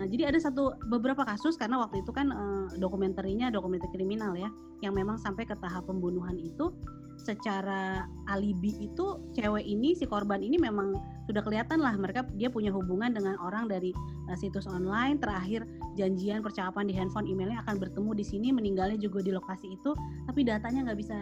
Nah 0.00 0.08
jadi 0.08 0.32
ada 0.32 0.38
satu 0.40 0.74
beberapa 0.88 1.22
kasus 1.22 1.54
karena 1.54 1.78
waktu 1.78 2.02
itu 2.02 2.10
kan 2.10 2.32
uh, 2.32 2.66
dokumenterinya 2.80 3.52
dokumenter 3.52 3.88
kriminal 3.94 4.34
ya 4.34 4.50
yang 4.80 4.96
memang 4.96 5.20
sampai 5.20 5.44
ke 5.44 5.54
tahap 5.60 5.86
pembunuhan 5.86 6.34
itu 6.40 6.72
secara 7.20 8.08
alibi 8.32 8.72
itu 8.80 9.20
cewek 9.36 9.62
ini 9.62 9.92
si 9.92 10.08
korban 10.08 10.40
ini 10.40 10.56
memang 10.56 10.96
sudah 11.28 11.44
kelihatan 11.44 11.78
lah 11.78 11.94
mereka 11.94 12.24
dia 12.40 12.48
punya 12.48 12.72
hubungan 12.72 13.12
dengan 13.12 13.36
orang 13.44 13.68
dari 13.68 13.92
uh, 14.26 14.36
situs 14.36 14.64
online. 14.64 15.20
Terakhir 15.20 15.68
janjian 16.00 16.40
percakapan 16.40 16.88
di 16.88 16.94
handphone 16.96 17.28
emailnya 17.28 17.60
akan 17.68 17.76
bertemu 17.76 18.10
di 18.16 18.24
sini 18.24 18.48
meninggalnya 18.50 18.96
juga 18.96 19.20
di 19.20 19.30
lokasi 19.36 19.76
itu 19.76 19.92
tapi 20.24 20.42
datanya 20.42 20.90
nggak 20.90 20.98
bisa 20.98 21.16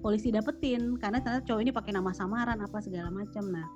polisi 0.00 0.30
dapetin 0.30 0.98
karena 0.98 1.18
ternyata 1.22 1.42
cowok 1.46 1.60
ini 1.62 1.70
pakai 1.74 1.92
nama 1.94 2.10
samaran 2.14 2.62
apa 2.62 2.78
segala 2.78 3.10
macam. 3.10 3.44
Nah 3.50 3.66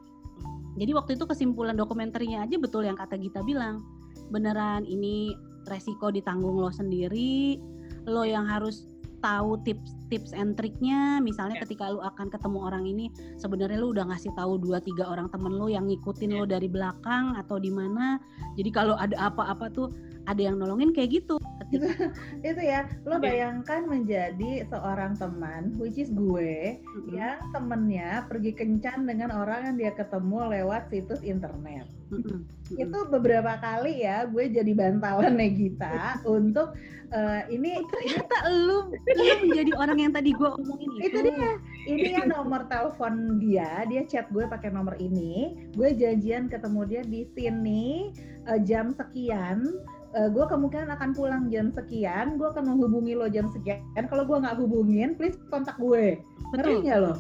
jadi 0.76 0.92
waktu 0.94 1.16
itu 1.18 1.24
kesimpulan 1.26 1.74
dokumenternya 1.74 2.44
aja 2.46 2.57
betul 2.61 2.87
yang 2.87 2.94
kata 2.96 3.18
Gita 3.18 3.42
bilang 3.42 3.83
beneran 4.31 4.85
ini 4.87 5.35
resiko 5.66 6.14
ditanggung 6.14 6.57
lo 6.57 6.70
sendiri 6.70 7.59
lo 8.07 8.22
yang 8.22 8.46
harus 8.46 8.87
tahu 9.20 9.61
tips 9.66 9.96
tips 10.07 10.31
and 10.37 10.55
triknya 10.55 11.18
misalnya 11.18 11.59
yeah. 11.59 11.64
ketika 11.66 11.90
lu 11.90 11.98
akan 12.02 12.31
ketemu 12.31 12.59
orang 12.62 12.85
ini 12.87 13.11
sebenarnya 13.37 13.79
lu 13.81 13.90
udah 13.90 14.07
ngasih 14.07 14.31
tahu 14.38 14.61
dua 14.61 14.79
tiga 14.79 15.07
orang 15.09 15.26
temen 15.33 15.57
lu 15.57 15.66
yang 15.66 15.87
ngikutin 15.90 16.31
yeah. 16.31 16.40
lu 16.42 16.46
dari 16.46 16.68
belakang 16.70 17.35
atau 17.35 17.59
di 17.59 17.70
mana 17.72 18.20
jadi 18.55 18.70
kalau 18.70 18.94
ada 18.96 19.16
apa-apa 19.18 19.72
tuh 19.74 19.90
ada 20.27 20.41
yang 20.43 20.59
nolongin 20.59 20.91
kayak 20.93 21.23
gitu 21.23 21.37
itu, 21.71 21.87
itu 22.49 22.61
ya 22.62 22.87
lo 23.07 23.19
bayangkan 23.19 23.87
menjadi 23.87 24.67
seorang 24.71 25.19
teman 25.19 25.75
which 25.79 25.99
is 25.99 26.11
gue 26.15 26.79
mm-hmm. 26.79 27.11
yang 27.15 27.39
temennya 27.51 28.27
pergi 28.31 28.55
kencan 28.55 29.07
dengan 29.07 29.35
orang 29.35 29.73
yang 29.73 29.77
dia 29.79 29.93
ketemu 29.95 30.51
lewat 30.61 30.91
situs 30.91 31.23
internet 31.27 31.87
mm-hmm. 32.11 32.43
itu 32.79 32.99
beberapa 33.11 33.59
kali 33.59 34.07
ya 34.07 34.27
gue 34.27 34.47
jadi 34.51 34.73
bantalan 34.75 35.35
Negita 35.47 36.23
untuk 36.27 36.75
uh, 37.12 37.43
ini 37.53 37.79
oh, 37.79 37.87
ternyata 37.91 38.37
lu 38.51 38.79
lu 38.91 39.25
menjadi 39.47 39.73
orang 39.79 39.99
yang 40.01 40.12
tadi 40.15 40.31
gue 40.35 40.49
omongin 40.49 40.91
itu. 40.99 41.07
Itu 41.07 41.19
dia. 41.31 41.53
Ini 41.87 42.09
ya 42.19 42.25
nomor 42.27 42.67
telepon 42.67 43.39
dia, 43.39 43.87
dia 43.87 44.03
chat 44.09 44.27
gue 44.35 44.47
pakai 44.47 44.75
nomor 44.75 44.99
ini. 44.99 45.55
Gue 45.77 45.95
janjian 45.95 46.51
ketemu 46.51 46.81
dia 46.89 47.03
di 47.07 47.23
sini 47.37 48.11
uh, 48.51 48.59
jam 48.62 48.91
sekian. 48.95 49.79
Uh, 50.17 50.33
gue 50.33 50.45
kemungkinan 50.49 50.89
akan 50.97 51.12
pulang 51.12 51.53
jam 51.53 51.69
sekian. 51.77 52.41
Gue 52.41 52.49
akan 52.49 52.73
menghubungi 52.73 53.12
lo 53.12 53.29
jam 53.29 53.53
sekian. 53.53 53.85
Kalau 54.09 54.25
gue 54.25 54.37
nggak 54.41 54.57
hubungin, 54.57 55.12
please 55.12 55.37
kontak 55.53 55.77
gue. 55.77 56.17
Betul. 56.57 56.81
Ngeri 56.85 56.97
lo? 57.05 57.14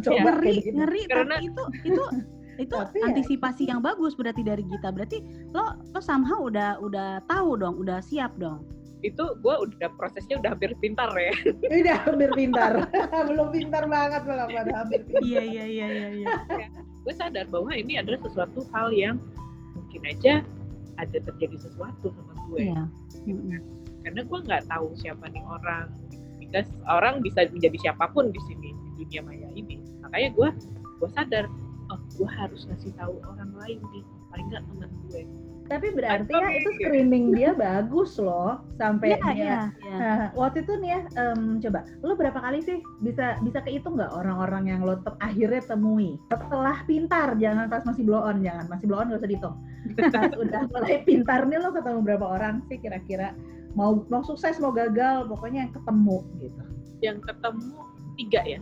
Coba 0.00 0.16
ya, 0.16 0.22
ngeri, 0.28 0.56
ngeri. 0.72 1.02
Karena 1.08 1.36
tapi 1.40 1.48
itu 1.48 1.62
itu 1.92 2.04
itu 2.60 2.76
Tapi 2.76 3.00
ya 3.00 3.04
antisipasi 3.08 3.62
ya. 3.64 3.76
yang 3.76 3.80
bagus 3.80 4.12
berarti 4.12 4.44
dari 4.44 4.64
kita 4.68 4.92
berarti 4.92 5.24
lo 5.56 5.72
lo 5.92 6.00
somehow 6.04 6.44
udah 6.44 6.76
udah 6.84 7.24
tahu 7.24 7.56
dong 7.56 7.80
udah 7.80 8.04
siap 8.04 8.36
dong 8.36 8.60
itu 9.02 9.24
gue 9.42 9.54
udah 9.66 9.88
prosesnya 9.98 10.38
udah 10.38 10.54
hampir 10.54 10.76
pintar 10.78 11.10
ya 11.16 11.34
udah 11.82 11.96
hampir 12.06 12.30
pintar 12.38 12.86
belum 13.26 13.48
pintar 13.50 13.84
banget 13.90 14.22
belum 14.22 14.48
ada 14.52 14.72
hampir 14.84 15.00
pintar. 15.02 15.22
iya 15.26 15.42
iya 15.42 15.64
iya 15.66 15.86
iya 15.90 16.06
ya. 16.14 16.68
gue 16.76 17.14
sadar 17.16 17.48
bahwa 17.50 17.74
ini 17.74 17.98
adalah 17.98 18.20
sesuatu 18.22 18.62
hal 18.70 18.94
yang 18.94 19.16
mungkin 19.74 20.02
aja 20.06 20.46
ada 21.02 21.18
terjadi 21.18 21.56
sesuatu 21.58 22.14
sama 22.14 22.34
gue. 22.50 22.70
Gitu 23.26 23.42
kan. 23.50 23.62
karena 24.02 24.20
gue 24.26 24.38
nggak 24.50 24.62
tahu 24.66 24.86
siapa 24.98 25.26
nih 25.30 25.44
orang. 25.46 25.86
Dan 26.52 26.68
orang 26.84 27.24
bisa 27.24 27.48
menjadi 27.48 27.90
siapa 27.90 28.12
pun 28.12 28.28
di 28.28 28.40
sini 28.50 28.70
di 28.74 29.04
dunia 29.06 29.22
maya 29.24 29.48
ini. 29.56 29.80
Makanya 30.04 30.30
gue 30.36 30.48
gue 31.02 31.10
sadar 31.16 31.46
oh 31.90 32.00
gue 32.14 32.28
harus 32.28 32.64
ngasih 32.70 32.92
tahu 32.94 33.18
orang 33.26 33.50
lain 33.58 33.78
nih 33.90 34.04
paling 34.32 34.46
nggak 34.48 34.64
teman 34.64 34.90
gue 35.06 35.22
Tapi 35.62 35.88
berarti 35.96 36.28
ya 36.28 36.48
itu 36.52 36.68
mikir. 36.68 36.84
screening 36.84 37.24
dia 37.32 37.50
bagus 37.56 38.20
loh 38.20 38.60
sampai 38.76 39.16
Iya, 39.16 39.24
dia. 39.24 39.32
iya, 39.32 39.58
iya. 39.80 39.96
Nah, 39.96 40.16
waktu 40.36 40.66
itu 40.66 40.72
nih 40.76 40.90
ya, 40.90 41.00
em, 41.16 41.40
coba, 41.64 41.80
lu 42.04 42.12
berapa 42.12 42.34
kali 42.36 42.60
sih 42.60 42.76
bisa 43.00 43.40
bisa 43.40 43.64
kehitung 43.64 43.96
nggak 43.96 44.12
orang-orang 44.12 44.68
yang 44.68 44.80
lo 44.84 45.00
te- 45.00 45.16
akhirnya 45.16 45.64
temui 45.64 46.20
setelah 46.28 46.76
pintar, 46.84 47.40
jangan 47.40 47.72
pas 47.72 47.88
masih 47.88 48.04
blow 48.04 48.20
on, 48.20 48.44
jangan 48.44 48.68
masih 48.68 48.84
blow 48.84 49.00
on 49.00 49.08
gak 49.08 49.24
usah 49.24 49.30
dihitung. 49.32 49.56
Pas 49.96 50.28
udah 50.44 50.60
mulai 50.68 50.96
pintar 51.08 51.40
nih 51.48 51.56
lo 51.56 51.70
ketemu 51.72 51.98
berapa 52.04 52.26
orang 52.26 52.54
sih 52.68 52.76
kira-kira 52.76 53.32
mau 53.72 54.04
mau 54.12 54.20
sukses 54.20 54.60
mau 54.60 54.76
gagal 54.76 55.24
pokoknya 55.24 55.64
yang 55.64 55.72
ketemu 55.72 56.16
gitu. 56.36 56.62
yang 57.00 57.18
ketemu 57.18 57.72
tiga 58.14 58.40
ya 58.44 58.60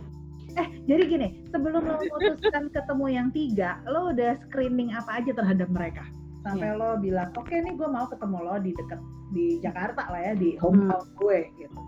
Jadi 0.81 1.03
gini, 1.07 1.27
sebelum 1.47 1.81
lo 1.81 1.95
memutuskan 1.95 2.67
ketemu 2.69 3.05
yang 3.07 3.27
tiga, 3.29 3.79
lo 3.85 4.11
udah 4.11 4.35
screening 4.43 4.91
apa 4.91 5.21
aja 5.21 5.31
terhadap 5.31 5.69
mereka? 5.69 6.03
Sampai 6.41 6.73
lo 6.73 6.97
bilang, 6.97 7.29
oke 7.31 7.53
nih 7.53 7.71
gue 7.71 7.85
mau 7.85 8.05
ketemu 8.05 8.37
lo 8.39 8.55
di 8.57 8.71
deket 8.73 8.99
di 9.29 9.45
Jakarta 9.59 10.09
lah 10.09 10.21
ya, 10.21 10.33
di 10.33 10.57
hometown 10.57 11.05
gue 11.15 11.39
gitu. 11.57 11.79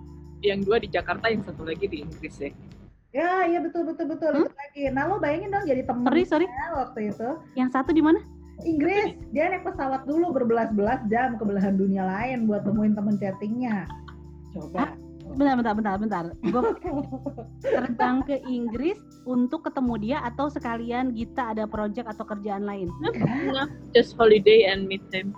yang 0.44 0.60
dua 0.60 0.76
di 0.76 0.88
Jakarta 0.88 1.32
yang 1.32 1.40
satu 1.42 1.64
lagi 1.64 1.88
di 1.88 2.04
Inggris 2.04 2.36
ya 2.38 2.52
Ya, 3.14 3.46
iya 3.46 3.62
betul 3.62 3.86
betul 3.86 4.10
betul 4.10 4.32
Hmm? 4.34 4.50
lagi. 4.50 4.90
Nah, 4.90 5.06
lo 5.06 5.16
bayangin 5.18 5.54
dong 5.54 5.64
jadi 5.64 5.86
temen 5.86 6.04
Sorry, 6.04 6.24
sorry. 6.26 6.48
waktu 6.74 7.00
itu 7.10 7.30
Yang 7.54 7.70
satu 7.72 7.94
di 7.94 8.02
mana? 8.02 8.20
Inggris. 8.62 9.14
Dia 9.30 9.50
naik 9.50 9.64
pesawat 9.64 10.04
dulu 10.04 10.34
berbelas-belas 10.34 11.06
jam 11.08 11.38
ke 11.38 11.44
belahan 11.44 11.74
dunia 11.74 12.04
lain 12.04 12.46
buat 12.46 12.66
temuin 12.66 12.92
temen 12.92 13.16
chattingnya. 13.16 13.86
Coba. 14.52 14.98
Bentar, 15.24 15.56
bentar, 15.56 15.74
bentar, 15.74 15.96
bentar. 15.98 16.24
Gue 16.44 16.62
terbang 17.64 18.22
ke 18.28 18.44
Inggris 18.44 19.00
untuk 19.24 19.64
ketemu 19.64 19.94
dia 19.98 20.18
atau 20.28 20.52
sekalian 20.52 21.16
kita 21.16 21.56
ada 21.56 21.64
project 21.64 22.12
atau 22.12 22.28
kerjaan 22.28 22.68
lain. 22.68 22.92
Nah, 23.54 23.72
just 23.96 24.20
holiday 24.20 24.68
and 24.68 24.86
meet 24.86 25.04
them 25.10 25.32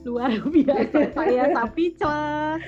Luar 0.00 0.32
biasa 0.32 1.12
saya 1.12 1.52
sapi 1.52 1.92
cos. 2.00 2.60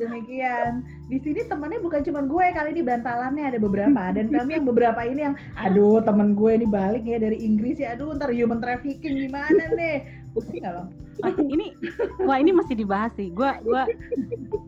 Demikian. 0.00 0.82
Di 1.06 1.22
sini 1.22 1.46
temennya 1.46 1.78
bukan 1.78 2.02
cuma 2.02 2.20
gue 2.26 2.46
kali 2.50 2.74
ini 2.74 2.82
bantalannya 2.82 3.44
ada 3.46 3.58
beberapa 3.62 4.10
dan 4.10 4.26
kami 4.26 4.58
yang 4.58 4.66
beberapa 4.66 5.00
ini 5.06 5.20
yang 5.30 5.34
aduh 5.54 6.02
temen 6.02 6.34
gue 6.34 6.50
ini 6.58 6.66
balik 6.66 7.06
ya 7.06 7.22
dari 7.22 7.38
Inggris 7.38 7.78
ya 7.78 7.94
aduh 7.94 8.10
ntar 8.18 8.34
human 8.34 8.58
trafficking 8.58 9.22
gimana 9.28 9.70
nih 9.78 10.02
bukti 10.32 10.64
nggak 10.64 10.72
lo? 10.74 10.84
Ah, 11.22 11.32
ini 11.38 11.76
wah 12.24 12.40
ini 12.40 12.50
masih 12.56 12.74
dibahas 12.74 13.12
sih. 13.14 13.28
Gua 13.32 13.60
gua 13.62 13.84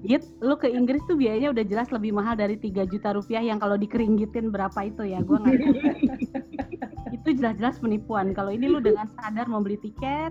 Git, 0.04 0.28
lu 0.44 0.54
ke 0.60 0.68
Inggris 0.68 1.00
tuh 1.08 1.16
biayanya 1.16 1.56
udah 1.56 1.64
jelas 1.64 1.88
lebih 1.88 2.12
mahal 2.12 2.36
dari 2.36 2.60
3 2.60 2.84
juta 2.84 3.16
rupiah 3.16 3.40
yang 3.40 3.56
kalau 3.56 3.80
dikeringgitin 3.80 4.52
berapa 4.52 4.76
itu 4.84 5.08
ya. 5.08 5.24
Gua 5.24 5.40
nggak. 5.40 5.56
Itu 7.16 7.40
jelas-jelas 7.40 7.80
penipuan. 7.80 8.36
Kalau 8.36 8.52
ini 8.52 8.68
lu 8.68 8.84
dengan 8.84 9.08
sadar 9.16 9.48
membeli 9.48 9.80
tiket, 9.80 10.28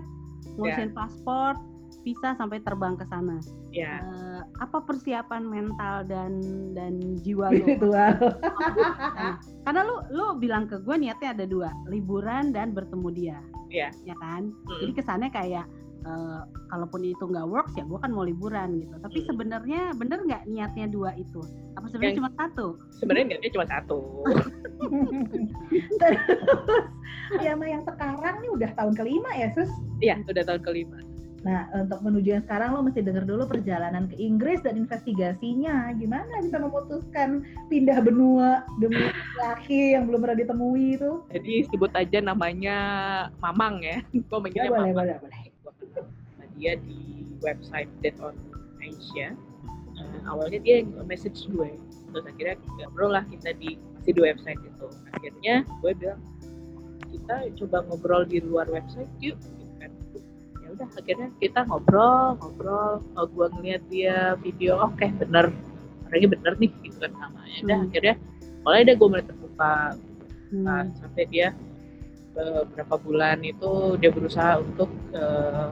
ngurusin 0.54 0.94
paspor, 0.94 1.58
visa 2.04 2.36
sampai 2.36 2.60
terbang 2.60 2.94
ke 2.94 3.08
sana. 3.08 3.40
ya 3.72 3.98
Eh, 3.98 4.40
apa 4.60 4.78
persiapan 4.80 5.42
mental 5.42 6.04
dan 6.04 6.36
dan 6.76 7.00
jiwa 7.24 7.48
lu? 7.50 7.64
Spiritual. 7.64 8.12
Nah, 9.16 9.34
karena 9.64 9.80
lu 9.82 9.96
lu 10.10 10.26
bilang 10.36 10.68
ke 10.68 10.76
gue 10.78 10.94
niatnya 10.94 11.32
ada 11.32 11.46
dua, 11.46 11.72
liburan 11.88 12.52
dan 12.52 12.70
bertemu 12.70 13.08
dia. 13.10 13.38
Iya. 13.68 13.88
Ya 14.04 14.14
kan? 14.18 14.52
Mm. 14.52 14.78
Jadi 14.84 14.92
kesannya 14.94 15.30
kayak 15.30 15.64
eh, 16.04 16.40
kalaupun 16.68 17.00
itu 17.00 17.24
nggak 17.24 17.48
works 17.48 17.72
ya 17.74 17.82
gue 17.82 17.96
kan 17.96 18.12
mau 18.12 18.22
liburan 18.22 18.76
gitu. 18.78 18.94
Tapi 19.00 19.18
Mm. 19.18 19.26
sebenarnya 19.26 19.80
bener 19.96 20.18
nggak 20.20 20.42
niatnya 20.44 20.86
dua 20.86 21.16
itu? 21.16 21.40
Apa 21.74 21.88
sebenarnya 21.88 22.20
cuma 22.20 22.30
satu? 22.36 22.66
sebenarnya 22.92 23.24
niatnya 23.34 23.50
cuma 23.50 23.66
satu 23.66 23.98
Terus 26.00 26.20
ya 27.40 27.56
sama 27.56 27.66
yang 27.66 27.82
sekarang 27.82 28.34
nih 28.38 28.50
udah 28.52 28.70
tahun 28.76 28.94
kelima 28.94 29.30
ya 29.32 29.48
sus. 29.56 29.70
iya 29.98 30.20
udah 30.20 30.44
tahun 30.44 30.60
kelima 30.60 30.98
Nah 31.44 31.68
untuk 31.76 32.00
menuju 32.00 32.28
yang 32.40 32.44
sekarang 32.48 32.72
lo 32.74 32.80
mesti 32.80 33.04
denger 33.04 33.28
dulu 33.28 33.44
perjalanan 33.46 34.08
ke 34.08 34.16
Inggris 34.16 34.64
dan 34.64 34.80
investigasinya. 34.80 35.92
Gimana 35.94 36.40
bisa 36.40 36.56
memutuskan 36.58 37.44
pindah 37.68 38.00
benua 38.00 38.64
demi 38.80 39.12
laki 39.38 39.94
yang 39.94 40.08
belum 40.08 40.24
pernah 40.24 40.38
ditemui 40.40 40.96
itu? 40.96 41.12
jadi 41.30 41.54
sebut 41.68 41.92
aja 41.94 42.18
namanya 42.24 42.78
Mamang 43.44 43.84
ya 43.84 44.00
gue 44.12 44.24
Ya 44.24 44.40
manggilnya 44.40 44.70
boleh 44.72 44.90
Mamang 44.90 44.96
boleh 44.96 45.16
boleh. 45.20 45.40
Kenal 45.74 46.04
sama 46.08 46.44
dia 46.56 46.72
di 46.80 46.98
website 47.44 47.90
Dead 48.00 48.16
on 48.24 48.34
Asia 48.80 49.36
Eh, 49.94 50.20
awalnya 50.26 50.58
dia 50.58 50.74
yang 50.82 50.90
message 51.06 51.46
gue 51.54 51.70
terus 52.10 52.24
akhirnya 52.26 52.58
ngobrol 52.82 53.14
lah 53.14 53.22
kita 53.30 53.54
di 53.58 53.78
masih 53.94 54.10
di 54.10 54.20
website 54.26 54.58
itu 54.58 54.86
akhirnya 55.14 55.54
gue 55.82 55.92
bilang 55.94 56.20
kita 57.14 57.36
coba 57.62 57.86
ngobrol 57.86 58.22
di 58.26 58.42
luar 58.42 58.66
website 58.66 59.06
yuk 59.22 59.38
ya 59.38 59.63
udah 60.74 60.88
akhirnya 60.98 61.28
kita 61.38 61.60
ngobrol 61.66 62.34
ngobrol 62.42 62.98
oh, 63.14 63.26
gue 63.30 63.46
ngeliat 63.58 63.82
dia 63.88 64.34
video 64.42 64.82
oke 64.82 65.06
bener 65.22 65.54
orangnya 66.10 66.28
bener 66.34 66.52
nih 66.58 66.70
gitu 66.82 66.96
kan 67.02 67.12
namanya 67.14 67.58
udah 67.64 67.78
Hmm. 67.78 67.86
akhirnya 67.88 68.14
mulai 68.64 68.80
deh 68.82 68.94
gue 68.98 69.08
mulai 69.08 69.24
terbuka 69.24 69.74
Hmm. 70.54 70.62
Nah, 70.70 70.86
sampai 71.02 71.24
dia 71.34 71.50
beberapa 72.30 72.94
bulan 73.00 73.42
itu 73.42 73.98
dia 73.98 74.10
berusaha 74.14 74.62
untuk 74.62 74.86
eh, 75.10 75.68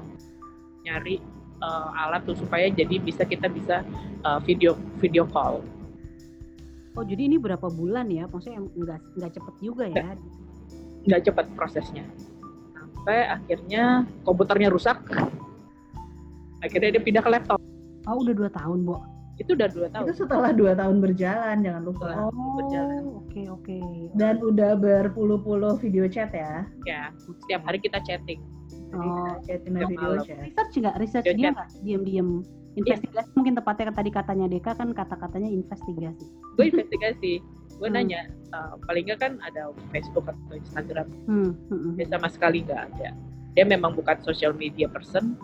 nyari 0.82 1.22
eh, 1.62 1.88
alat 2.02 2.26
tuh 2.26 2.34
supaya 2.34 2.66
jadi 2.66 2.98
bisa 2.98 3.22
kita 3.22 3.46
bisa 3.46 3.86
eh, 4.26 4.40
video 4.42 4.74
video 4.98 5.22
call 5.28 5.62
Oh 6.92 7.00
jadi 7.00 7.24
ini 7.24 7.40
berapa 7.40 7.72
bulan 7.72 8.12
ya? 8.12 8.28
Maksudnya 8.28 8.60
nggak 8.68 9.00
nggak 9.16 9.30
cepet 9.32 9.54
juga 9.64 9.84
ya? 9.88 10.12
nggak 11.02 11.20
cepat 11.30 11.46
prosesnya 11.58 12.04
sampai 13.02 13.26
akhirnya 13.34 14.06
komputernya 14.22 14.70
rusak 14.70 14.94
akhirnya 16.62 16.94
dia 16.94 17.02
pindah 17.02 17.18
ke 17.18 17.30
laptop 17.34 17.58
Oh 18.02 18.18
udah 18.18 18.34
dua 18.34 18.50
tahun, 18.50 18.82
Bo. 18.82 18.98
itu 19.38 19.54
udah 19.54 19.70
dua 19.70 19.86
tahun 19.90 20.10
Itu 20.10 20.26
setelah 20.26 20.50
dua 20.50 20.74
tahun 20.74 20.98
berjalan 20.98 21.62
jangan 21.62 21.82
lupa. 21.86 22.02
Setelah 22.10 22.30
berjalan. 22.58 23.00
Oh 23.06 23.22
oke 23.22 23.42
oke. 23.46 23.78
Dan 24.18 24.34
udah 24.42 24.70
berpuluh-puluh 24.74 25.78
video 25.78 26.10
chat 26.10 26.34
ya. 26.34 26.66
ya 26.82 27.14
setiap 27.14 27.62
hari 27.62 27.78
kita 27.78 28.02
chatting 28.02 28.42
Oh. 28.90 28.98
kita 28.98 29.54
chatting 29.54 29.72
dan 29.78 29.86
Setiap 29.86 29.90
video 29.94 30.10
malam. 30.18 30.26
chat. 30.26 30.38
research 30.42 30.74
nggak 30.82 30.96
research 30.98 31.26
Dia 31.30 31.50
nggak 31.54 31.68
diam-diam 31.86 32.28
investigasi 32.74 33.30
mungkin 33.38 33.54
tepatnya 33.54 33.94
tadi 33.94 34.10
katanya 34.10 34.46
Deka 34.50 34.72
kan 34.74 34.88
kata-katanya 34.90 35.48
investigasi 35.50 36.26
gue 36.58 36.64
investigasi 36.66 37.32
gue 37.82 37.90
Hmm. 37.90 37.98
nanya 37.98 38.30
eh, 38.30 38.72
paling 38.86 39.02
nggak 39.10 39.18
kan 39.18 39.32
ada 39.42 39.74
Facebook 39.90 40.30
atau 40.30 40.54
Instagram 40.54 41.10
hmm, 41.26 41.50
hmm, 41.50 41.78
hmm. 41.82 41.92
dia 41.98 42.06
sama 42.06 42.30
sekali 42.30 42.62
nggak 42.62 42.82
ada 42.94 43.10
dia 43.58 43.64
memang 43.66 43.98
bukan 43.98 44.16
social 44.22 44.54
media 44.54 44.86
person 44.86 45.34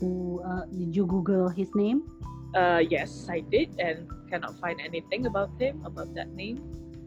Uh, 0.00 0.40
uh, 0.40 0.64
did 0.72 0.96
you 0.96 1.04
Google 1.04 1.52
his 1.52 1.68
name 1.76 2.08
Uh, 2.50 2.82
yes, 2.82 3.30
I 3.30 3.46
did 3.46 3.70
and 3.78 4.10
cannot 4.26 4.58
find 4.58 4.82
anything 4.82 5.30
about 5.30 5.54
him, 5.62 5.78
about 5.86 6.10
that 6.18 6.26
name. 6.34 6.58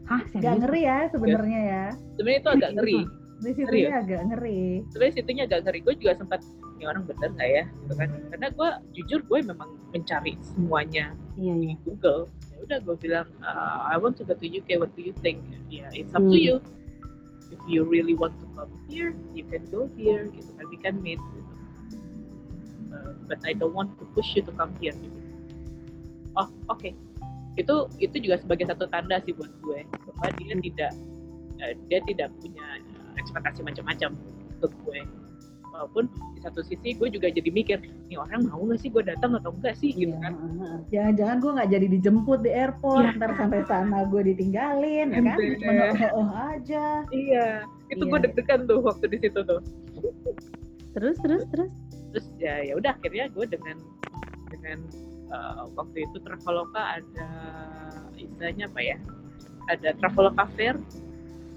hah 0.08 0.20
Gak 0.20 0.40
serius 0.40 0.60
ngeri 0.60 0.82
ya 0.84 0.98
sebenarnya 1.12 1.60
ya. 1.60 1.84
Sebenarnya 2.16 2.40
itu 2.40 2.50
agak 2.52 2.70
ngeri. 2.76 3.00
Di 3.44 3.82
agak 3.92 4.20
ngeri. 4.32 4.64
Sebenarnya 4.88 5.14
situnya 5.20 5.42
agak 5.44 5.60
ngeri. 5.68 5.78
Gue 5.84 5.94
juga 6.00 6.12
sempat, 6.16 6.40
ini 6.76 6.84
orang 6.88 7.04
bener 7.04 7.28
nggak 7.36 7.50
ya? 7.60 7.64
Gitu 7.68 7.92
kan. 7.92 8.08
Karena 8.32 8.48
gue 8.56 8.68
jujur 8.96 9.20
gue 9.28 9.38
memang 9.44 9.70
mencari 9.92 10.32
semuanya 10.40 11.12
iya 11.36 11.52
iya 11.56 11.76
di 11.76 11.80
Google. 11.84 12.32
Udah 12.64 12.80
gue 12.80 12.96
bilang, 12.96 13.28
uh, 13.44 13.84
I 13.84 14.00
want 14.00 14.16
to 14.18 14.24
go 14.24 14.32
to 14.32 14.46
UK. 14.48 14.80
What 14.80 14.96
do 14.96 15.04
you 15.04 15.12
think? 15.20 15.44
Ya, 15.68 15.92
it's 15.92 16.16
up 16.16 16.24
to 16.24 16.32
Hmm. 16.32 16.40
you. 16.48 16.54
If 17.52 17.60
you 17.68 17.84
really 17.84 18.16
want 18.16 18.34
to 18.40 18.46
come 18.56 18.72
here, 18.88 19.12
you 19.36 19.44
can 19.46 19.68
go 19.68 19.86
here. 19.94 20.26
Gitu 20.32 20.50
kan, 20.56 20.64
we 20.72 20.78
can 20.80 20.96
meet. 21.04 21.20
Gitu. 21.20 21.52
Uh, 22.88 23.12
but 23.28 23.38
I 23.44 23.52
don't 23.52 23.76
want 23.76 23.92
to 24.00 24.04
push 24.16 24.32
you 24.32 24.42
to 24.48 24.52
come 24.56 24.72
here. 24.80 24.96
Gitu. 24.96 25.18
Oh, 26.34 26.48
oke. 26.72 26.88
Itu 27.54 27.86
itu 28.02 28.16
juga 28.18 28.42
sebagai 28.42 28.66
satu 28.66 28.90
tanda 28.90 29.22
sih 29.22 29.30
buat 29.36 29.52
gue 29.62 29.86
bahwa 29.86 30.26
dia 30.40 30.54
tidak 30.58 30.92
eh, 31.62 31.74
dia 31.86 32.00
tidak 32.02 32.34
punya 32.42 32.66
eh, 32.82 33.20
ekspektasi 33.22 33.62
macam-macam 33.62 34.18
untuk 34.58 34.72
gue. 34.82 35.00
Walaupun 35.74 36.06
di 36.06 36.38
satu 36.38 36.62
sisi 36.62 36.94
gue 36.94 37.10
juga 37.10 37.26
jadi 37.26 37.50
mikir, 37.50 37.82
nih 38.06 38.14
orang 38.14 38.46
mau 38.46 38.62
nggak 38.62 38.78
sih 38.78 38.94
gue 38.94 39.02
datang 39.02 39.34
atau 39.34 39.50
enggak 39.50 39.74
sih 39.74 39.90
gitu 39.90 40.14
Iya, 40.14 40.22
kan? 40.22 40.32
uh. 40.38 40.78
Jangan-jangan 40.94 41.36
gue 41.42 41.50
nggak 41.58 41.70
jadi 41.74 41.86
dijemput 41.98 42.38
di 42.46 42.50
airport, 42.54 43.04
Iya. 43.10 43.18
ntar 43.18 43.30
sampai 43.34 43.60
sana 43.66 43.98
gue 44.06 44.22
ditinggalin, 44.22 45.06
ya 45.10 45.20
kan? 45.26 45.38
Cuma 45.58 45.72
oh, 46.14 46.22
oh 46.22 46.28
aja. 46.54 46.84
Iya, 47.10 47.46
itu 47.90 48.04
Iya. 48.06 48.10
gue 48.14 48.18
deg-degan 48.22 48.60
tuh 48.70 48.78
waktu 48.86 49.04
di 49.10 49.18
situ 49.18 49.40
tuh. 49.42 49.58
terus 50.94 51.18
terus 51.26 51.42
terus 51.50 51.70
Terus 52.14 52.26
ya 52.38 52.62
ya 52.62 52.78
udah 52.78 52.94
akhirnya 52.94 53.26
gue 53.34 53.42
dengan 53.50 53.74
dengan 54.46 54.78
eh, 55.34 55.62
waktu 55.74 56.06
itu 56.06 56.22
Traveloka 56.22 57.02
ada 57.02 57.28
istilahnya 58.14 58.70
apa 58.70 58.78
ya? 58.78 58.96
Ada 59.74 59.98
Traveloka 59.98 60.46
Fair. 60.54 60.78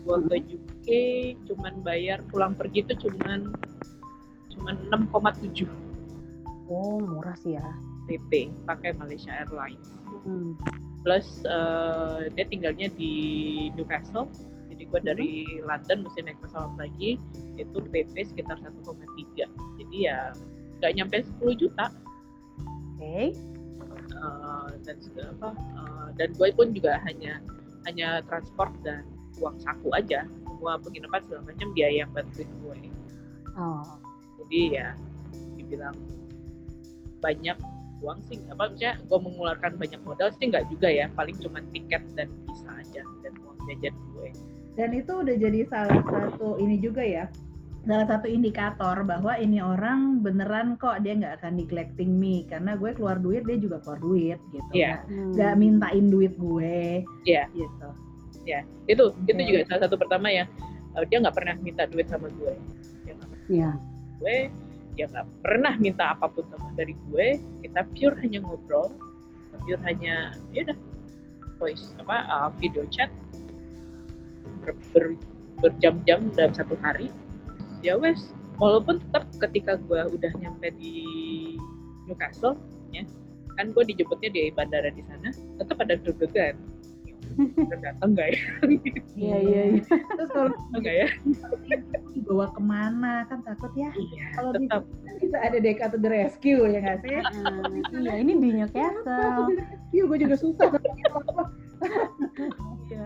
Gue 0.02 0.18
ke 0.26 0.58
UK 0.58 0.88
cuman 1.46 1.86
bayar 1.86 2.26
pulang 2.34 2.58
pergi 2.58 2.82
tuh 2.90 2.98
cuman 3.06 3.54
cuman 4.58 4.76
6,7 5.10 5.88
oh 6.68 7.00
murah 7.00 7.36
sih 7.40 7.56
ya. 7.56 7.68
PP 8.08 8.52
pakai 8.64 8.96
Malaysia 8.96 9.32
Airlines. 9.36 10.00
Hmm. 10.24 10.56
plus 11.04 11.44
eh, 11.48 12.28
dia 12.36 12.46
tinggalnya 12.48 12.92
di 12.96 13.14
Newcastle. 13.76 14.28
Jadi 14.68 14.84
gue 14.88 15.00
dari 15.04 15.30
London 15.64 16.04
mesti 16.04 16.20
naik 16.24 16.40
pesawat 16.44 16.76
lagi. 16.76 17.16
Itu 17.56 17.80
PP 17.80 18.16
sekitar 18.36 18.60
1,3 18.60 19.48
jadi 19.78 19.96
ya 19.96 20.20
nggak 20.80 20.92
nyampe 21.00 21.16
10 21.40 21.62
juta. 21.64 21.92
Oke. 22.96 23.36
Eh, 24.18 24.68
dan 24.84 24.98
segala 25.04 25.30
apa 25.40 25.50
eh, 25.56 26.08
dan 26.20 26.30
gue 26.36 26.48
pun 26.56 26.68
juga 26.76 27.00
hanya 27.08 27.40
hanya 27.88 28.20
transport 28.28 28.72
dan 28.84 29.08
uang 29.40 29.60
saku 29.64 29.92
aja. 29.96 30.28
Semua 30.48 30.76
penginapan 30.80 31.24
segala 31.28 31.44
macam 31.54 31.68
dia 31.76 31.88
yang 31.92 32.10
bantuin 32.12 32.50
gue 32.64 32.78
Oh. 33.58 34.07
Jadi 34.48 34.62
ya 34.72 34.88
dibilang 35.60 35.96
banyak 37.20 37.58
uang 38.00 38.20
sih 38.30 38.38
apa 38.48 38.70
maksudnya 38.70 38.94
gue 39.02 39.20
mengeluarkan 39.20 39.72
banyak 39.76 40.02
modal 40.06 40.30
sih 40.32 40.48
nggak 40.48 40.70
juga 40.70 40.88
ya 40.88 41.06
paling 41.12 41.34
cuma 41.42 41.60
tiket 41.74 42.00
dan 42.14 42.30
visa 42.46 42.70
aja 42.72 43.02
dan 43.20 43.34
uang 43.42 43.58
jajan 43.68 43.96
gue 44.14 44.30
Dan 44.78 44.94
itu 44.94 45.10
udah 45.10 45.36
jadi 45.36 45.66
salah 45.66 46.06
satu 46.06 46.62
ini 46.62 46.78
juga 46.78 47.02
ya, 47.02 47.26
salah 47.82 48.06
satu 48.06 48.30
indikator 48.30 49.02
bahwa 49.02 49.34
ini 49.34 49.58
orang 49.58 50.22
beneran 50.22 50.78
kok 50.78 51.02
dia 51.02 51.18
nggak 51.18 51.42
akan 51.42 51.58
neglecting 51.58 52.14
me 52.14 52.46
karena 52.46 52.78
gue 52.78 52.94
keluar 52.94 53.18
duit 53.18 53.42
dia 53.50 53.58
juga 53.58 53.82
keluar 53.82 53.98
duit 53.98 54.38
gitu. 54.54 54.70
Iya. 54.78 55.02
Nggak- 55.34 55.50
Hmm. 55.50 55.58
Mintain 55.58 56.06
duit 56.14 56.34
gue. 56.38 57.02
Iya. 57.26 57.50
Gitu. 57.52 57.90
itu 58.88 59.04
itu 59.26 59.34
Oke. 59.34 59.44
juga 59.44 59.60
salah 59.66 59.82
satu 59.90 59.98
pertama 59.98 60.30
yang 60.30 60.46
eh, 60.94 61.04
dia 61.10 61.18
nggak 61.20 61.36
pernah 61.36 61.58
minta 61.58 61.84
duit 61.90 62.06
sama 62.06 62.30
gue 62.32 62.54
pernah 63.04 63.28
Iya. 63.50 63.70
Gue 64.22 64.50
dia 64.98 65.06
nggak 65.14 65.28
pernah 65.46 65.74
minta 65.78 66.18
apa 66.18 66.26
pun 66.26 66.42
sama 66.50 66.74
dari 66.74 66.98
gue 67.10 67.38
kita 67.62 67.86
pure 67.94 68.18
hanya 68.26 68.42
ngobrol 68.42 68.90
pure 69.62 69.82
hanya 69.86 70.34
ya 70.54 70.66
udah 70.66 70.78
voice 71.62 71.94
apa 72.02 72.18
uh, 72.30 72.50
video 72.58 72.86
chat 72.90 73.10
ber, 74.66 74.74
ber- 74.94 75.22
berjam-jam 75.58 76.30
dalam 76.38 76.54
satu 76.54 76.78
hari 76.82 77.10
ya 77.82 77.98
wes. 77.98 78.34
Walaupun 78.58 78.98
tetap 78.98 79.30
ketika 79.38 79.78
gue 79.86 80.02
udah 80.18 80.34
nyampe 80.42 80.74
di 80.82 81.06
Newcastle 82.10 82.58
ya 82.90 83.06
kan 83.54 83.70
gue 83.74 83.84
dijemputnya 83.86 84.34
di 84.34 84.50
bandara 84.50 84.90
di 84.90 85.06
sana 85.06 85.30
tetap 85.62 85.78
ada 85.82 85.94
deg-degan 85.98 86.58
Udah 87.38 87.80
datang 87.80 88.10
nggak 88.18 88.28
ya 88.34 88.40
Iya 89.22 89.38
iya. 89.42 89.62
iya. 89.78 89.82
Terus 89.88 90.30
kalau 90.34 90.52
enggak 90.74 90.96
ya 90.96 91.08
dibawa 92.18 92.46
ke 92.50 92.62
mana 92.62 93.14
kan 93.30 93.40
takut 93.46 93.72
ya. 93.78 93.90
iya 93.94 94.26
Kalau 94.34 94.52
di 94.58 94.66
tetap 94.66 94.84
kan 94.90 95.16
bisa 95.22 95.38
ada 95.38 95.58
Deka 95.62 95.86
to 95.94 95.98
the 96.02 96.10
rescue 96.10 96.66
ya 96.66 96.80
nggak 96.82 97.00
sih? 97.06 97.18
Nah, 97.22 97.70
iya 98.02 98.14
ini 98.22 98.34
di 98.42 98.50
Newcastle. 98.58 99.06
to 99.06 99.42
the 99.54 99.56
rescue? 99.62 100.04
Gue 100.10 100.18
juga 100.18 100.36
susah. 100.38 100.70
Iya. 102.90 103.06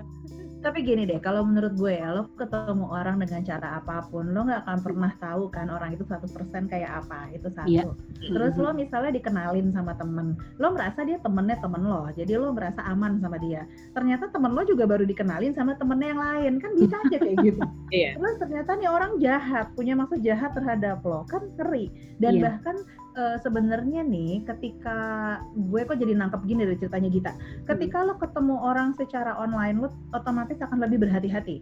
Tapi 0.62 0.86
gini 0.86 1.10
deh, 1.10 1.18
kalau 1.18 1.42
menurut 1.42 1.74
gue 1.74 1.98
ya, 1.98 2.14
lo 2.14 2.30
ketemu 2.38 2.86
orang 2.94 3.18
dengan 3.18 3.42
cara 3.42 3.82
apa 3.82 4.06
pun, 4.14 4.30
lo 4.30 4.46
nggak 4.46 4.62
akan 4.62 4.78
pernah 4.86 5.12
tahu 5.18 5.50
kan 5.50 5.74
orang 5.74 5.98
itu 5.98 6.06
100% 6.06 6.70
kayak 6.70 7.02
apa, 7.02 7.34
itu 7.34 7.50
satu. 7.50 7.66
Iya. 7.66 7.90
Terus 8.22 8.54
lo 8.62 8.70
misalnya 8.70 9.10
dikenalin 9.10 9.74
sama 9.74 9.98
temen, 9.98 10.38
lo 10.62 10.68
merasa 10.70 11.02
dia 11.02 11.18
temennya 11.18 11.58
temen 11.58 11.82
lo, 11.82 12.14
jadi 12.14 12.38
lo 12.38 12.54
merasa 12.54 12.86
aman 12.86 13.18
sama 13.18 13.42
dia. 13.42 13.66
Ternyata 13.98 14.30
temen 14.30 14.54
lo 14.54 14.62
juga 14.62 14.86
baru 14.86 15.02
dikenalin 15.02 15.58
sama 15.58 15.74
temennya 15.82 16.14
yang 16.14 16.22
lain, 16.22 16.54
kan 16.62 16.72
bisa 16.78 16.96
aja 17.10 17.18
kayak 17.18 17.38
gitu. 17.42 17.62
Iya. 17.92 18.16
Terus 18.16 18.40
ternyata 18.40 18.72
nih 18.80 18.88
orang 18.88 19.20
jahat, 19.20 19.68
punya 19.76 20.00
maksud 20.00 20.24
jahat 20.24 20.56
terhadap 20.56 21.04
lo, 21.04 21.28
kan 21.28 21.44
ngeri. 21.60 21.92
Dan 22.24 22.40
Iya. 22.40 22.44
bahkan 22.48 22.76
eh, 23.14 23.38
sebenarnya 23.42 24.02
nih, 24.04 24.44
ketika 24.48 24.98
gue 25.54 25.82
kok 25.84 26.00
jadi 26.00 26.14
nangkep 26.16 26.42
gini 26.46 26.64
dari 26.64 26.78
ceritanya 26.80 27.10
Gita, 27.12 27.32
ketika 27.68 28.04
lo 28.04 28.16
ketemu 28.16 28.56
orang 28.60 28.96
secara 28.96 29.36
online, 29.36 29.84
lo 29.84 29.90
otomatis 30.12 30.60
akan 30.62 30.80
lebih 30.80 31.04
berhati-hati. 31.04 31.60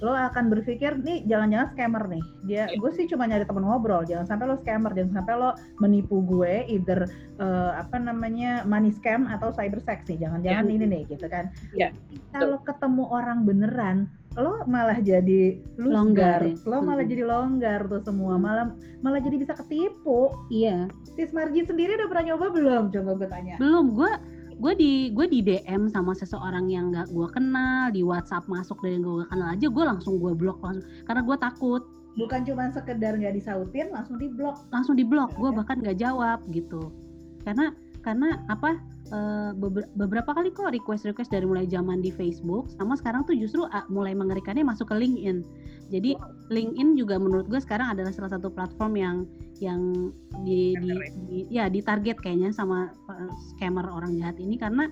Lo 0.00 0.12
akan 0.12 0.48
berpikir 0.52 0.96
nih 1.00 1.24
jangan-jangan 1.24 1.68
scammer 1.72 2.04
nih. 2.08 2.24
Dia, 2.44 2.64
Iya. 2.68 2.76
gue 2.80 2.90
sih 2.92 3.04
cuma 3.08 3.24
nyari 3.28 3.44
temen 3.44 3.64
ngobrol. 3.64 4.04
Jangan 4.04 4.26
sampai 4.28 4.44
lo 4.48 4.56
scammer, 4.60 4.92
jangan 4.92 5.12
sampai 5.24 5.34
lo 5.36 5.50
menipu 5.80 6.20
gue, 6.24 6.64
either 6.68 7.04
eh, 7.40 7.72
apa 7.76 7.96
namanya 7.96 8.64
money 8.68 8.92
scam 8.92 9.24
atau 9.28 9.48
cyber 9.52 9.80
sex 9.80 10.04
nih. 10.08 10.20
Jangan-jangan 10.24 10.64
Iya. 10.68 10.74
ini 10.76 10.84
nih, 10.88 11.02
gitu 11.08 11.26
kan. 11.28 11.48
Iya, 11.72 11.92
Kalau 12.32 12.60
ketemu 12.64 13.04
orang 13.08 13.48
beneran, 13.48 14.08
lo 14.32 14.62
malah 14.64 14.94
jadi 14.96 15.58
Longgar 15.74 16.38
longgar, 16.38 16.40
ya. 16.46 16.54
lo 16.64 16.78
malah 16.80 17.02
Hmm. 17.02 17.10
jadi 17.10 17.22
longgar 17.24 17.80
tuh 17.84 18.00
semua, 18.00 18.34
malah 18.36 18.70
malah 19.00 19.18
jadi 19.18 19.36
bisa 19.36 19.54
ketipu. 19.54 20.30
Iya. 20.48 20.86
Sis 21.10 21.30
Marji 21.30 21.62
sendiri 21.62 21.96
udah 21.96 22.06
pernah 22.06 22.24
nyoba 22.28 22.46
belum? 22.48 22.82
Coba 22.90 23.10
gue 23.16 23.26
tanya. 23.26 23.54
Belum 23.58 23.90
gue 23.90 24.12
gue 24.54 24.72
di 24.76 24.92
gue 25.10 25.26
di 25.26 25.40
DM 25.40 25.88
sama 25.88 26.12
seseorang 26.12 26.68
yang 26.68 26.92
nggak 26.92 27.08
gue 27.08 27.26
kenal 27.28 27.88
di 27.88 28.04
WhatsApp 28.04 28.44
masuk 28.46 28.76
dari 28.78 28.94
yang 28.94 29.02
gue 29.02 29.24
gak 29.24 29.30
kenal 29.30 29.48
aja 29.48 29.66
gue 29.66 29.84
langsung 29.88 30.14
gue 30.16 30.32
blok 30.32 30.60
langsung 30.60 30.84
karena 31.02 31.22
gue 31.22 31.36
takut 31.38 31.82
Bukan 32.10 32.42
cuma 32.44 32.68
sekedar 32.68 33.16
nggak 33.16 33.32
disautin, 33.32 33.88
langsung 33.88 34.18
diblok. 34.18 34.60
langsung 34.68 34.94
di 34.94 35.02
blok 35.02 35.32
gue 35.32 35.48
bahkan 35.50 35.80
nggak 35.80 35.96
jawab 35.96 36.44
gitu 36.50 36.92
karena 37.40 37.72
karena 38.00 38.36
apa 38.46 38.76
eh, 39.10 39.50
beber- 39.58 39.90
beberapa 39.98 40.30
kali 40.32 40.54
kok 40.54 40.70
request 40.70 41.06
request 41.06 41.30
dari 41.34 41.44
mulai 41.46 41.66
zaman 41.66 42.00
di 42.00 42.14
Facebook 42.14 42.70
sama 42.78 42.94
sekarang 42.94 43.26
tuh 43.26 43.34
justru 43.34 43.66
ah, 43.70 43.84
mulai 43.90 44.14
mengerikannya 44.14 44.62
masuk 44.62 44.90
ke 44.90 44.96
LinkedIn. 44.96 45.42
Jadi 45.90 46.14
LinkedIn 46.54 46.94
juga 46.94 47.18
menurut 47.18 47.50
gue 47.50 47.58
sekarang 47.58 47.90
adalah 47.90 48.14
salah 48.14 48.30
satu 48.30 48.46
platform 48.46 48.94
yang 48.94 49.16
yang 49.58 50.14
di, 50.46 50.72
di, 50.78 50.90
di- 51.26 51.46
ya 51.50 51.66
di 51.66 51.82
target 51.82 52.22
kayaknya 52.22 52.54
sama 52.54 52.94
eh, 53.10 53.32
scammer 53.54 53.86
orang 53.90 54.14
jahat 54.16 54.38
ini. 54.38 54.54
Karena 54.54 54.86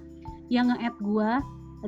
yang 0.50 0.74
nge-add 0.74 0.98
gue 0.98 1.30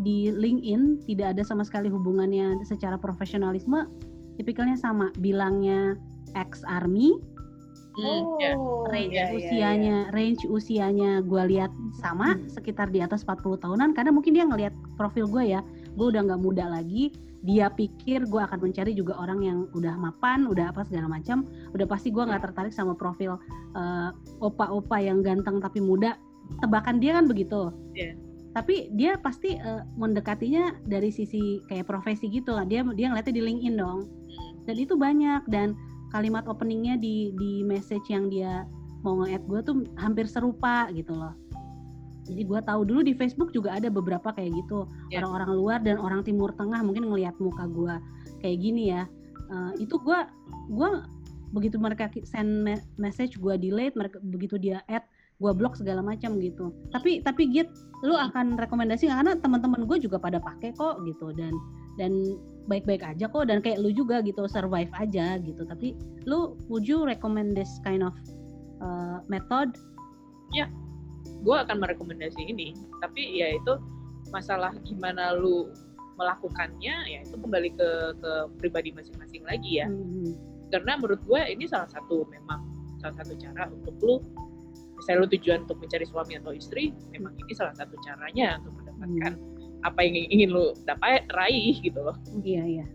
di 0.06 0.30
LinkedIn 0.30 1.02
tidak 1.10 1.34
ada 1.34 1.42
sama 1.42 1.66
sekali 1.66 1.90
hubungannya 1.90 2.62
secara 2.62 2.94
profesionalisme. 2.94 3.90
Tipikalnya 4.38 4.78
sama 4.78 5.10
bilangnya 5.18 5.98
ex 6.38 6.62
army 6.64 7.18
Hmm, 8.00 8.24
ya. 8.40 8.52
range 8.88 9.12
iya, 9.12 9.24
iya, 9.28 9.36
usianya 9.36 9.96
range 10.10 10.42
usianya 10.48 11.10
gue 11.20 11.42
lihat 11.52 11.70
sama 11.96 12.34
Hmm. 12.34 12.48
sekitar 12.48 12.88
di 12.88 13.04
atas 13.04 13.22
40 13.22 13.60
tahunan 13.60 13.92
karena 13.92 14.10
mungkin 14.10 14.32
dia 14.32 14.44
ngelihat 14.48 14.72
profil 14.96 15.28
gue 15.28 15.52
ya. 15.52 15.60
Gue 15.94 16.10
udah 16.10 16.24
nggak 16.24 16.40
muda 16.40 16.64
lagi 16.66 17.12
dia 17.40 17.72
pikir 17.72 18.28
gue 18.28 18.36
akan 18.36 18.60
mencari 18.60 18.92
juga 18.92 19.16
orang 19.16 19.40
yang 19.40 19.58
udah 19.72 19.96
mapan 19.96 20.44
udah 20.44 20.72
apa 20.72 20.84
segala 20.84 21.08
macam. 21.08 21.48
Udah 21.72 21.86
pasti 21.88 22.12
gue 22.12 22.20
nggak 22.20 22.44
tertarik 22.50 22.72
sama 22.72 22.92
profil 22.92 23.40
eh, 23.76 24.10
opa-opa 24.40 25.00
yang 25.00 25.20
ganteng 25.24 25.60
tapi 25.60 25.80
muda. 25.80 26.16
Tebakan 26.60 26.98
dia 27.00 27.16
kan 27.16 27.28
begitu. 27.28 27.70
Iya. 27.94 28.16
tapi 28.50 28.90
dia 28.98 29.14
pasti 29.14 29.54
eh, 29.54 29.82
mendekatinya 29.94 30.74
dari 30.82 31.14
sisi 31.14 31.62
kayak 31.70 31.86
profesi 31.86 32.26
gitu 32.26 32.50
lah. 32.50 32.66
Dia 32.66 32.82
dia 32.98 33.06
ngeliatnya 33.06 33.30
di 33.30 33.42
LinkedIn 33.46 33.78
dong. 33.78 34.10
Dan 34.66 34.74
itu 34.74 34.98
banyak. 34.98 35.46
Dan 35.46 35.78
kalimat 36.10 36.44
openingnya 36.46 36.98
di 36.98 37.30
di 37.38 37.62
message 37.62 38.10
yang 38.10 38.28
dia 38.28 38.66
mau 39.00 39.22
nge-add 39.24 39.44
gue 39.48 39.60
tuh 39.64 39.76
hampir 39.96 40.28
serupa 40.28 40.90
gitu 40.92 41.16
loh. 41.16 41.32
Jadi 42.28 42.46
gue 42.46 42.60
tahu 42.62 42.80
dulu 42.86 43.00
di 43.02 43.16
Facebook 43.16 43.50
juga 43.50 43.74
ada 43.74 43.88
beberapa 43.90 44.30
kayak 44.30 44.54
gitu. 44.54 44.86
Ya. 45.10 45.24
orang-orang 45.24 45.50
luar 45.56 45.78
dan 45.82 45.96
orang 45.98 46.22
Timur 46.22 46.54
Tengah 46.54 46.84
mungkin 46.84 47.10
ngelihat 47.10 47.34
muka 47.42 47.66
gue 47.66 47.94
kayak 48.44 48.58
gini 48.60 48.92
ya. 48.94 49.08
Eh, 49.50 49.82
itu 49.82 49.98
gue 49.98 50.18
gua 50.70 51.08
begitu 51.50 51.82
mereka 51.82 52.06
send 52.22 52.62
me- 52.62 52.86
message 52.94 53.34
gue 53.42 53.58
delete 53.58 53.98
mereka 53.98 54.22
begitu 54.22 54.54
dia 54.54 54.86
add 54.86 55.02
gue 55.40 55.52
blok 55.56 55.74
segala 55.74 56.04
macam 56.04 56.36
gitu. 56.38 56.70
Tapi 56.94 57.24
tapi 57.24 57.50
git 57.50 57.66
lu 58.04 58.14
akan 58.14 58.60
rekomendasi 58.60 59.10
karena 59.10 59.34
teman-teman 59.40 59.88
gue 59.88 59.98
juga 59.98 60.20
pada 60.20 60.38
pakai 60.38 60.76
kok 60.76 61.02
gitu. 61.08 61.32
Dan 61.34 61.56
dan 61.98 62.12
baik-baik 62.68 63.02
aja 63.04 63.28
kok 63.30 63.48
dan 63.48 63.64
kayak 63.64 63.80
lu 63.80 63.92
juga 63.94 64.20
gitu 64.20 64.44
survive 64.50 64.90
aja 64.98 65.38
gitu. 65.40 65.62
Tapi 65.64 65.96
lu 66.28 66.58
would 66.68 66.84
you 66.84 67.04
recommend 67.06 67.56
this 67.56 67.80
kind 67.86 68.04
of 68.04 68.12
uh, 68.82 69.22
method? 69.30 69.76
Gue 71.44 71.56
akan 71.56 71.80
merekomendasi 71.80 72.40
ini. 72.48 72.76
Tapi 73.00 73.40
ya 73.40 73.56
itu 73.56 73.80
masalah 74.28 74.76
gimana 74.84 75.32
lu 75.32 75.72
melakukannya 76.20 76.96
ya 77.08 77.18
itu 77.24 77.32
kembali 77.40 77.72
ke 77.72 77.88
ke 78.20 78.32
pribadi 78.60 78.92
masing-masing 78.92 79.40
lagi 79.48 79.80
ya. 79.80 79.88
Mhm. 79.88 80.36
karena 80.70 80.94
menurut 81.02 81.18
gue 81.26 81.40
ini 81.50 81.66
salah 81.66 81.90
satu 81.90 82.30
memang 82.30 82.62
salah 83.02 83.16
satu 83.18 83.34
cara 83.34 83.66
untuk 83.74 83.90
lu 84.06 84.22
misalnya 85.00 85.26
lu 85.26 85.28
tujuan 85.34 85.66
untuk 85.66 85.82
mencari 85.82 86.06
suami 86.06 86.38
atau 86.38 86.54
istri 86.54 86.94
memang 87.10 87.34
ini 87.42 87.52
salah 87.58 87.74
satu 87.74 87.98
caranya 88.06 88.62
untuk 88.62 88.78
mendapatkan 88.78 89.32
apa 89.80 90.00
yang 90.04 90.28
ingin 90.28 90.50
lu 90.52 90.76
dapat 90.84 91.24
raih 91.32 91.80
gitu 91.80 92.00
loh 92.00 92.16
iya 92.44 92.62
iya 92.64 92.86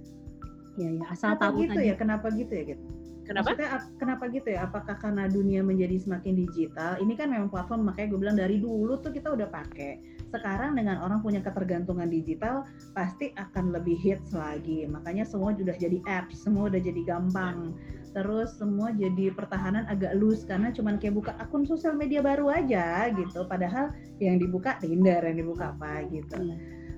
iya 0.75 0.89
iya 0.99 1.03
asal 1.09 1.33
Kenapa 1.33 1.43
tahu 1.49 1.63
gitu 1.65 1.79
aja 1.79 1.87
ya? 1.87 1.95
Kenapa 1.95 2.27
gitu 2.31 2.51
ya? 2.51 2.63
Gitu? 2.75 2.83
kenapa 3.25 3.57
Maksudnya 3.57 3.69
ap- 3.73 3.93
kenapa 3.97 4.23
gitu 4.29 4.47
ya? 4.53 4.59
Apakah 4.69 4.95
karena 5.01 5.25
dunia 5.25 5.65
menjadi 5.65 5.97
semakin 5.97 6.45
digital? 6.45 7.01
Ini 7.01 7.13
kan 7.17 7.33
memang 7.33 7.49
platform 7.49 7.89
makanya 7.89 8.13
gue 8.13 8.19
bilang 8.21 8.37
dari 8.37 8.61
dulu 8.61 9.01
tuh 9.01 9.09
kita 9.09 9.33
udah 9.33 9.49
pakai. 9.49 9.97
Sekarang 10.29 10.77
dengan 10.77 11.01
orang 11.01 11.25
punya 11.25 11.41
ketergantungan 11.41 12.05
digital 12.05 12.69
pasti 12.93 13.33
akan 13.33 13.73
lebih 13.73 13.97
hits 13.97 14.29
lagi. 14.29 14.85
Makanya 14.85 15.25
semua 15.25 15.57
sudah 15.57 15.73
jadi 15.73 15.97
apps, 16.05 16.45
semua 16.45 16.69
udah 16.69 16.77
jadi 16.77 17.01
gampang. 17.01 17.73
terus 18.15 18.55
semua 18.55 18.95
jadi 18.95 19.27
pertahanan 19.35 19.83
agak 19.91 20.15
loose 20.15 20.47
karena 20.47 20.71
cuman 20.71 20.95
kayak 20.95 21.19
buka 21.19 21.35
akun 21.35 21.67
sosial 21.67 21.99
media 21.99 22.23
baru 22.23 22.47
aja 22.47 23.11
gitu 23.11 23.43
padahal 23.43 23.91
yang 24.23 24.39
dibuka 24.39 24.79
Tinder 24.79 25.19
yang 25.19 25.35
dibuka 25.35 25.75
apa 25.75 25.99
gitu 26.07 26.39
Iya. 26.39 26.55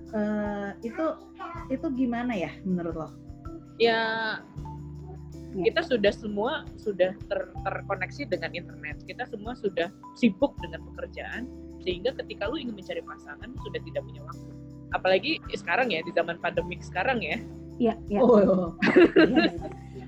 Eh, 0.08 0.70
itu 0.88 1.06
itu 1.68 1.88
gimana 1.92 2.32
ya 2.32 2.52
menurut 2.64 2.96
lo? 2.96 3.10
ya 3.78 4.02
Ya. 5.58 5.74
kita 5.74 5.82
sudah 5.84 6.14
semua 6.14 6.64
sudah 6.78 7.18
ter- 7.28 7.52
terkoneksi 7.66 8.30
dengan 8.30 8.52
internet 8.54 9.02
kita 9.04 9.26
semua 9.26 9.58
sudah 9.58 9.90
sibuk 10.14 10.54
dengan 10.62 10.86
pekerjaan 10.92 11.50
sehingga 11.82 12.14
ketika 12.24 12.46
lu 12.46 12.62
ingin 12.62 12.78
mencari 12.78 13.02
pasangan 13.02 13.50
sudah 13.66 13.80
tidak 13.82 14.02
punya 14.06 14.22
waktu 14.28 14.50
apalagi 14.94 15.32
sekarang 15.54 15.90
ya 15.90 16.04
di 16.06 16.12
zaman 16.14 16.38
pandemik 16.40 16.80
sekarang 16.86 17.20
ya 17.26 17.38
Iya, 17.78 17.94
iya. 18.10 18.20
Oh, 18.26 18.74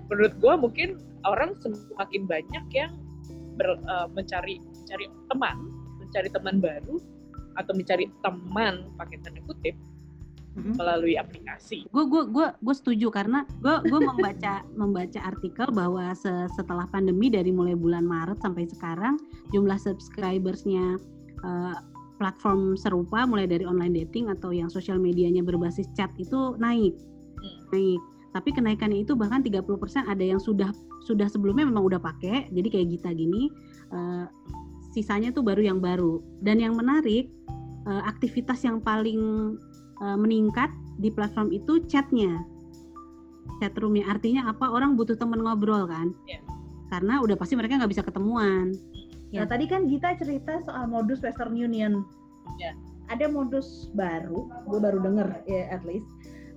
menurut 0.10 0.34
gua 0.42 0.58
mungkin 0.58 0.98
orang 1.22 1.54
semakin 1.62 2.26
banyak 2.26 2.66
yang 2.74 2.92
ber- 3.58 3.78
eh, 3.80 4.08
mencari 4.14 4.58
mencari 4.62 5.06
teman 5.30 5.58
mencari 6.02 6.30
teman 6.30 6.56
baru 6.58 6.98
atau 7.58 7.74
mencari 7.74 8.06
teman 8.22 8.90
pakai 8.98 9.18
tanda 9.22 9.42
kutip 9.46 9.76
Mm-mm. 10.60 10.76
melalui 10.76 11.16
aplikasi 11.16 11.88
gue 11.88 12.04
gue 12.06 12.24
gue 12.28 12.48
gue 12.52 12.76
setuju 12.76 13.08
karena 13.10 13.48
gue 13.64 13.76
gue 13.88 14.00
membaca 14.04 14.62
membaca 14.82 15.20
artikel 15.24 15.68
bahwa 15.72 16.12
se- 16.12 16.52
setelah 16.60 16.84
pandemi 16.92 17.32
dari 17.32 17.50
mulai 17.50 17.74
bulan 17.80 18.04
Maret 18.04 18.44
sampai 18.44 18.68
sekarang 18.68 19.16
jumlah 19.56 19.80
subscribersnya 19.80 21.00
eh, 21.48 21.76
platform 22.20 22.76
serupa 22.76 23.24
mulai 23.24 23.48
dari 23.48 23.64
online 23.64 24.04
dating 24.04 24.28
atau 24.28 24.52
yang 24.52 24.68
sosial 24.68 25.00
medianya 25.00 25.40
berbasis 25.40 25.88
chat 25.96 26.12
itu 26.20 26.60
naik 26.60 26.92
Hmm. 27.40 27.72
naik 27.72 28.02
tapi 28.30 28.52
kenaikannya 28.52 29.08
itu 29.08 29.16
bahkan 29.16 29.40
30% 29.40 29.64
ada 30.06 30.20
yang 30.20 30.38
sudah 30.44 30.70
sudah 31.08 31.32
sebelumnya 31.32 31.66
memang 31.66 31.88
udah 31.88 32.04
pakai 32.04 32.52
jadi 32.52 32.68
kayak 32.68 32.88
Gita 32.92 33.16
gini 33.16 33.48
eh, 33.96 34.26
sisanya 34.92 35.32
tuh 35.32 35.42
baru 35.42 35.64
yang 35.64 35.80
baru 35.80 36.20
dan 36.44 36.60
yang 36.60 36.76
menarik 36.76 37.32
eh, 37.88 38.04
aktivitas 38.06 38.62
yang 38.68 38.84
paling 38.84 39.56
eh, 40.04 40.18
meningkat 40.18 40.72
di 41.00 41.10
platform 41.12 41.52
itu 41.54 41.84
chatnya 41.88 42.44
chat 43.60 43.76
roomnya 43.76 44.08
artinya 44.08 44.48
apa 44.48 44.72
orang 44.72 44.96
butuh 44.96 45.20
temen 45.20 45.44
ngobrol 45.44 45.84
kan 45.88 46.16
Iya. 46.28 46.40
karena 46.90 47.20
udah 47.20 47.36
pasti 47.36 47.60
mereka 47.60 47.76
nggak 47.80 47.92
bisa 47.92 48.04
ketemuan 48.04 48.72
Nah, 49.30 49.46
tadi 49.46 49.70
kan 49.70 49.86
Gita 49.86 50.18
cerita 50.18 50.58
soal 50.66 50.90
modus 50.90 51.22
Western 51.22 51.54
Union. 51.54 52.02
Ya. 52.58 52.74
Ada 53.14 53.30
modus 53.30 53.90
baru, 53.94 54.50
gue 54.66 54.80
baru 54.82 55.02
denger 55.06 55.46
ya 55.46 55.70
at 55.70 55.86
least. 55.86 56.06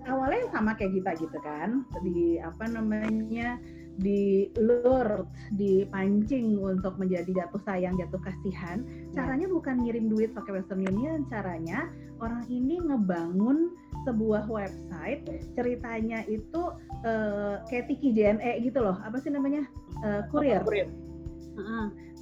Awalnya 0.08 0.48
sama 0.56 0.72
kayak 0.76 0.96
Gita 0.96 1.12
gitu 1.20 1.38
kan, 1.44 1.84
di 2.00 2.40
apa 2.40 2.64
namanya 2.72 3.60
di 4.00 4.48
lure, 4.56 5.28
dipancing 5.56 6.56
untuk 6.56 6.96
menjadi 6.96 7.44
jatuh 7.44 7.60
sayang, 7.66 7.98
jatuh 8.00 8.20
kasihan. 8.22 8.84
Caranya 9.12 9.48
bukan 9.48 9.84
ngirim 9.84 10.08
duit 10.08 10.32
pakai 10.32 10.60
Western 10.60 10.84
Union, 10.84 11.28
caranya 11.28 11.92
orang 12.22 12.46
ini 12.48 12.80
ngebangun 12.80 13.74
sebuah 14.08 14.48
website, 14.48 15.26
ceritanya 15.54 16.24
itu 16.26 16.62
eh, 17.04 17.60
kayak 17.68 17.86
Tiki 17.92 18.14
JNE 18.16 18.64
gitu 18.64 18.80
loh, 18.80 18.96
apa 19.02 19.20
sih 19.20 19.30
namanya? 19.30 19.66
Eh, 20.02 20.22
Kurir 20.30 20.62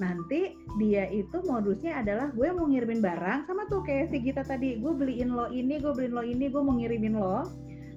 nanti 0.00 0.56
dia 0.80 1.04
itu 1.12 1.44
modusnya 1.44 2.00
adalah 2.00 2.32
gue 2.32 2.48
mau 2.56 2.64
ngirimin 2.66 3.04
barang 3.04 3.44
sama 3.44 3.68
tuh 3.68 3.84
kayak 3.84 4.10
si 4.10 4.24
Gita 4.24 4.40
tadi 4.40 4.80
gue 4.80 4.92
beliin 4.96 5.36
lo 5.36 5.52
ini 5.52 5.76
gue 5.76 5.92
beliin 5.92 6.16
lo 6.16 6.24
ini 6.24 6.48
gue 6.48 6.62
mau 6.64 6.74
ngirimin 6.74 7.14
lo. 7.20 7.44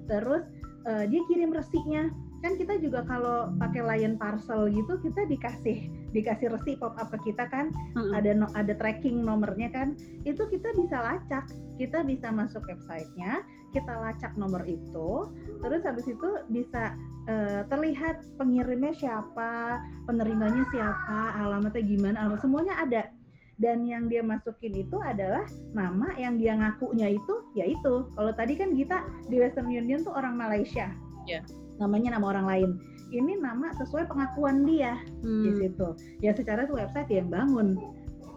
Terus 0.04 0.44
eh, 0.84 1.04
dia 1.08 1.22
kirim 1.26 1.50
resinya 1.50 2.12
kan 2.44 2.60
kita 2.60 2.76
juga 2.76 3.00
kalau 3.08 3.48
pakai 3.56 3.80
Lion 3.80 4.20
Parcel 4.20 4.68
gitu 4.68 5.00
kita 5.00 5.24
dikasih 5.24 5.88
dikasih 6.12 6.52
resi 6.52 6.76
pop 6.76 6.92
up 7.00 7.08
ke 7.08 7.32
kita 7.32 7.48
kan. 7.48 7.72
Heeh. 7.96 8.12
ada 8.12 8.30
no- 8.36 8.52
ada 8.52 8.76
tracking 8.76 9.24
nomornya 9.24 9.72
kan. 9.72 9.96
Itu 10.28 10.44
kita 10.52 10.76
bisa 10.76 11.00
lacak. 11.00 11.48
Kita 11.80 12.04
bisa 12.04 12.28
masuk 12.28 12.60
websitenya 12.68 13.40
kita 13.72 13.90
lacak 13.96 14.36
nomor 14.36 14.62
itu. 14.68 15.32
Terus 15.64 15.82
habis 15.88 16.04
itu 16.04 16.28
bisa 16.52 16.92
eh, 17.24 17.64
terlihat 17.72 18.20
pengirimnya 18.36 18.92
siapa 18.92 19.80
penerimanya 20.04 20.68
siapa 20.68 21.40
alamatnya 21.40 21.80
gimana 21.80 22.16
alamat 22.28 22.44
semuanya 22.44 22.76
ada. 22.76 23.08
Dan 23.56 23.86
yang 23.86 24.10
dia 24.10 24.20
masukin 24.20 24.74
itu 24.74 24.98
adalah 24.98 25.46
nama 25.72 26.10
yang 26.20 26.36
dia 26.36 26.58
ngakunya 26.60 27.16
itu 27.16 27.34
yaitu. 27.56 28.12
Kalau 28.12 28.32
tadi 28.36 28.54
kan 28.60 28.76
kita 28.76 29.00
di 29.32 29.40
Western 29.40 29.72
Union 29.72 30.04
tuh 30.04 30.12
orang 30.12 30.36
Malaysia. 30.36 30.92
Ya. 31.24 31.40
Namanya 31.84 32.16
nama 32.16 32.26
orang 32.32 32.46
lain 32.48 32.70
ini 33.12 33.36
nama 33.36 33.70
sesuai 33.76 34.08
pengakuan 34.08 34.64
dia 34.64 34.96
di 35.20 35.52
Hmm. 35.52 35.58
situ 35.60 35.88
ya 36.18 36.32
secara 36.32 36.64
tuh 36.64 36.80
website 36.80 37.12
yang 37.12 37.28
bangun 37.28 37.76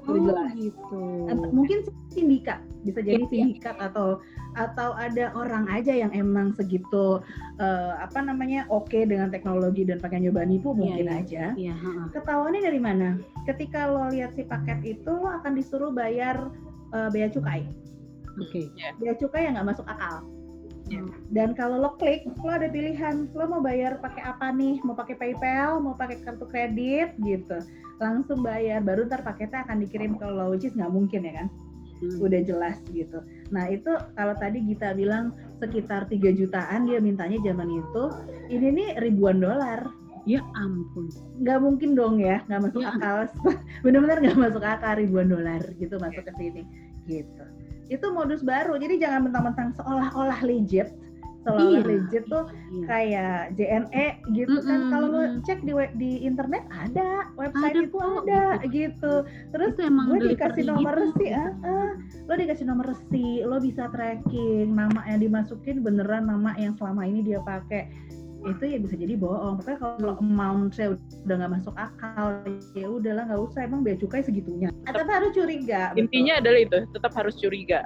Oh, 0.08 0.16
jelas 0.16 0.56
gitu. 0.56 1.28
Mungkin 1.52 1.84
sindikat 2.08 2.64
bisa 2.88 3.04
jadi 3.04 3.20
Iya, 3.20 3.28
iya. 3.28 3.28
sindikat 3.28 3.76
atau 3.76 4.24
atau 4.56 4.96
ada 4.96 5.36
orang 5.36 5.68
aja 5.68 5.92
yang 5.92 6.16
emang 6.16 6.56
segitu 6.56 7.20
eh, 7.60 7.94
apa 8.00 8.24
namanya 8.24 8.64
oke 8.72 8.96
dengan 9.04 9.28
teknologi 9.28 9.84
dan 9.84 10.00
pakai 10.00 10.24
nyoba 10.24 10.48
nipu 10.48 10.72
mungkin 10.72 11.12
iya. 11.12 11.20
aja 11.20 11.44
Iya, 11.60 11.76
heeh. 11.76 12.06
ketahuannya 12.16 12.64
dari 12.64 12.80
mana 12.80 13.20
ketika 13.44 13.92
lo 13.92 14.08
lihat 14.08 14.32
si 14.40 14.48
paket 14.48 14.80
itu 14.88 15.12
lo 15.12 15.28
akan 15.44 15.60
disuruh 15.60 15.92
bayar 15.92 16.56
eh, 16.96 17.10
bea 17.12 17.28
cukai 17.28 17.68
Oke. 18.40 18.72
bea 19.04 19.12
cukai 19.12 19.44
yang 19.44 19.60
nggak 19.60 19.76
masuk 19.76 19.86
akal 19.92 20.24
Ya. 20.88 21.04
dan 21.36 21.52
kalau 21.52 21.84
lo 21.84 22.00
klik 22.00 22.24
lo 22.40 22.48
ada 22.48 22.72
pilihan 22.72 23.28
lo 23.36 23.44
mau 23.44 23.60
bayar 23.60 24.00
pakai 24.00 24.24
apa 24.24 24.56
nih 24.56 24.80
mau 24.88 24.96
pakai 24.96 25.20
PayPal 25.20 25.84
mau 25.84 25.92
pakai 25.94 26.24
kartu 26.24 26.48
kredit 26.48 27.12
gitu 27.20 27.60
langsung 28.00 28.40
bayar 28.40 28.80
baru 28.80 29.04
ntar 29.04 29.20
paketnya 29.20 29.68
akan 29.68 29.84
dikirim 29.84 30.16
ke 30.16 30.24
lo 30.24 30.56
which 30.56 30.64
is 30.64 30.72
nggak 30.72 30.88
mungkin 30.88 31.28
ya 31.28 31.44
kan 31.44 31.48
Hmm. 31.98 32.22
udah 32.22 32.42
jelas 32.46 32.78
gitu. 32.94 33.26
Nah 33.50 33.74
itu 33.74 33.90
kalau 34.14 34.38
tadi 34.38 34.62
Gita 34.62 34.94
bilang 34.94 35.34
sekitar 35.58 36.06
3 36.06 36.30
jutaan 36.30 36.86
dia 36.86 37.02
mintanya 37.02 37.42
zaman 37.42 37.74
itu, 37.74 38.04
ini 38.54 38.68
nih 38.70 38.90
ribuan 39.02 39.42
dolar. 39.42 39.90
Ya 40.30 40.46
ampun. 40.54 41.10
Nggak 41.42 41.58
mungkin 41.58 41.98
dong 41.98 42.22
ya, 42.22 42.46
nggak 42.46 42.70
masuk 42.70 42.86
Ya. 42.86 42.94
akal. 42.94 43.18
Bener-bener 43.82 44.18
nggak 44.22 44.38
masuk 44.38 44.62
akal 44.62 44.94
ribuan 44.94 45.26
dolar 45.26 45.58
gitu 45.74 45.98
masuk 45.98 46.22
ke 46.22 46.32
sini. 46.38 46.62
Gitu. 47.10 47.44
Itu 47.88 48.12
modus 48.12 48.44
baru. 48.44 48.76
Jadi 48.76 49.00
jangan 49.00 49.28
mentang-mentang 49.32 49.72
seolah-olah 49.76 50.44
legit. 50.44 50.92
Seolah-olah 51.48 51.80
Iya. 51.80 51.88
legit 51.88 52.24
tuh 52.28 52.44
Iya. 52.76 52.84
kayak 52.84 53.38
JNE 53.56 54.06
gitu 54.36 54.58
kan. 54.60 54.80
Mm-mm, 54.84 54.92
Kalau 54.92 55.08
lo 55.08 55.22
cek 55.48 55.60
di 55.64 55.72
di 55.96 56.12
internet 56.28 56.68
ada, 56.68 57.32
website 57.40 57.72
Ada 57.72 57.82
itu 57.88 57.96
kok, 57.96 58.22
ada 58.28 58.44
gitu. 58.68 59.14
Terus 59.56 59.70
itu 59.72 59.82
emang 59.88 60.06
gue 60.12 60.20
dikasih 60.36 60.64
nomor 60.68 60.92
gitu. 60.92 61.02
resi 61.08 61.28
ah, 61.32 61.52
ah. 61.64 61.92
lo 62.28 62.34
dikasih 62.36 62.66
nomor 62.68 62.86
resi 62.92 63.28
lo 63.48 63.64
bisa 63.64 63.88
tracking 63.96 64.76
nama 64.76 65.00
yang 65.08 65.24
dimasukin 65.24 65.80
beneran 65.80 66.28
nama 66.28 66.52
yang 66.60 66.76
selama 66.76 67.08
ini 67.08 67.24
dia 67.24 67.40
pakai 67.40 67.88
itu 68.48 68.64
ya 68.64 68.78
bisa 68.80 68.96
jadi 68.96 69.14
bohong 69.14 69.60
pokoknya 69.60 69.78
kalau 69.78 70.14
amount 70.18 70.72
saya 70.72 70.96
udah 71.24 71.36
nggak 71.38 71.52
masuk 71.60 71.76
akal 71.76 72.40
ya 72.72 72.88
udahlah 72.88 73.24
nggak 73.28 73.42
usah 73.44 73.60
emang 73.64 73.84
bea 73.84 73.96
cukai 73.96 74.24
segitunya 74.24 74.72
Ah, 74.88 74.96
tapi 74.96 75.12
harus 75.12 75.36
curiga 75.36 75.92
betul. 75.92 76.00
Intinya 76.08 76.34
adalah 76.40 76.60
itu, 76.64 76.78
tetap 76.92 77.12
harus 77.14 77.36
curiga. 77.36 77.84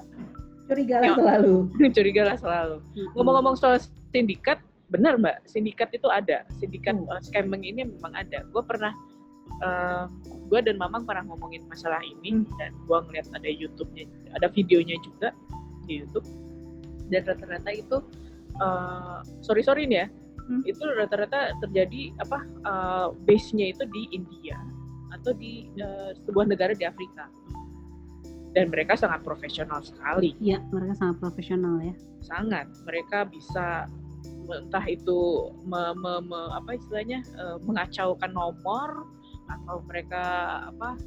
curiga 0.70 0.95
lah 1.01 1.07
Ya. 1.12 1.16
selalu 1.18 1.55
curiga 1.97 2.22
lah 2.24 2.38
selalu. 2.38 2.78
Mm-mm. 2.95 3.12
Ngomong-ngomong 3.18 3.55
soal 3.57 3.76
sindikat, 4.14 4.62
benar 4.88 5.20
mbak, 5.20 5.43
sindikat 5.43 5.91
itu 5.91 6.07
ada. 6.07 6.47
Sindikat 6.62 6.95
Hmm. 6.95 7.09
uh, 7.09 7.20
scamming 7.20 7.66
ini 7.66 7.89
memang 7.91 8.14
ada. 8.16 8.45
Gue 8.47 8.64
pernah, 8.64 8.95
gue 10.47 10.59
dan 10.62 10.80
Mamang 10.80 11.03
pernah 11.03 11.28
ngomongin 11.28 11.68
masalah 11.68 11.99
ini, 12.01 12.39
Hmm. 12.39 12.47
dan 12.55 12.72
gue 12.78 12.97
ngeliat 13.03 13.28
ada 13.34 13.49
YouTube-nya, 13.49 14.05
ada 14.32 14.47
videonya 14.47 14.95
juga 15.03 15.36
di 15.84 15.99
YouTube. 16.05 16.28
Dan 17.09 17.28
rata-rata 17.28 17.72
itu, 17.72 17.97
uh, 18.57 19.20
sorry 19.43 19.59
sorry 19.62 19.84
nih 19.84 20.05
ya, 20.05 20.07
Hmm. 20.50 20.62
itu 20.66 20.82
rata-rata 20.84 21.54
terjadi 21.64 22.12
apa 22.20 22.39
uh, 22.66 23.08
base-nya 23.28 23.72
itu 23.72 23.86
di 23.92 24.10
India 24.12 24.58
atau 25.14 25.32
di 25.36 25.70
uh, 25.78 26.12
sebuah 26.26 26.50
negara 26.50 26.74
di 26.76 26.84
Afrika. 26.88 27.28
Dan 28.52 28.68
mereka 28.68 29.00
sangat 29.00 29.24
profesional 29.24 29.80
sekali 29.80 30.36
Iya, 30.44 30.60
mereka 30.76 31.00
sangat 31.00 31.24
profesional 31.24 31.80
ya. 31.80 31.96
sangat 32.20 32.68
mereka 32.84 33.24
bisa 33.24 33.88
entah 34.52 34.84
itu 34.92 35.48
me- 35.64 35.96
me- 35.96 36.20
me- 36.28 36.52
apa 36.52 36.76
istilahnya 36.76 37.24
eh, 37.24 37.58
mengacaukan 37.64 38.28
nomor 38.36 39.08
atau 39.48 39.80
mereka 39.88 40.24
apa 40.68 41.00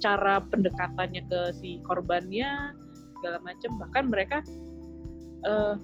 cara 0.00 0.40
pendekatannya 0.48 1.22
ke 1.28 1.40
si 1.60 1.76
korbannya 1.84 2.72
segala 3.20 3.38
macam 3.44 3.70
bahkan 3.76 4.04
mereka 4.08 4.40
eh, 5.44 5.74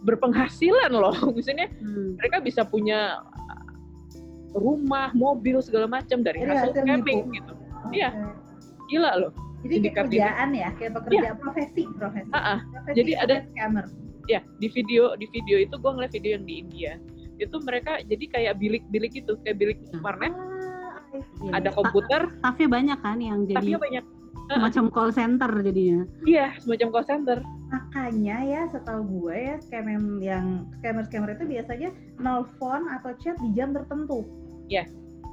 berpenghasilan 0.00 0.90
loh 0.90 1.14
misalnya 1.36 1.68
Hmm. 1.74 2.14
mereka 2.14 2.38
bisa 2.38 2.62
punya 2.62 3.18
rumah 4.50 5.12
mobil 5.12 5.60
segala 5.60 5.86
macam 5.86 6.20
dari 6.20 6.40
Dari 6.40 6.50
hasil 6.50 6.70
hasil 6.70 6.82
scamming 6.82 7.18
nipu. 7.22 7.36
gitu 7.36 7.52
Oke. 7.78 7.94
Iya. 7.94 8.08
gila 8.86 9.12
loh 9.16 9.32
jadi 9.58 9.74
kayak 9.74 9.74
Sindikat 9.74 10.04
ini. 10.04 10.10
kerjaan 10.14 10.48
ya 10.52 10.68
kayak 10.72 10.92
pekerjaan 10.94 11.36
profesi 11.36 11.82
profesi 11.92 12.30
ah. 12.32 12.58
Profesi 12.64 12.96
Jadi 12.96 13.12
ada- 13.14 13.42
scammer 13.44 13.84
ya 14.26 14.40
di 14.56 14.68
video 14.68 15.02
di 15.14 15.26
video 15.26 15.56
itu 15.58 15.74
gue 15.74 15.90
ngeliat 15.90 16.12
video 16.12 16.30
yang 16.32 16.44
di 16.44 16.54
India 16.58 16.92
itu 17.38 17.56
mereka 17.60 18.02
jadi 18.02 18.24
kayak 18.28 18.54
bilik-bilik 18.56 19.12
gitu 19.14 19.36
kayak 19.40 19.56
bilik 19.56 19.78
warnet 19.98 20.34
Ah, 21.40 21.56
ada 21.56 21.72
komputer 21.72 22.28
Staffnya 22.36 22.68
banyak 22.68 22.98
kan 22.98 23.16
yang 23.18 23.38
tapi 23.44 23.72
jadi 23.72 23.80
banyak 23.80 24.04
semacam 24.48 24.84
call 24.88 25.10
center 25.12 25.50
jadinya. 25.60 26.02
iya 26.24 26.56
semacam 26.60 26.88
call 26.92 27.06
center. 27.06 27.38
Makanya 27.68 28.36
ya 28.48 28.62
setahu 28.72 29.04
gue 29.04 29.36
ya 29.36 29.56
scammer 29.60 30.00
yang 30.24 30.64
scammer 30.80 31.04
scammer 31.04 31.36
itu 31.36 31.44
biasanya 31.44 31.90
nelfon 32.16 32.88
atau 32.88 33.12
chat 33.20 33.36
di 33.44 33.52
jam 33.52 33.76
tertentu. 33.76 34.24
Iya. 34.68 34.88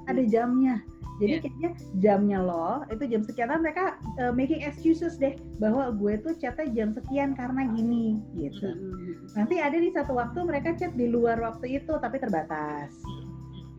ada 0.05 0.21
jamnya. 0.21 0.85
Jadi 1.15 1.31
Iya. 1.31 1.41
kayaknya 1.47 1.69
jamnya 2.03 2.39
lo 2.43 2.83
itu 2.91 3.07
jam 3.07 3.23
sekian 3.23 3.47
kan 3.47 3.63
mereka 3.63 3.95
uh, 4.19 4.35
making 4.35 4.61
excuses 4.61 5.15
deh 5.15 5.33
bahwa 5.63 5.89
gue 5.95 6.19
tuh 6.19 6.35
chatnya 6.37 6.67
jam 6.75 6.89
sekian 6.91 7.31
karena 7.39 7.65
gini 7.71 8.19
gitu. 8.35 8.67
Mm-mm. 8.67 9.31
nanti 9.33 9.63
ada 9.63 9.79
di 9.79 9.89
satu 9.95 10.11
waktu 10.13 10.43
mereka 10.43 10.75
chat 10.75 10.91
di 10.93 11.07
luar 11.07 11.39
waktu 11.39 11.79
itu 11.79 11.93
tapi 12.03 12.19
terbatas. 12.19 12.91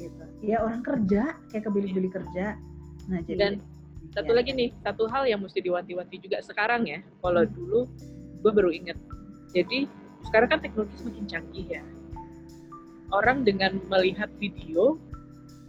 Gitu. 0.01 0.25
Ya 0.43 0.65
orang 0.65 0.81
kerja 0.81 1.37
kayak 1.53 1.69
kebilik-bilik 1.69 2.13
kerja. 2.17 2.57
Nah 3.13 3.21
jadi 3.23 3.39
Dan 3.39 3.55
satu 4.17 4.33
ya. 4.33 4.37
lagi 4.41 4.51
nih 4.57 4.71
satu 4.81 5.05
hal 5.13 5.29
yang 5.29 5.45
mesti 5.45 5.61
diwanti-wanti 5.61 6.17
juga 6.25 6.41
sekarang 6.41 6.89
ya. 6.89 7.05
Kalau 7.21 7.45
dulu 7.45 7.85
gue 8.41 8.53
baru 8.53 8.73
inget 8.73 8.97
jadi 9.53 9.85
sekarang 10.27 10.49
kan 10.57 10.61
teknologi 10.65 10.97
semakin 10.99 11.25
canggih 11.29 11.67
ya. 11.81 11.85
Orang 13.15 13.47
dengan 13.47 13.79
melihat 13.87 14.33
video 14.43 14.99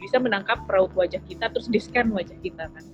bisa 0.02 0.18
menangkap 0.18 0.66
raut 0.70 0.90
wajah 0.98 1.22
kita 1.26 1.50
terus 1.54 1.70
di 1.70 1.78
scan 1.78 2.10
wajah 2.16 2.38
kita 2.42 2.72
kan. 2.72 2.86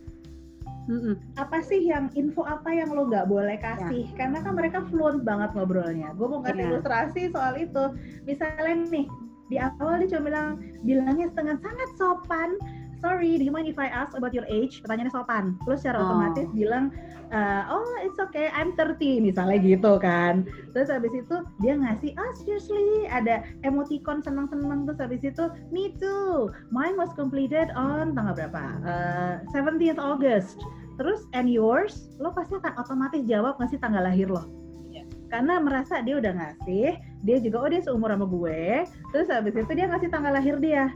Mm-mm. 0.84 1.16
apa 1.40 1.64
sih 1.64 1.80
yang 1.80 2.12
info 2.12 2.44
apa 2.44 2.68
yang 2.68 2.92
lo 2.92 3.08
nggak 3.08 3.32
boleh 3.32 3.56
kasih? 3.64 4.04
Karena 4.20 4.44
kan 4.44 4.52
mereka 4.52 4.84
fluent 4.92 5.24
banget 5.24 5.56
ngobrolnya. 5.56 6.12
Gue 6.20 6.28
mau 6.28 6.44
kasih 6.44 6.60
Iya. 6.60 6.70
ilustrasi 6.76 7.22
soal 7.32 7.56
itu. 7.56 7.84
Misalnya 8.28 8.84
nih 8.92 9.08
di 9.48 9.58
awal 9.64 10.04
dia 10.04 10.12
cuma 10.12 10.28
bilang 10.28 10.48
bilangnya 10.84 11.32
dengan 11.32 11.56
sangat 11.64 11.90
sopan 11.96 12.60
sorry 13.04 13.36
do 13.36 13.44
you 13.44 13.52
mind 13.52 13.68
if 13.68 13.76
I 13.76 13.92
ask 13.92 14.16
about 14.16 14.32
your 14.32 14.48
age? 14.48 14.80
Pertanyaannya 14.80 15.12
sopan. 15.12 15.60
Terus 15.68 15.84
secara 15.84 16.00
Oh. 16.00 16.08
otomatis 16.08 16.48
bilang 16.56 16.96
"Uh, 17.28 17.64
oh 17.68 17.92
it's 18.00 18.16
okay 18.16 18.48
I'm 18.56 18.72
30 18.80 19.20
misalnya 19.20 19.60
gitu 19.60 20.00
kan. 20.00 20.48
Terus 20.72 20.88
habis 20.88 21.12
itu 21.12 21.36
dia 21.60 21.76
ngasih 21.76 22.16
ah 22.16 22.32
seriously? 22.40 23.04
Ada 23.12 23.44
emoticon 23.68 24.24
senang-senang 24.24 24.88
terus 24.88 25.04
habis 25.04 25.20
itu 25.22 25.44
me 25.76 25.92
too 26.00 26.48
mine 26.72 26.96
was 26.96 27.12
completed 27.20 27.68
on 27.76 28.16
tanggal 28.16 28.32
berapa? 28.40 28.64
Uh, 28.88 29.34
17th 29.52 30.00
August. 30.00 30.56
Terus 30.96 31.28
and 31.36 31.52
yours? 31.52 32.08
Lo 32.24 32.32
pasti 32.32 32.56
akan 32.56 32.80
otomatis 32.80 33.28
jawab 33.28 33.60
ngasih 33.60 33.84
tanggal 33.84 34.08
lahir 34.08 34.32
lo. 34.32 34.48
Iya. 34.94 35.10
karena 35.34 35.58
merasa 35.58 36.06
dia 36.06 36.22
udah 36.22 36.38
ngasih 36.38 37.02
dia 37.26 37.38
juga 37.42 37.66
oh 37.66 37.70
dia 37.70 37.82
seumur 37.82 38.14
sama 38.14 38.30
gue. 38.30 38.86
Terus 39.10 39.28
habis 39.34 39.58
itu 39.58 39.72
dia 39.74 39.90
ngasih 39.90 40.14
tanggal 40.14 40.38
lahir 40.38 40.62
dia 40.62 40.94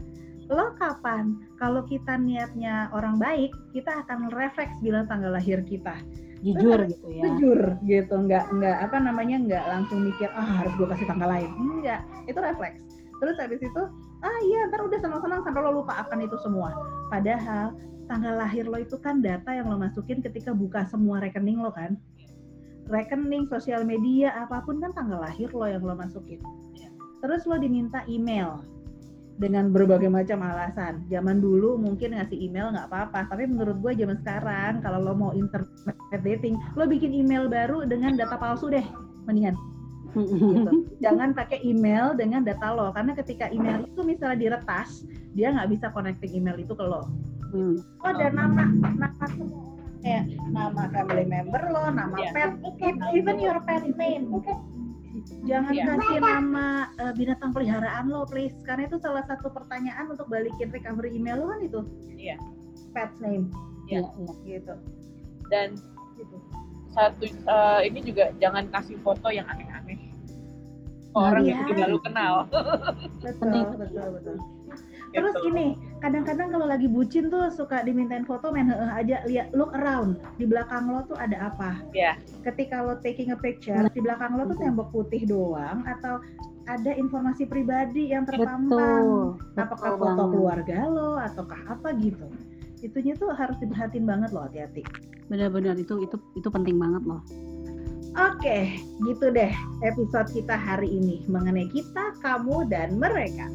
lo 0.48 0.72
kapan? 0.80 1.36
Kalau 1.60 1.84
kita 1.84 2.16
niatnya 2.16 2.88
orang 2.96 3.20
baik 3.20 3.52
kita 3.76 4.04
akan 4.06 4.32
refleks 4.32 4.72
bilang 4.80 5.04
tanggal 5.12 5.36
lahir 5.36 5.60
kita. 5.68 6.00
Jujur 6.46 6.86
Terus 6.86 6.94
gitu 6.96 7.08
ya. 7.12 7.22
jujur 7.26 7.60
gitu. 7.84 8.16
Nggak 8.16 8.46
nggak 8.56 8.78
apa 8.88 8.98
namanya 9.02 9.38
nggak 9.44 9.64
langsung 9.68 10.06
mikir 10.08 10.30
ah 10.38 10.64
harus 10.64 10.72
gue 10.80 10.88
kasih 10.88 11.08
tanggal 11.10 11.28
lain. 11.28 11.50
Enggak 11.58 12.02
itu 12.30 12.40
refleks. 12.40 12.82
Terus 13.18 13.36
habis 13.42 13.60
itu 13.60 13.82
ah 14.24 14.38
iya 14.46 14.70
ntar 14.70 14.82
udah 14.86 15.00
senang-senang 15.02 15.42
sampai 15.44 15.62
lo 15.66 15.84
lupa 15.84 16.06
akan 16.08 16.20
itu 16.24 16.38
semua. 16.40 16.72
Padahal 17.12 17.74
tanggal 18.08 18.40
lahir 18.40 18.64
lo 18.70 18.80
itu 18.80 18.96
kan 19.04 19.20
data 19.20 19.52
yang 19.52 19.68
lo 19.68 19.76
masukin 19.76 20.24
ketika 20.24 20.56
buka 20.56 20.88
semua 20.88 21.20
rekening 21.20 21.60
lo 21.60 21.74
kan. 21.74 22.00
Rekening 22.88 23.52
sosial 23.52 23.84
media 23.84 24.32
apa 24.32 24.64
pun 24.64 24.80
kan 24.80 24.96
tanggal 24.96 25.20
lahir 25.20 25.52
lo 25.52 25.68
yang 25.68 25.84
lo 25.84 25.92
masukin. 25.98 26.40
Iya. 26.78 26.88
terus 27.18 27.50
lo 27.50 27.58
diminta 27.58 28.06
email 28.06 28.62
dengan 29.38 29.70
berbagai 29.70 30.10
macam 30.10 30.42
alasan. 30.42 31.06
Zaman 31.08 31.40
dulu 31.40 31.78
mungkin 31.78 32.18
ngasih 32.18 32.38
email 32.38 32.74
nggak 32.74 32.90
apa-apa, 32.90 33.30
tapi 33.30 33.46
menurut 33.46 33.78
gue 33.80 33.94
zaman 34.02 34.18
sekarang 34.26 34.82
kalau 34.82 35.00
lo 35.02 35.14
mau 35.14 35.32
internet 35.38 36.22
dating, 36.26 36.58
lo 36.74 36.90
bikin 36.90 37.14
email 37.14 37.46
baru 37.46 37.86
dengan 37.86 38.18
data 38.18 38.36
palsu 38.36 38.68
deh, 38.74 38.84
mendingan. 39.30 39.54
Gitu. 40.18 40.72
Jangan 41.06 41.38
pakai 41.38 41.62
email 41.62 42.18
dengan 42.18 42.42
data 42.42 42.74
lo, 42.74 42.90
karena 42.92 43.14
ketika 43.14 43.48
email 43.54 43.86
itu 43.86 44.02
misalnya 44.02 44.38
diretas, 44.38 45.06
dia 45.38 45.54
nggak 45.54 45.70
bisa 45.70 45.94
connecting 45.94 46.34
email 46.34 46.58
itu 46.58 46.74
ke 46.74 46.84
lo. 46.84 47.06
Hmm. 47.54 47.80
Oh, 48.04 48.10
ada 48.12 48.28
nama 48.34 48.68
nama 48.74 49.26
semua 49.30 49.78
kayak 50.02 50.24
nama 50.54 50.88
family 50.94 51.26
member 51.26 51.64
lo, 51.74 51.90
nama 51.90 52.16
Iya. 52.16 52.32
pet, 52.56 52.96
even 53.14 53.38
your 53.42 53.60
pet 53.66 53.84
name. 53.98 54.30
Jangan 55.48 55.72
Iya. 55.74 55.84
kasih 55.96 56.18
nama 56.20 56.68
eh, 57.00 57.14
binatang 57.16 57.52
peliharaan 57.56 58.06
lo, 58.12 58.28
please. 58.28 58.56
Karena 58.68 58.84
itu 58.86 59.00
salah 59.00 59.24
satu 59.24 59.48
pertanyaan 59.48 60.12
untuk 60.12 60.28
balikin 60.28 60.68
recovery 60.70 61.16
email 61.16 61.40
lo 61.40 61.46
kan 61.56 61.60
itu. 61.64 61.82
Iya. 62.20 62.36
Pet 62.92 63.12
name, 63.24 63.48
Iya, 63.88 64.04
iya. 64.04 64.60
gitu. 64.60 64.74
dan 65.48 65.80
gitu. 66.20 66.36
satu 66.92 67.24
eh, 67.24 67.80
ini 67.88 68.04
juga 68.04 68.36
jangan 68.36 68.68
kasih 68.68 69.00
foto 69.00 69.32
yang 69.32 69.48
aneh-aneh 69.48 69.96
orang 71.16 71.44
iya. 71.48 71.52
yang 71.56 71.62
tidak 71.72 71.88
lu 71.88 72.00
kenal 72.04 72.36
Betul, 73.24 73.64
betul, 73.80 74.08
betul. 74.20 74.38
Terus 75.12 75.36
Gitu. 75.38 75.48
ini, 75.50 75.66
kadang-kadang 76.00 76.52
kalau 76.52 76.68
lagi 76.68 76.88
bucin 76.88 77.28
tuh 77.28 77.48
suka 77.50 77.82
dimintain 77.82 78.24
foto 78.24 78.52
main 78.52 78.68
heeh 78.68 78.92
aja, 78.92 79.16
lihat 79.24 79.48
look 79.52 79.72
around. 79.72 80.20
Di 80.36 80.44
belakang 80.44 80.88
lo 80.88 81.06
tuh 81.06 81.16
ada 81.16 81.50
apa? 81.50 81.80
Iya. 81.92 82.20
Ketika 82.44 82.84
lo 82.84 83.00
taking 83.00 83.32
a 83.32 83.38
picture, 83.38 83.88
di 83.90 84.00
belakang 84.00 84.36
lo 84.36 84.46
tuh 84.46 84.58
tembok 84.58 84.92
putih 84.92 85.24
doang 85.24 85.84
atau 85.88 86.20
ada 86.68 86.92
informasi 86.92 87.48
pribadi 87.48 88.12
yang 88.12 88.28
terpampang. 88.28 89.40
Betul. 89.40 89.56
apakah 89.56 89.92
betul 89.96 90.00
foto 90.04 90.12
banget. 90.20 90.32
keluarga 90.36 90.78
lo 90.86 91.10
ataukah 91.16 91.62
apa 91.72 91.96
gitu 91.96 92.28
itunya 92.78 93.16
tuh 93.16 93.32
harus 93.34 93.56
diperhatiin 93.58 94.06
banget 94.06 94.30
loh 94.36 94.46
hati-hati 94.46 94.84
Benar-benar 95.28 95.80
itu 95.80 95.98
itu 96.04 96.14
itu 96.36 96.48
penting 96.52 96.76
banget 96.78 97.08
loh. 97.08 97.24
oke 98.14 98.58
gitu 99.08 99.26
deh 99.32 99.50
episode 99.82 100.28
kita 100.30 100.54
hari 100.54 100.92
ini 100.92 101.24
mengenai 101.26 101.72
kita 101.72 102.14
kamu 102.20 102.68
dan 102.68 103.00
mereka 103.00 103.48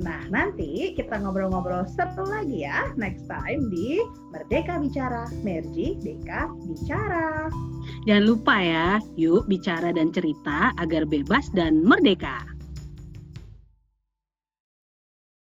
nah 0.00 0.20
nanti 0.28 0.92
kita 0.92 1.16
ngobrol-ngobrol 1.20 1.88
seru 1.88 2.24
lagi 2.28 2.68
ya 2.68 2.92
next 3.00 3.24
time 3.28 3.68
di 3.72 4.00
Merdeka 4.32 4.76
Bicara 4.80 5.24
Merji 5.40 5.96
Deka 6.00 6.52
Bicara 6.68 7.48
Jangan 8.06 8.24
lupa 8.26 8.54
ya, 8.58 8.88
yuk 9.14 9.46
bicara 9.46 9.94
dan 9.94 10.10
cerita 10.10 10.74
agar 10.78 11.06
bebas 11.06 11.50
dan 11.54 11.82
merdeka. 11.86 12.55